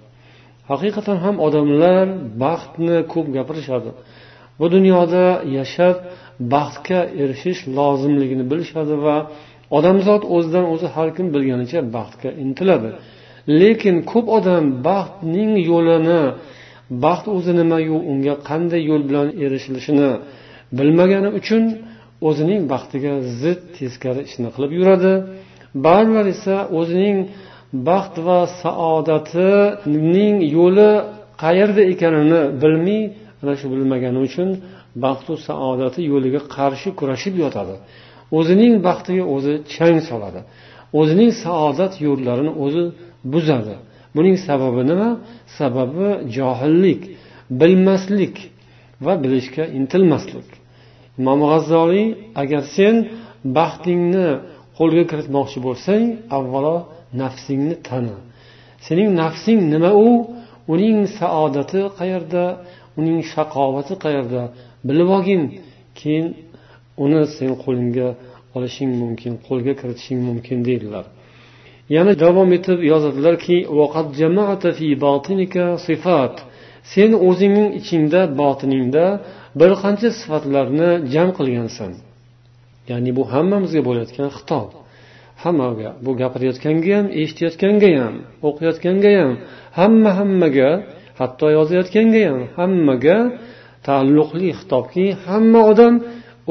Haqiqatan 0.71 1.17
ham 1.25 1.37
odamlar 1.47 2.07
baxtni 2.43 2.97
ko'p 3.13 3.27
gapirishadi. 3.37 3.91
Bu 4.61 4.67
dunyoda 4.75 5.25
yashab 5.59 5.97
baxtga 6.55 7.01
erishish 7.23 7.61
lozimligini 7.79 8.45
bilishadi 8.51 8.95
va 9.07 9.17
odamzod 9.79 10.23
o'zidan 10.35 10.65
o'zi 10.75 10.87
har 10.95 11.09
kim 11.17 11.27
bilganicha 11.35 11.81
baxtga 11.97 12.31
intiladi. 12.45 12.91
Lekin 13.61 13.97
ko'p 14.13 14.27
odam 14.39 14.65
baxtning 14.89 15.53
yo'lini 15.71 16.23
baxt 17.05 17.27
o'zi 17.37 17.53
nimayu 17.61 17.97
unga 18.13 18.35
qanday 18.49 18.83
yo'l 18.91 19.03
bilan 19.09 19.29
erishilishini 19.45 20.11
bilmagani 20.79 21.31
uchun 21.41 21.63
o'zining 22.29 22.61
baxtiga 22.73 23.13
zid 23.41 23.61
teskari 23.77 24.23
ishni 24.29 24.49
qilib 24.55 24.73
yuradi. 24.79 25.13
Ba'zilar 25.87 26.27
esa 26.35 26.57
o'zining 26.79 27.17
baxt 27.89 28.14
va 28.27 28.41
saodatining 28.62 30.37
yo'li 30.57 30.91
qayerda 31.43 31.83
ekanini 31.93 32.41
bilmay 32.62 33.03
ana 33.43 33.53
shu 33.61 33.66
bilmagani 33.73 34.19
uchun 34.27 34.49
baxtu 35.05 35.33
saodati 35.49 36.01
yo'liga 36.12 36.41
qarshi 36.57 36.89
kurashib 36.99 37.35
yotadi. 37.45 37.75
O'zining 38.39 38.75
baxtiga 38.87 39.25
o'zi 39.35 39.55
chang 39.75 39.99
soladi. 40.11 40.41
O'zining 41.01 41.33
saodat 41.45 41.93
yo'llarini 42.07 42.53
o'zi 42.64 42.85
buzadi. 43.33 43.75
Buning 44.16 44.37
sababi 44.47 44.83
nima? 44.91 45.11
Sababi 45.59 46.09
johillik 46.37 47.03
bilmaslik 47.61 48.37
va 49.05 49.12
bilishga 49.23 49.64
intilmaslik. 49.79 50.49
Imom 51.21 51.41
g'azzoliy 51.51 52.07
agar 52.43 52.62
sen 52.77 52.95
baxtingni 53.59 54.29
qo'lga 54.79 55.05
kiritmoqchi 55.11 55.59
bo'lsang 55.66 56.05
avvalo 56.39 56.77
nafsingni 57.23 57.77
tani 57.89 58.17
sening 58.87 59.09
nafsing 59.23 59.61
nima 59.75 59.91
u? 60.07 60.09
Uning 60.73 60.99
saodati 61.19 61.81
qayerda? 61.99 62.45
Uning 62.99 63.19
shaqovati 63.33 63.95
qayerda? 64.05 64.43
Bilib 64.89 65.09
olgin. 65.17 65.43
Keyin 65.99 66.27
uni 67.05 67.23
sen 67.37 67.53
qo'lingga 67.65 68.09
olishing 68.57 68.91
mumkin 69.03 69.33
qo'lga 69.47 69.73
kiritishing 69.81 70.21
mumkin 70.29 70.59
deydilar 70.69 71.07
yana 71.97 72.13
davom 72.25 72.51
etib 72.59 72.79
yozadilarki 72.93 73.57
sen 76.93 77.11
o'zingning 77.29 77.71
ichingda 77.81 78.21
botiningda 78.41 79.07
bir 79.61 79.71
qancha 79.83 80.09
sifatlarni 80.21 80.91
jam 81.15 81.29
qilgansan. 81.39 81.93
Ya'ni 82.91 83.11
bu 83.17 83.23
hammamizga 83.33 83.81
bo'layotgan 83.89 84.31
xitob. 84.37 84.69
Hammaga 85.43 85.91
bu 86.05 86.11
gapirayotganga 86.20 86.93
ham 86.99 87.07
eshitayotganga 87.20 87.91
ham 88.03 88.14
o'qiyotganga 88.49 89.11
ham 89.20 89.32
hamma 89.78 90.11
hammaga 90.20 90.70
hatto 91.20 91.47
yozayotganga 91.59 92.22
ham 92.28 92.41
hammaga 92.59 93.16
taalluqli 93.86 94.49
xitobki 94.61 95.05
hamma 95.26 95.61
odam 95.72 95.95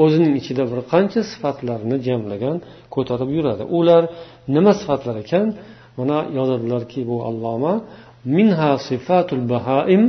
o'zining 0.02 0.34
ichida 0.40 0.64
bir 0.70 0.80
qancha 0.92 1.20
sifatlarni 1.32 1.96
jamlagan 2.06 2.56
ko'tarib 2.94 3.30
yuradi. 3.36 3.64
Ular 3.78 4.02
nima 4.54 4.72
sifatlar 4.80 5.16
ekan? 5.24 5.46
Mana 5.98 6.18
yozadilarki 6.38 7.00
bu 7.10 7.16
alloma 7.28 7.74
minha 8.36 8.72
sifatul 8.88 9.44
bahaim 9.52 10.02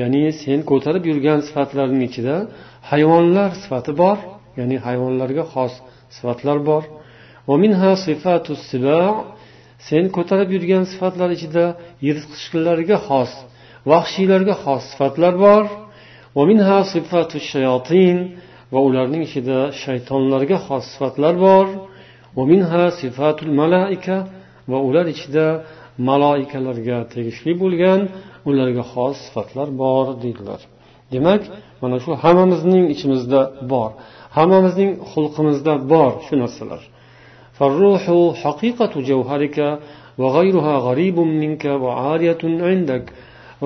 ya'ni 0.00 0.24
sen 0.42 0.58
ko'tarib 0.70 1.04
yurgan 1.10 1.40
sifatlarning 1.48 2.02
ichida 2.08 2.36
hayvonlar 2.90 3.50
sifati 3.62 3.92
bor 4.02 4.18
ya'ni 4.58 4.76
hayvonlarga 4.86 5.44
xos 5.52 5.72
sifatlar 6.16 6.58
bor. 6.70 6.82
Sen 9.88 10.04
ko'tarib 10.16 10.48
yurgan 10.54 10.84
sifatlar 10.92 11.30
ichida 11.36 11.64
yirtqichlarga 12.06 12.98
xos 13.06 13.32
vahshiylarga 13.90 14.54
xos 14.62 14.82
sifatlar 14.92 15.34
bor. 15.46 15.64
Va 18.74 18.80
ularning 18.88 19.22
ichida 19.28 19.58
shaytonlarga 19.82 20.58
xos 20.66 20.84
sifatlar 20.92 21.34
bor. 21.46 21.66
Va 24.70 24.78
ular 24.88 25.06
ichida 25.14 25.46
maloikalarga 26.08 26.98
tegishli 27.14 27.52
bo'lgan 27.62 28.00
ularga 28.48 28.84
xos 28.92 29.16
sifatlar 29.26 29.68
bor 29.82 30.06
deydilar. 30.22 30.60
Demak 31.12 31.42
mana 31.82 31.96
shu 32.04 32.10
hammamizning 32.22 32.84
ichimizda 32.94 33.40
bor 33.72 33.90
hammamizning 34.36 34.90
xulqimizda 35.10 35.72
bor 35.92 36.12
shu 36.26 36.34
narsalar. 36.42 36.82
فالروح 37.57 38.03
حقيقة 38.43 38.93
جوهرك 39.09 39.57
وغيرها 40.17 40.75
غريب 40.87 41.17
منك 41.19 41.63
وعارية 41.83 42.41
عندك 42.43 43.05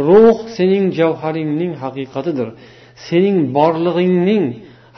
ruh 0.07 0.38
sening 0.57 0.86
javharingning 0.99 1.73
haqiqatidir 1.84 2.49
sening 3.07 3.38
borlig'ingning 3.57 4.45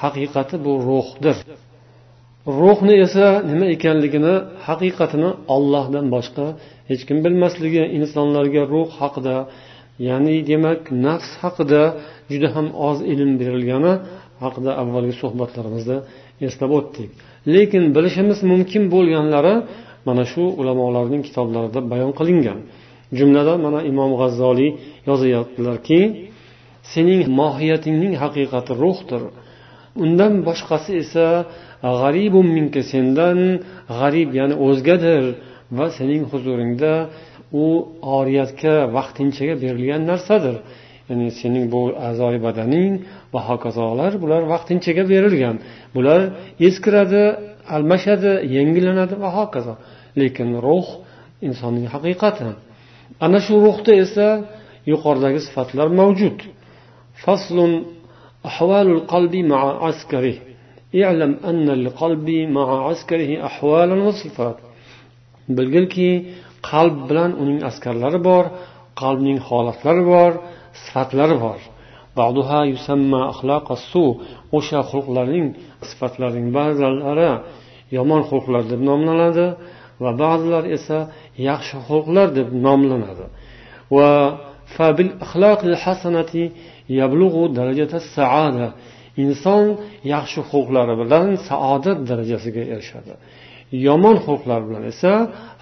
haqiqati 0.04 0.56
bu 0.66 0.74
ruhdir 0.90 1.38
ruhni 2.60 2.96
esa 3.06 3.28
nima 3.50 3.66
ekanligini 3.76 4.36
haqiqatini 4.68 5.30
ollohdan 5.56 6.06
boshqa 6.16 6.46
hech 6.90 7.02
kim 7.08 7.18
bilmasligi 7.26 7.84
insonlarga 7.98 8.64
ruh 8.74 8.90
haqida 9.02 9.36
ya'ni 10.08 10.36
demak 10.50 10.82
nafs 11.06 11.30
haqida 11.44 11.82
juda 12.32 12.48
ham 12.56 12.68
oz 12.90 12.98
ilm 13.14 13.32
berilgani 13.42 13.94
haqida 14.44 14.72
avvalgi 14.82 15.14
suhbatlarimizda 15.22 15.98
eslab 16.48 16.72
o'tdik 16.80 17.10
Lekin 17.55 17.85
bilishimiz 17.95 18.39
mumkin 18.51 18.83
bo'lganlari 18.95 19.55
mana 20.07 20.25
shu 20.33 20.43
ulamolarning 20.61 21.23
kitoblarida 21.29 21.81
bayon 21.93 22.13
qilingan. 22.19 22.59
Jumladan 23.19 23.59
mana 23.67 23.81
imom 23.91 24.13
g'azzoliy 24.21 24.71
yozyaptilarki 25.09 26.01
sening 26.93 27.21
mohiyatingning 27.41 28.15
haqiqati 28.23 28.73
ruhdir. 28.83 29.23
Undan 30.05 30.33
boshqasi 30.49 30.91
esa 31.03 31.27
g'aribun 32.01 32.47
minka 32.57 32.83
sendan 32.93 33.39
g'arib 33.99 34.31
ya'ni 34.39 34.55
o'zgadir 34.67 35.23
va 35.79 35.87
sening 35.99 36.23
huzuringda 36.33 36.93
u 37.65 37.67
oriyatga 38.19 38.75
vaqtinchaga 38.97 39.55
berilgan 39.63 40.03
narsadir. 40.11 40.57
ya'ni 41.09 41.29
sening 41.41 41.65
bu 41.75 41.81
a'zoyi 42.09 42.39
badaning 42.47 42.93
va 43.33 43.41
hokazolar 43.49 44.13
bular 44.23 44.43
vaqtinchaga 44.53 45.05
berilgan. 45.13 45.57
Bular 45.97 46.21
eskiradi 46.69 47.25
almashadi 47.77 48.33
yangilanadi 48.57 49.15
va 49.23 49.31
hokazo. 49.39 49.75
Lekin 50.21 50.49
ruh 50.67 50.89
insonning 51.47 51.87
haqiqati. 51.95 52.49
Ana 53.25 53.39
shu 53.47 53.55
ruhda 53.67 53.93
esa 54.05 54.29
yuqoridagi 54.93 55.41
sifatlar 55.47 55.89
mavjud. 56.01 56.39
Faslun 57.23 57.73
ahvalul 58.51 59.03
qalbi 59.13 59.41
ma'a 59.53 59.73
askari. 59.89 60.35
I'lam 61.01 61.33
anna 61.51 61.75
qalbi 62.01 62.39
ma'a 62.57 62.77
askarihi 62.93 63.37
ahvalan 63.49 64.01
va 64.07 64.13
sifat. 64.23 64.57
Bilgilki 65.57 66.11
qalb 66.71 66.97
bilan 67.09 67.31
uning 67.43 67.61
askarlari 67.71 68.21
bor 68.29 68.45
qalbning 69.03 69.39
holatlari 69.49 70.05
bor 70.13 70.33
sifatlari 70.83 71.37
bor. 71.45 71.61
O'sha 74.57 74.81
xulqlarning 74.91 75.47
sifatlarining 75.89 76.49
ba'zilari 76.59 77.31
yomon 77.97 78.23
xulqlar 78.31 78.63
deb 78.73 78.81
nomlanadi 78.91 79.47
va 80.03 80.11
ba'zilar 80.23 80.65
esa 80.77 80.99
yaxshi 81.49 81.77
xulqlar 81.89 82.29
deb 82.39 82.49
nomlanadi. 82.67 83.27
Va 83.97 84.11
inson 89.25 89.65
yaxshi 90.15 90.41
xulqlari 90.51 90.95
bilan 91.03 91.27
saodat 91.49 91.99
darajasiga 92.11 92.63
erishadi. 92.75 93.13
Yomon 93.87 94.17
xulqlar 94.27 94.61
bilan 94.69 94.85
esa 94.93 95.13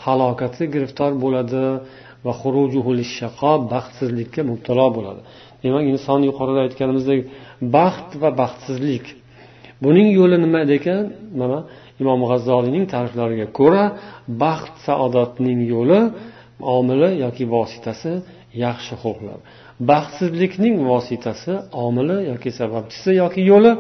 halokatga 0.04 0.66
giriftor 0.74 1.12
bo'ladi 1.24 1.64
va 2.27 2.33
baxtsizlikka 3.73 4.41
mubtalo 4.51 4.87
bo'ladi. 4.97 5.20
Demak 5.62 5.85
inson 5.93 6.20
yuqorida 6.29 6.61
aytganimizdek 6.66 7.20
baxt 7.77 8.11
va 8.23 8.31
baxtsizlik. 8.41 9.05
Buning 9.85 10.09
yo'li 10.18 10.37
nima 10.45 10.61
ekan 10.79 11.03
mana 11.41 11.59
imom 12.03 12.20
g'azzoliyning 12.31 12.85
ta'riflariga 12.93 13.47
ko'ra 13.59 13.85
baxt 14.45 14.75
saodatning 14.87 15.61
yo'li 15.75 16.01
omili 16.77 17.11
yoki 17.25 17.45
vositasi 17.55 18.12
yaxshi 18.64 18.95
xulqlar 19.03 19.39
baxtsizlikning 19.91 20.77
vositasi 20.91 21.53
omili 21.87 22.18
yoki 22.31 22.51
sababchisi 22.61 23.11
yoki 23.23 23.43
yo'li 23.53 23.73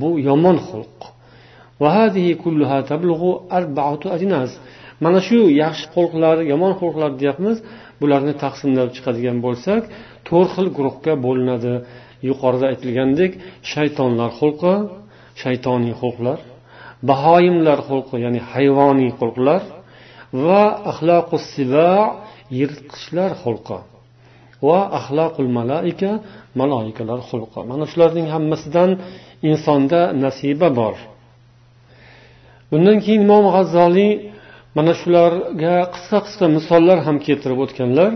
bu 0.00 0.10
yomon 0.28 0.58
xulq. 0.68 0.98
Mana 5.04 5.20
shu 5.28 5.38
yaxshi 5.62 5.86
xulqlar 5.94 6.36
yomon 6.52 6.72
xulqlar 6.80 7.10
deyapmiz. 7.20 7.56
Bularni 8.02 8.34
taqsimlab 8.44 8.88
chiqadigan 8.96 9.38
bo'lsak 9.46 9.82
to'rt 10.28 10.50
xil 10.56 10.68
guruhga 10.76 11.12
bo'linadi. 11.26 11.74
Yuqorida 12.28 12.66
aytilgandek 12.72 13.32
shaytonlar 13.72 14.30
xulqi 14.40 14.74
shaytoniy 15.42 15.94
xulqlar 16.02 16.38
bahoyimlar 17.08 17.78
xulqi 17.88 18.16
ya'ni 18.24 18.40
hayvoniy 18.52 19.10
xulqlar 19.20 19.62
va 20.44 20.62
axloqu 20.90 21.36
siba 21.52 21.90
yirtqichlar 22.58 23.30
xulqi 23.42 23.78
va 24.66 24.80
axloqul 24.98 25.48
malaika 25.58 26.10
maloikalar 26.60 27.20
xulqi. 27.30 27.60
Mana 27.70 27.84
shularning 27.92 28.26
hammasidan 28.34 28.90
insonda 29.50 30.00
nasiba 30.24 30.68
bor. 30.80 30.96
Undan 32.74 32.98
keyin 33.04 33.22
imom 33.26 33.44
g'azzoliy 33.54 34.12
mana 34.76 34.92
shularga 35.00 35.76
qisqa 35.94 36.18
qisqa 36.26 36.46
misollar 36.56 36.98
ham 37.06 37.16
keltirib 37.26 37.58
o'tganlar. 37.64 38.10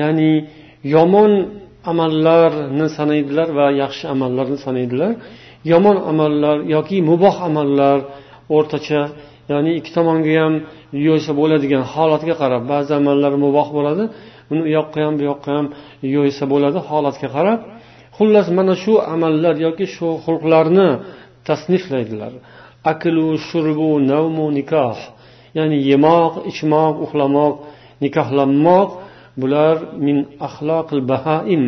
Ya'ni 0.00 0.32
yomon 0.94 1.32
amallarni 1.90 2.86
sanaydilar 2.98 3.48
va 3.58 3.66
yaxshi 3.82 4.04
amallarni 4.14 4.58
sanaydilar. 4.66 5.12
Yomon 5.72 5.96
amallar 6.10 6.56
yoki 6.74 6.98
muboh 7.10 7.36
amallar 7.48 7.98
o'rtacha 8.56 9.02
ya'ni 9.52 9.70
ikki 9.78 9.90
tomonga 9.96 10.32
ham 10.42 10.54
yo'ysa 11.06 11.32
bo'ladigan 11.40 11.82
holatga 11.92 12.34
qarab 12.42 12.62
ba'zi 12.72 12.92
amallar 13.00 13.32
muboh 13.44 13.68
bo'ladi 13.76 14.04
uni 14.52 14.60
u 14.66 14.68
yoqqa 14.78 14.98
ham 15.04 15.14
bu 15.18 15.24
yoqqa 15.30 15.50
ham 15.56 15.66
yo'ysa 16.14 16.44
bo'ladi 16.52 16.78
holatga 16.88 17.28
qarab. 17.36 17.58
Xullas 18.16 18.46
mana 18.58 18.74
shu 18.82 18.94
amallar 19.14 19.54
yoki 19.66 19.86
shu 19.94 20.08
xulqlarni 20.24 20.88
tasniflaydilar. 21.48 22.32
Aklu 22.92 23.26
shurbu 23.48 23.90
navmu 24.12 24.46
nikoh 24.58 24.98
ya'ni 25.58 25.78
yemoq 25.90 26.32
ichmoq 26.50 26.94
uxlamoq 27.04 27.54
nikohlanmoq 28.04 28.90
bular 29.40 29.76
min 30.06 30.16
axloqil 30.48 31.02
bahaim. 31.12 31.64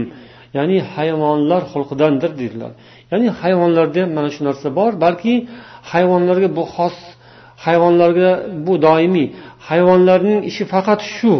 Ya'ni 0.56 0.78
hayvonlar 0.94 1.62
xulqidandir 1.72 2.32
deydilar. 2.40 2.72
Ya'ni 3.10 3.28
hayvonlarda 3.40 4.00
ham 4.02 4.10
mana 4.16 4.28
shu 4.34 4.40
narsa 4.48 4.68
bor 4.78 4.92
balki 5.04 5.34
hayvonlarga 5.92 6.48
bu 6.58 6.64
xos 6.74 6.96
hayvonlarga 7.66 8.30
bu 8.66 8.74
doimiy. 8.86 9.28
Hayvonlarning 9.68 10.40
ishi 10.50 10.64
faqat 10.72 11.00
shu. 11.16 11.34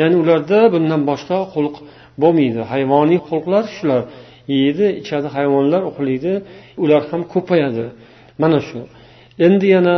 Ya'ni 0.00 0.16
ularda 0.22 0.58
bundan 0.74 1.00
boshqa 1.10 1.38
xulq 1.52 1.76
bo'lmaydi. 2.22 2.60
Hayvoniy 2.72 3.20
xulqlar 3.28 3.64
shular. 3.76 4.02
Yeydi 4.56 4.86
ichadi 5.00 5.28
hayvonlar 5.36 5.82
uxlaydi. 5.90 6.32
Ular 6.82 7.02
ham 7.10 7.22
ko'payadi. 7.32 7.86
Mana 8.42 8.60
shu. 8.68 8.80
Endi 9.46 9.66
yana 9.76 9.96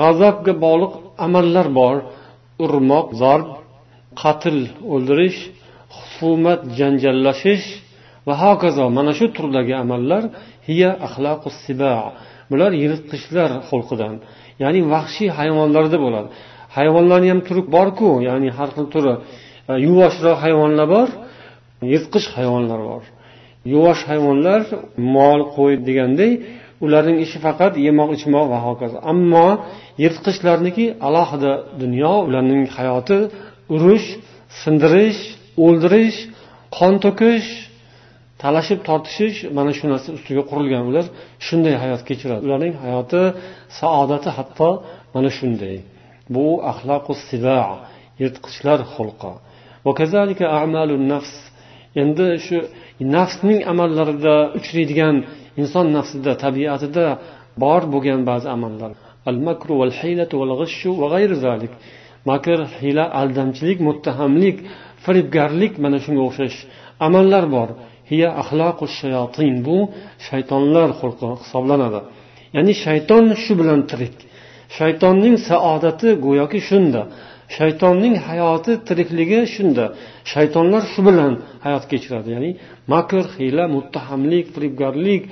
g'azabga 0.00 0.52
bog'liq 0.64 0.92
amallar 1.26 1.66
bor. 1.80 1.96
Urmoq 2.64 3.08
zarb 3.22 3.48
qatl 4.22 4.58
o'ldirish 4.92 5.40
husumat 5.96 6.60
janjallashish 6.78 7.66
va 8.26 8.34
hokazo. 8.44 8.84
Mana 8.98 9.12
shu 9.18 9.26
turdagi 9.36 9.74
amallar 9.84 10.22
hiya 10.68 10.90
axlaqu 11.06 11.48
siba. 11.64 11.94
Bular 12.50 12.72
yirtqichlar 12.82 13.50
xulqidan 13.68 14.14
ya'ni 14.62 14.80
vahshiy 14.92 15.30
hayvonlarda 15.38 15.98
bo'ladi. 16.04 16.28
Hayvonlarni 16.76 17.28
ham 17.32 17.40
turi 17.48 17.62
borku 17.76 18.10
ya'ni 18.28 18.48
har 18.58 18.68
xil 18.76 18.86
turi. 18.94 19.14
E, 19.70 19.72
Yuvoshroq 19.86 20.38
hayvonlar 20.44 20.86
bor. 20.94 21.08
Yirtqich 21.92 22.26
hayvonlar 22.36 22.80
bor. 22.90 23.04
Yuvosh 23.72 24.02
hayvonlar 24.10 24.62
mol 25.16 25.40
qo'y 25.56 25.74
deganday 25.88 26.32
ularning 26.84 27.18
ishi 27.24 27.38
faqat 27.46 27.72
yemoq 27.86 28.10
ichmoq 28.16 28.46
va 28.52 28.58
hokazo. 28.66 28.96
Ammo 29.12 29.48
yirtqichlarniki 30.02 30.86
alohida 31.06 31.52
dunyo 31.82 32.14
ularning 32.28 32.64
hayoti 32.76 33.18
urush 33.74 34.08
sindirish 34.62 35.20
o'ldirish 35.64 36.18
qon 36.76 36.94
to'kish 37.04 37.48
talashib 38.42 38.80
tortishish 38.88 39.38
mana 39.56 39.72
shu 39.78 39.84
narsa 39.92 40.08
ustiga 40.18 40.42
qurilgan. 40.50 40.82
Ular 40.90 41.06
shunday 41.46 41.74
hayot 41.82 42.02
kechiradi. 42.08 42.42
Ularning 42.46 42.74
hayoti 42.84 43.22
saodati 43.78 44.30
hatto 44.36 44.70
mana 45.14 45.30
shunday. 45.38 45.76
Bu 46.34 46.46
axloqu 46.70 47.12
siba 47.28 47.58
yirtqichlar 48.20 48.80
xulqi. 48.94 49.32
Endi 52.02 52.26
shu 52.46 52.56
nafsning 53.16 53.60
amallarida 53.72 54.34
uchraydigan 54.58 55.16
inson 55.60 55.86
nafsida 55.96 56.32
tabiatida 56.44 57.06
bor 57.62 57.82
bo'lgan 57.92 58.20
ba'zi 58.30 58.48
amallar. 58.56 58.92
Al 59.30 59.38
makru 59.48 59.74
val 59.80 59.92
haylatu 60.00 60.34
val 60.40 60.52
g'ishu 60.60 60.90
va 61.00 61.06
g'ayri 61.12 61.36
zalik. 61.46 61.72
Makr 62.30 62.58
hiyla 62.78 63.04
aldamchilik 63.20 63.78
muttahamlik 63.88 64.56
firibgarlik 65.04 65.72
mana 65.84 65.98
shunga 66.04 66.22
o'xshash 66.28 66.58
amallar 67.06 67.44
bor. 67.56 67.68
Hiya 68.10 68.28
axloqu 68.42 68.84
shayotin 69.00 69.54
bu 69.66 69.78
shaytonlar 70.28 70.88
xulqi 71.00 71.28
hisoblanadi. 71.42 72.00
Ya'ni 72.56 72.72
shayton 72.84 73.24
shu 73.42 73.52
bilan 73.60 73.80
tirik. 73.90 74.16
Shaytonning 74.78 75.36
saodati 75.48 76.08
go'yoki 76.26 76.60
shunda. 76.68 77.02
Shaytonning 77.56 78.14
hayoti 78.28 78.72
tirikligi 78.88 79.40
shunda. 79.54 79.84
Shaytonlar 80.32 80.82
shu 80.92 81.00
bilan 81.08 81.32
hayot 81.64 81.84
kechiradi. 81.90 82.28
Ya'ni 82.36 82.50
makr 82.92 83.24
hiyla 83.36 83.64
muttahamlik 83.76 84.46
firibgarlik 84.54 85.22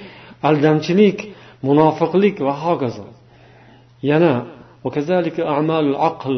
aldamchilik 0.49 1.19
munofiqlik 1.67 2.37
va 2.47 2.55
hokazo. 2.65 3.07
Yana 4.11 4.35
aql. 6.11 6.37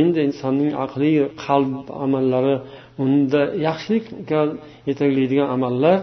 Endi 0.00 0.20
insonning 0.28 0.72
aqliy 0.84 1.18
qalb 1.44 1.86
amallari 2.04 2.56
unda 3.04 3.42
yaxshilikka 3.66 4.40
yetaklaydigan 4.88 5.48
amallar 5.56 5.98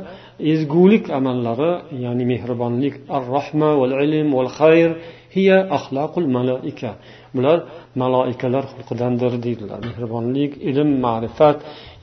ezgulik 0.54 1.06
amallari 1.20 1.72
ya'ni 2.06 2.24
mehribonlik 2.32 2.96
ar 3.16 3.24
rohma 3.36 3.70
val 3.82 3.94
ilm 4.06 4.28
val 4.38 4.50
xayr 4.60 4.90
hiya 5.36 5.58
axloqul 5.78 6.28
maloika. 6.38 6.92
Bular 7.36 7.58
maloikalar 8.02 8.64
xulqidandir 8.72 9.34
deydilar. 9.46 9.80
Mehribonlik 9.88 10.52
ilm 10.70 10.90
ma'rifat 11.06 11.58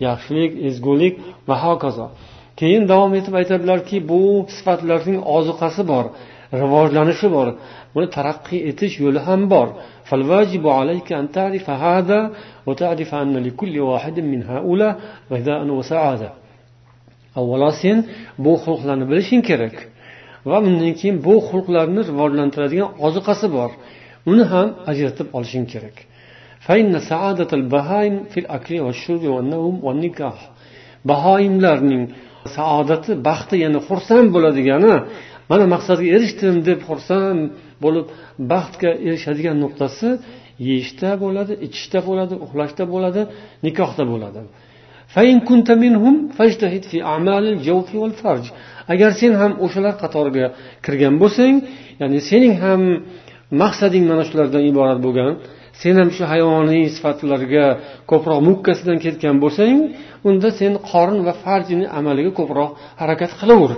yaxshilik 0.06 0.52
ezgulik 0.68 1.14
va 1.48 1.56
hokazo. 1.64 2.06
Keyin 2.60 2.82
davom 2.92 3.12
etib 3.18 3.34
aytadilarki 3.40 3.96
bu 4.10 4.20
sifatlarning 4.56 5.18
ozuqasi 5.36 5.82
bor 5.92 6.06
rivojlanishi 6.60 7.28
bor. 7.36 7.48
Buni 7.94 8.08
taraqqiy 8.16 8.60
etish 8.70 8.94
yo'li 9.04 9.20
ham 9.28 9.42
bor. 9.54 9.68
Avvalo 17.40 17.70
sen 17.82 17.98
bu 18.44 18.52
xulqlarni 18.64 19.04
bilishing 19.10 19.42
kerak. 19.50 19.74
Va 20.50 20.56
undan 20.68 20.92
keyin 21.00 21.16
bu 21.26 21.34
xulqlarni 21.48 22.00
rivojlantiradigan 22.10 22.90
ozuqasi 23.06 23.46
bor. 23.56 23.70
Uni 24.30 24.44
ham 24.52 24.68
ajratib 24.90 25.28
olishing 25.36 25.66
kerak. 25.72 25.96
Bahoimlarning 31.10 32.04
saodati 32.56 33.12
baxti 33.28 33.56
ya'ni 33.64 33.80
xursand 33.88 34.28
bo'ladigani 34.34 34.94
mana 35.50 35.64
maqsadga 35.74 36.08
erishdim 36.16 36.56
deb 36.68 36.80
xursand 36.88 37.40
bo'lib 37.84 38.06
baxtga 38.52 38.90
erishadigan 39.08 39.56
nuqtasi 39.64 40.08
yeyishda 40.68 41.10
bo'ladi 41.24 41.52
ichishda 41.66 42.00
bo'ladi 42.08 42.34
uxlashda 42.44 42.84
bo'ladi 42.92 43.22
nikohda 43.66 44.04
bo'ladi. 44.12 44.40
Agar 48.92 49.10
sen 49.20 49.32
ham 49.40 49.52
o'shalar 49.64 49.94
qatoriga 50.02 50.46
kirgan 50.84 51.14
bo'lsang 51.22 51.54
ya'ni 52.00 52.18
sening 52.30 52.54
ham 52.64 52.82
maqsading 53.62 54.04
mana 54.10 54.22
shulardan 54.28 54.62
iborat 54.70 54.98
bo'lgan 55.06 55.32
sen 55.80 55.94
ham 56.00 56.08
shu 56.16 56.24
hayvoniy 56.32 56.84
sifatlarga 56.96 57.66
ko'proq 58.10 58.40
mukkasidan 58.48 58.98
ketgan 59.04 59.36
bo'lsang 59.44 59.76
unda 60.28 60.48
sen 60.60 60.72
qorin 60.90 61.20
va 61.26 61.34
farjini 61.44 61.86
amaliga 61.98 62.32
ko'proq 62.40 62.70
harakat 63.00 63.32
qilaver. 63.40 63.72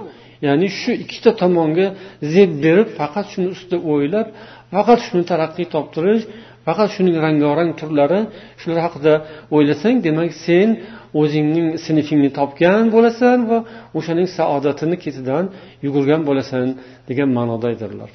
Ya'ni 0.47 0.69
shu 0.81 0.93
ikkita 1.05 1.31
tomonga 1.43 1.87
zeb 2.35 2.51
berib 2.65 2.89
faqat 2.99 3.27
shuni 3.33 3.49
ustida 3.55 3.79
o'ylab 3.93 4.27
faqat 4.75 4.99
shuni 5.07 5.25
taraqqiy 5.33 5.67
toptirish 5.75 6.25
faqat 6.67 6.89
shuning 6.95 7.17
rangorang 7.25 7.71
turlari 7.81 8.21
shular 8.61 8.79
haqida 8.87 9.13
o'ylasang 9.57 9.97
demak 10.07 10.31
sen 10.47 10.69
o'zingning 11.21 11.69
sinfingni 11.87 12.31
topgan 12.39 12.83
bo'lasan 12.95 13.39
va 13.51 13.59
o'shaning 13.99 14.29
saodatini 14.39 14.97
ketidan 15.05 15.45
yugurgan 15.85 16.21
bo'lasan 16.29 16.67
degan 17.09 17.29
ma'noda 17.39 17.67
aytadilar 17.73 18.09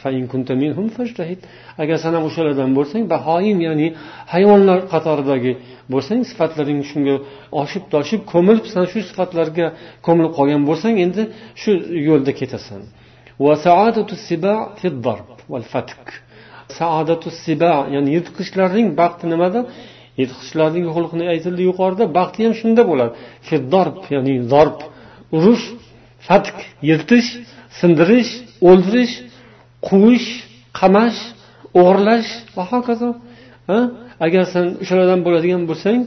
agar 1.84 1.98
san 2.04 2.12
ham 2.18 2.24
o'shalardan 2.30 2.70
bo'lsang 2.78 3.04
bahoim 3.14 3.58
ya'ni 3.68 3.88
hayvonlar 4.34 4.80
qatoridagi 4.94 5.54
bo'lsang 5.94 6.20
sifatlaring 6.30 6.80
shunga 6.90 7.16
oshib 7.62 7.84
toshib 7.94 8.22
ko'milib 8.34 8.66
san 8.74 8.86
shu 8.92 9.00
sifatlarga 9.10 9.68
ko'milib 10.06 10.34
qolgan 10.38 10.62
bo'lsang 10.70 10.96
endi 11.06 11.24
shu 11.62 11.72
yo'lda 12.10 12.32
ketasan. 12.40 12.82
Saodatu 16.78 17.30
siba 17.44 17.74
ya'ni 17.96 18.10
yirtqichlarning 18.16 18.88
baxti 19.00 19.26
nimada? 19.34 19.60
Yirtqichlarning 20.22 20.86
xulqini 20.96 21.26
aytildi 21.34 21.62
yuqorida 21.70 22.06
baxti 22.18 22.40
ham 22.46 22.54
shunda 22.62 22.82
bo'ladi. 22.90 23.12
Fiddorb 23.48 23.98
ya'ni 24.16 24.34
zorb 24.52 24.78
urush 25.38 25.66
fatk 26.28 26.58
yirtish 26.90 27.30
sindirish 27.80 28.32
o'ldirish 28.70 29.14
quvish 29.88 30.30
qamash 30.80 31.20
o'g'irlash. 31.80 32.30
Va 32.56 32.64
hokazo 32.72 33.10
agar 34.26 34.44
sen 34.54 34.66
o'shalardan 34.84 35.20
bo'ladigan 35.26 35.62
bo'lsang 35.70 36.00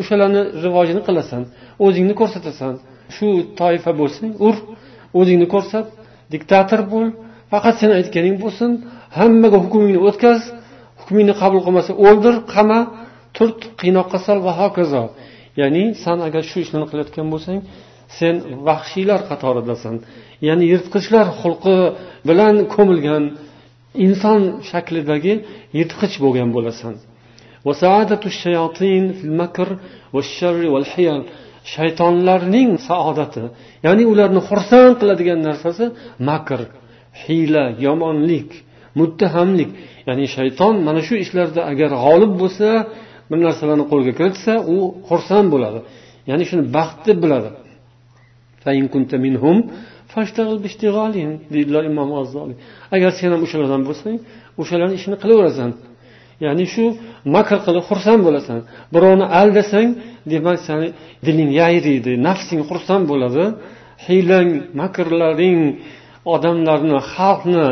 o'shalarni 0.00 0.42
rivojini 0.64 1.02
qilasan 1.08 1.42
o'zingni 1.84 2.14
ko'rsatasan. 2.20 2.72
Shu 3.16 3.28
toifa 3.60 3.92
bo'lsang 4.00 4.32
ur 4.46 4.56
o'zingni 5.20 5.46
ko'rsat 5.54 5.86
diktator 6.34 6.80
bo'l 6.92 7.08
faqat 7.52 7.74
sen 7.80 7.90
aytganing 7.98 8.36
bo'lsin 8.44 8.70
hammaga 9.18 9.58
hukmingni 9.64 10.00
o'tkaz 10.08 10.40
hukmingni 11.00 11.34
qabul 11.42 11.60
qilmasa 11.66 11.92
o'ldir 12.06 12.34
qama 12.54 12.80
turt 13.36 13.60
qiynoqqa 13.80 14.18
sol 14.26 14.38
va 14.46 14.52
hokazo. 14.60 15.04
Ya'ni 15.60 15.84
san 16.04 16.18
agar 16.28 16.42
shu 16.50 16.56
ishlarni 16.64 16.86
qilayotgan 16.90 17.26
bo'lsang 17.34 17.58
sen 18.18 18.34
vahshiylar 18.68 19.20
qatoridasan. 19.30 19.94
Ya'ni 20.48 20.64
yirtqichlar 20.72 21.26
xulqi 21.40 21.78
bilan 22.28 22.54
ko'milgan 22.74 23.24
inson 24.06 24.40
shaklidagi 24.70 25.34
yirtqich 25.78 26.14
bo'lgan 26.24 26.48
bo'lasan. 26.56 26.94
Shaytonlarning 31.74 32.70
saodati 32.88 33.44
ya'ni 33.86 34.04
ularni 34.12 34.40
xursand 34.48 34.94
qiladigan 35.00 35.40
narsasi 35.48 35.84
makr. 36.28 36.60
Hiyla 37.22 37.64
yomonlik 37.86 38.50
muttahamlik 39.00 39.70
ya'ni 40.08 40.26
shayton 40.36 40.74
mana 40.86 41.00
shu 41.06 41.14
ishlarda 41.24 41.60
agar 41.72 41.90
g'olib 42.04 42.32
bo'lsa 42.42 42.68
bir 43.30 43.38
narsalarni 43.46 43.84
qo'lga 43.92 44.12
kiritsa 44.18 44.52
u 44.74 44.76
xursand 45.08 45.48
bo'ladi. 45.54 45.78
Ya'ni 46.30 46.44
shuni 46.50 46.62
baxt 46.76 46.98
deb 47.08 47.18
biladi. 47.24 47.50
Deydilar 51.54 51.82
imom 51.90 52.08
g'azzoliy 52.16 52.56
agar 52.94 53.10
sen 53.18 53.30
ham 53.34 53.40
o'shalardan 53.46 53.82
bo'lsang 53.88 54.16
o'shalarni 54.60 54.94
ishini 55.00 55.16
qilaverasan. 55.22 55.70
Ya'ni 56.44 56.64
shu 56.74 56.84
makr 57.36 57.58
qilib 57.66 57.84
xursand 57.90 58.20
bo'lasan. 58.26 58.58
Birovni 58.94 59.26
aldasang 59.40 59.88
demak 60.32 60.58
sani 60.68 60.88
diling 61.26 61.50
yayriydi 61.60 62.12
nafsing 62.28 62.60
xursand 62.70 63.04
bo'ladi. 63.12 63.44
Hiylang 64.06 64.48
makrlaring 64.80 65.60
odamlarni 66.34 66.98
xalqni 67.14 67.66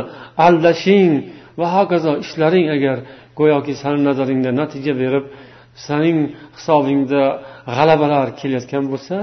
aldashing 0.46 1.12
va 1.61 1.66
hokazo 1.76 2.12
ishlaring 2.24 2.66
agar 2.76 2.96
go'yoki 3.38 3.72
sani 3.82 4.01
nazaringda 4.09 4.51
natija 4.61 4.92
berib 5.03 5.24
saning 5.86 6.18
hisobingda 6.57 7.22
g'alabalar 7.76 8.26
kelayotgan 8.40 8.84
bo'lsa 8.92 9.16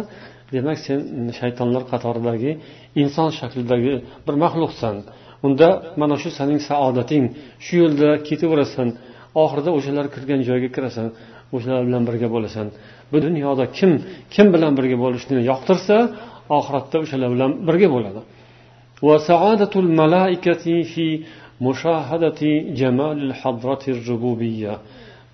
demak 0.56 0.78
sen 0.86 1.00
shaytonlar 1.40 1.84
qatoridagi 1.92 2.52
inson 3.02 3.30
shaklidagi 3.40 3.94
bir 4.26 4.36
maxluqsan. 4.44 4.96
Unda 5.48 5.70
mana 6.02 6.16
shu 6.22 6.30
sening 6.40 6.60
saodating 6.70 7.24
shu 7.66 7.74
yo'lda 7.84 8.10
ketaverasan 8.28 8.88
oxirida 9.44 9.72
o'shalar 9.78 10.06
kirgan 10.16 10.42
joyga 10.50 10.70
kirasan 10.76 11.08
o'shalar 11.56 11.84
bilan 11.88 12.04
birga 12.10 12.28
bo'lasan. 12.36 12.68
Bu 13.12 13.18
dunyoda 13.26 13.66
kim 13.78 13.92
kim 14.34 14.48
bilan 14.56 14.72
birga 14.78 14.98
bo'lishni 15.04 15.38
yoqtirsa 15.52 15.96
oxiratda 16.58 16.98
o'shalar 17.04 17.30
bilan 17.36 17.52
birga 17.68 17.88
bo'ladi. 17.96 18.22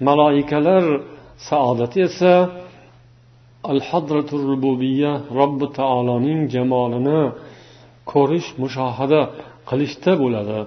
Maloikalar 0.07 0.85
saodati 1.49 1.99
esa 2.09 2.33
al 3.71 3.79
hadratul 3.89 4.43
rububiya 4.51 5.11
robbi 5.39 5.67
taoloning 5.79 6.41
jamolini 6.53 7.21
ko'rish 8.11 8.49
mushohada 8.61 9.21
qilishda 9.69 10.11
bo'ladi. 10.23 10.59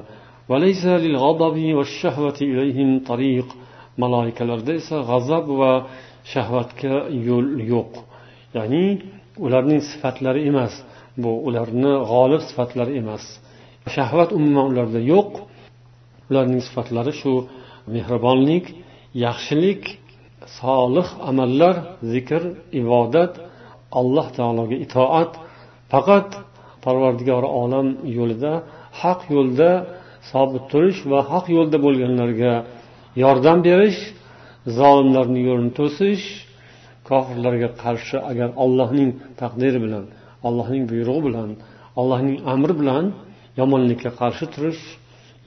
Maloikalarda 4.02 4.72
esa 4.80 4.96
g'azab 5.10 5.46
va 5.60 5.72
shahvatga 6.32 6.94
yo'l 7.28 7.48
yo'q. 7.72 7.92
Ya'ni 8.56 8.84
ularning 9.44 9.80
sifatlari 9.90 10.42
emas. 10.50 10.74
Bu 11.22 11.32
ularni 11.48 11.92
g'olib 12.10 12.42
sifatlari 12.48 12.92
emas. 13.00 13.24
Shahvat 13.94 14.30
umuman 14.38 14.66
ularda 14.72 15.00
yo'q. 15.12 15.30
Ularning 16.30 16.62
sifatlari 16.68 17.12
shu 17.20 17.32
mehribonlik 17.94 18.66
yaxshilik 19.26 19.82
solih 20.58 21.08
amallar 21.30 21.74
zikr 22.12 22.42
ibodat 22.80 23.32
alloh 24.00 24.26
taologa 24.38 24.76
itoat. 24.86 25.32
Faqat 25.92 26.28
parvardigori 26.84 27.48
olam 27.62 27.86
yo'lida 28.18 28.52
haq 29.02 29.20
yo'lda 29.34 29.70
sobit 30.30 30.64
turish 30.72 31.00
va 31.10 31.20
haq 31.32 31.46
yo'lda 31.56 31.78
bo'lganlarga 31.86 32.52
yordam 33.24 33.58
berish 33.68 34.00
zolimlarni 34.78 35.40
yo'lini 35.48 35.72
to'sish 35.80 36.24
kofirlarga 37.08 37.68
qarshi 37.82 38.16
agar 38.30 38.48
allohning 38.64 39.10
taqdiri 39.40 39.78
bilan 39.84 40.04
allohning 40.48 40.84
buyrug'i 40.90 41.22
bilan 41.28 41.50
allohning 42.00 42.36
amri 42.54 42.74
bilan 42.80 43.04
yomonlikka 43.60 44.10
qarshi 44.20 44.44
turish 44.54 44.82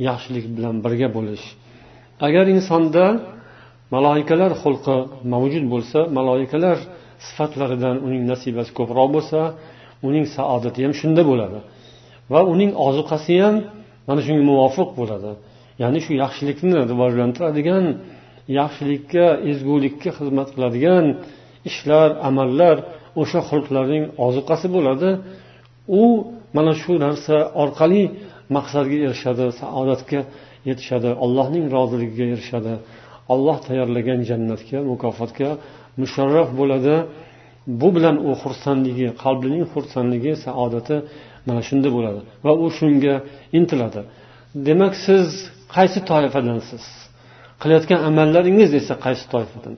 yaxshilik 0.07 0.45
bilan 0.57 0.75
birga 0.85 1.07
bo'lish. 1.17 1.45
Agar 2.27 2.45
insonda 2.55 3.05
maloikalar 3.95 4.51
xulqi 4.63 4.95
mavjud 5.33 5.65
bo'lsa 5.73 5.99
maloikalar 6.17 6.77
sifatlaridan 7.27 7.95
uning 8.07 8.23
nasibasi 8.31 8.71
ko'proq 8.79 9.09
bo'lsa 9.15 9.39
uning 10.07 10.25
saodati 10.35 10.79
ham 10.85 10.93
shunda 11.01 11.21
bo'ladi 11.31 11.59
va 12.33 12.41
uning 12.53 12.71
ozuqasi 12.87 13.35
ham 13.43 13.55
mana 14.07 14.21
shunga 14.25 14.43
muvofiq 14.51 14.89
bo'ladi. 14.99 15.31
Ya'ni 15.81 15.99
shu 16.05 16.11
yaxshilikni 16.23 16.77
rivojlantiradigan 16.91 17.85
yaxshilikka 18.59 19.25
ezgulikka 19.51 20.09
xizmat 20.17 20.47
qiladigan 20.55 21.05
ishlar 21.69 22.09
amallar 22.29 22.75
o'sha 23.21 23.39
xulqlarning 23.49 24.03
ozuqasi 24.25 24.67
bo'ladi. 24.75 25.09
U 26.01 26.03
mana 26.55 26.73
shu 26.81 26.93
narsa 27.05 27.35
orqali 27.63 28.03
maqsadga 28.55 28.97
erishadi 29.07 29.45
saodatga 29.61 30.19
yetishadi 30.69 31.09
allohning 31.25 31.65
roziligiga 31.75 32.25
erishadi. 32.35 32.73
Olloh 33.33 33.57
tayyorlagan 33.67 34.19
jannatga 34.29 34.77
mukofotga 34.91 35.49
musharraf 36.01 36.49
bo'ladi. 36.59 36.95
Bu 37.81 37.87
bilan 37.95 38.15
u 38.29 38.31
xursandligi 38.41 39.07
qalbining 39.23 39.63
xursandligi 39.73 40.33
saodati 40.45 40.95
mana 41.47 41.61
shunda 41.69 41.89
bo'ladi 41.95 42.19
va 42.45 42.53
u 42.63 42.67
shunga 42.77 43.15
intiladi. 43.59 44.01
Demak 44.67 44.93
siz 45.05 45.27
qaysi 45.75 45.99
toifadansiz? 46.11 46.83
Qilayotgan 47.61 47.99
amallaringiz 48.09 48.71
esa 48.79 48.95
qaysi 49.05 49.25
toifadan? 49.33 49.75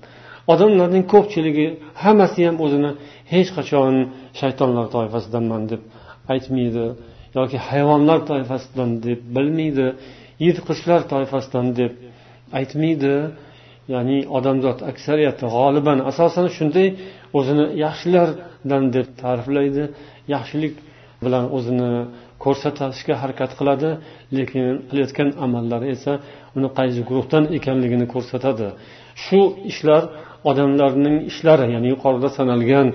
Odamlarning 0.54 1.06
ko'pchiligi 1.14 1.68
hammasi 2.04 2.40
ham 2.48 2.58
o'zini 2.66 2.92
hech 3.34 3.50
qachon 3.58 3.94
shaytonlar 4.40 4.86
toifasidanman 4.96 5.64
deb 5.72 5.82
aytmaydi 6.34 6.86
yoki 7.38 7.58
hayvonlar 7.70 8.20
toifasidan 8.30 8.90
deb 9.06 9.20
bilmaydi 9.36 9.88
yirtqichlar 10.46 11.02
toifasidan 11.14 11.68
deb 11.80 11.94
aytmaydi. 12.60 13.16
Ya'ni 13.94 14.18
odamzod 14.38 14.80
aksariyati 14.92 15.46
g'oliban 15.56 16.00
asosan 16.10 16.48
shunday 16.58 16.88
o'zini 17.38 17.66
yaxshilardan 17.86 18.84
deb 18.96 19.08
ta'riflaydi. 19.22 19.84
Yaxshilik 20.36 20.74
bilan 21.24 21.46
o'zini 21.58 21.92
ko'rsatishga 22.44 23.16
harakat 23.22 23.52
qiladi 23.60 23.90
lekin 24.38 24.66
qilayotgan 24.90 25.30
amallari 25.46 25.88
esa 25.96 26.12
uni 26.58 26.70
qaysi 26.80 27.02
guruhdan 27.10 27.44
ekanligini 27.58 28.06
ko'rsatadi. 28.14 28.68
Shu 29.24 29.40
ishlar 29.72 30.04
odamlarning 30.50 31.16
ishlari 31.32 31.66
ya'ni 31.74 31.88
yuqorida 31.94 32.30
sanalgan 32.38 32.88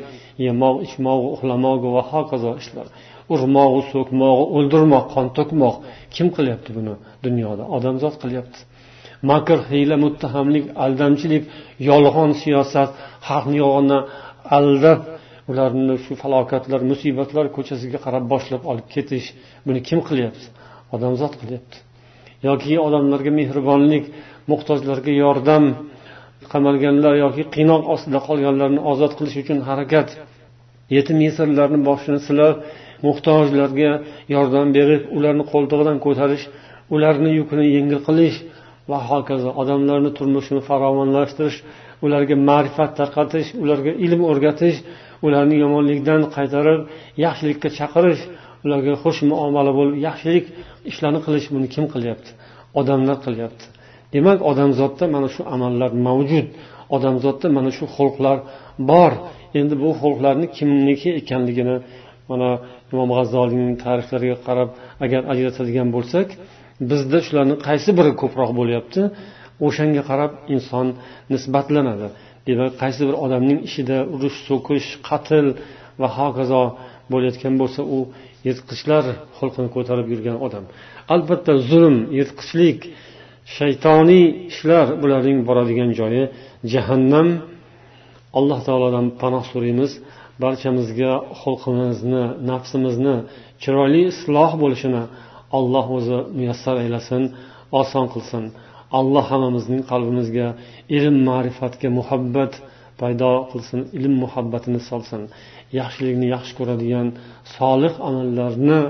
yemoq 0.46 0.76
ichmog'i 0.86 1.26
uxlamog'i 1.34 1.88
va 1.96 2.02
hokazo 2.12 2.52
ishlar 2.62 2.86
urmog'i 3.32 3.82
so'kmog'i 3.92 4.44
o'ldirmoq 4.56 5.04
qon 5.14 5.26
to'kmoq. 5.38 5.74
Kim 6.14 6.28
qilyapti 6.36 6.70
buni 6.78 6.94
dunyoda? 7.26 7.64
Odamzod 7.76 8.14
qilyapti. 8.22 8.58
Makr 9.30 9.58
hiyla 9.70 9.96
muttahamlik 10.04 10.64
aldamchilik 10.84 11.44
yolg'on 11.90 12.30
siyosat 12.42 12.90
xalqni 13.28 13.56
yolg'ondan 13.62 14.02
aldab 14.56 15.00
ularni 15.50 15.96
shu 16.04 16.12
falokatlar 16.22 16.80
musibatlar 16.90 17.46
ko'chasiga 17.56 17.98
qarab 18.04 18.24
boshlab 18.32 18.62
olib 18.70 18.86
ketish. 18.94 19.26
Buni 19.66 19.80
kim 19.88 20.00
qilyapti? 20.08 20.46
Odamzod 20.94 21.34
qilyapti. 21.40 21.76
Yoki 22.48 22.74
odamlarga 22.86 23.32
mehribonlik 23.40 24.04
muhtojlarga 24.50 25.12
yordam 25.24 25.64
qamalganlar 26.52 27.14
yoki 27.24 27.42
qiynoq 27.54 27.82
ostida 27.94 28.18
qolganlarni 28.28 28.80
ozod 28.92 29.12
qilish 29.18 29.36
uchun 29.42 29.58
harakat 29.68 30.08
yetim 30.96 31.18
yesirlarni 31.26 31.78
boshini 31.88 32.20
silab 32.28 32.54
muhtojlarga 33.06 33.92
yordam 34.34 34.68
berib 34.76 35.02
ularni 35.16 35.44
qo'ltig'idan 35.52 35.98
ko'tarish 36.06 36.44
ularni 36.94 37.30
yukini 37.38 37.64
yengil 37.76 38.00
qilish 38.08 38.36
va 38.90 38.98
hokazo 39.10 39.50
odamlarni 39.62 40.10
turmushini 40.18 40.62
farovonlashtirish 40.68 41.58
ularga 42.04 42.36
ma'rifat 42.48 42.90
tarqatish 43.00 43.48
ularga 43.62 43.92
ilm 44.06 44.20
o'rgatish 44.30 44.78
ularni 45.26 45.56
yomonlikdan 45.64 46.22
qaytarib 46.36 46.80
yaxshilikka 47.24 47.68
chaqirish 47.78 48.22
ularga 48.64 48.94
xush 49.02 49.20
muomala 49.30 49.72
bo'lib 49.78 49.96
yaxshilik 50.08 50.44
ishlarni 50.90 51.20
qilish 51.26 51.46
buni 51.54 51.68
kim 51.74 51.84
qilyapti? 51.94 52.30
Odamlar 52.80 53.16
qilyapti. 53.26 53.64
Demak 54.14 54.38
odamzodda 54.50 55.04
mana 55.14 55.28
shu 55.34 55.42
amallar 55.54 55.90
mavjud. 56.06 56.48
Odamzodda 56.96 57.46
mana 57.56 57.70
shu 57.76 57.84
xulqlar 57.96 58.38
bor. 58.90 59.12
Endi 59.60 59.74
bu 59.82 59.90
xulqlarni 60.00 60.46
kimniki 60.56 61.10
ekanligini 61.20 61.76
mana 62.30 62.50
imom 62.92 63.10
g'azzoliyning 63.16 63.76
tarixlariga 63.84 64.36
qarab 64.46 64.70
agar 65.04 65.22
ajratadigan 65.32 65.88
bo'lsak 65.96 66.28
bizda 66.90 67.18
shularni 67.26 67.56
qaysi 67.66 67.90
biri 67.98 68.12
ko'proq 68.22 68.50
bo'lyapti? 68.60 69.00
O'shanga 69.66 70.02
qarab 70.10 70.32
inson 70.54 70.86
nisbatlanadi. 71.32 72.08
Demak 72.48 72.72
qaysi 72.82 73.02
bir 73.08 73.16
odamning 73.24 73.58
ishida 73.68 73.96
urush 74.14 74.38
so'kish 74.48 74.88
qatl 75.08 75.46
va 76.00 76.08
hokazo 76.18 76.62
bo'layotgan 77.12 77.54
bo'lsa 77.60 77.80
u 77.96 77.98
yirtqichlar 78.46 79.04
xulqini 79.38 79.68
ko'tarib 79.76 80.06
yurgan 80.12 80.36
odam. 80.46 80.64
Albatta 81.14 81.52
zulm 81.70 81.96
yirtqichlik 82.18 82.80
shaytoniy 83.56 84.26
ishlar 84.50 84.86
bularning 85.02 85.38
boradigan 85.48 85.90
joyi 85.98 86.22
jahannam. 86.72 87.28
Alloh 88.38 88.60
taolodan 88.66 89.06
panoh 89.20 89.44
so'raymiz. 89.52 89.92
Barchamizga 90.42 91.12
xulqimizni 91.40 92.24
nafsimizni 92.50 93.16
chiroyli 93.62 94.00
isloh 94.12 94.50
bo'lishini 94.62 95.02
alloh 95.58 95.86
o'zi 95.98 96.18
muyassar 96.38 96.76
aylasin 96.84 97.22
oson 97.80 98.06
qilsin. 98.14 98.44
Alloh 98.98 99.24
hammamizning 99.32 99.82
qalbimizga 99.90 100.48
ilm 100.96 101.16
ma'rifatga 101.28 101.88
muhabbat 101.98 102.52
paydo 103.00 103.32
qilsin 103.50 103.80
ilm 103.98 104.14
muhabbatini 104.24 104.80
solsin. 104.90 105.22
Yaxshilikni 105.78 106.26
yaxshi 106.34 106.52
ko'radigan 106.58 107.06
solih 107.56 107.92
amallarni 108.08 108.80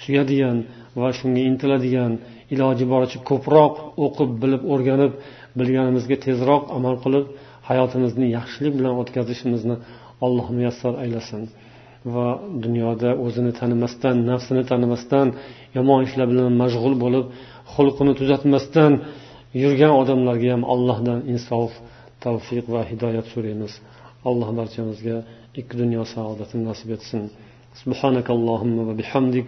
suyadigan 0.00 0.58
va 1.00 1.08
shunga 1.18 1.42
intiladigan 1.50 2.12
iloji 2.53 2.85
boricha 2.93 3.19
ko'proq 3.29 3.73
o'qib 4.05 4.29
bilib 4.41 4.61
o'rganib 4.73 5.13
bilganimizga 5.59 6.17
tezroq 6.25 6.63
amal 6.77 6.95
qilib 7.03 7.25
hayotimizni 7.69 8.27
yaxshilik 8.37 8.73
bilan 8.79 8.93
o'tkazishimizni 9.01 9.75
alloh 10.25 10.47
muyassar 10.57 10.93
aylasin 11.03 11.41
va 12.13 12.27
dunyoda 12.65 13.09
o'zini 13.25 13.51
tanimasdan 13.59 14.15
nafsini 14.31 14.63
tanimasdan 14.71 15.27
yomon 15.77 15.99
ishlar 16.07 16.27
bilan 16.31 16.53
mashg'ul 16.61 16.95
bo'lib 17.03 17.25
xulqini 17.73 18.13
tuzatmasdan 18.19 18.93
yurgan 19.63 19.93
odamlarga 20.01 20.47
ham 20.55 20.63
allohdan 20.73 21.19
insof 21.33 21.71
tavfiq 22.25 22.65
va 22.73 22.81
hidoyat 22.91 23.25
so'raymiz 23.33 23.73
alloh 24.29 24.49
barchamizga 24.59 25.17
ikki 25.59 25.73
dunyo 25.81 26.01
saodatini 26.13 26.63
nasib 26.69 26.91
etsin 26.97 27.23
سبحانك 27.83 28.27
اللهم 28.37 28.75
وبحمدك 28.89 29.47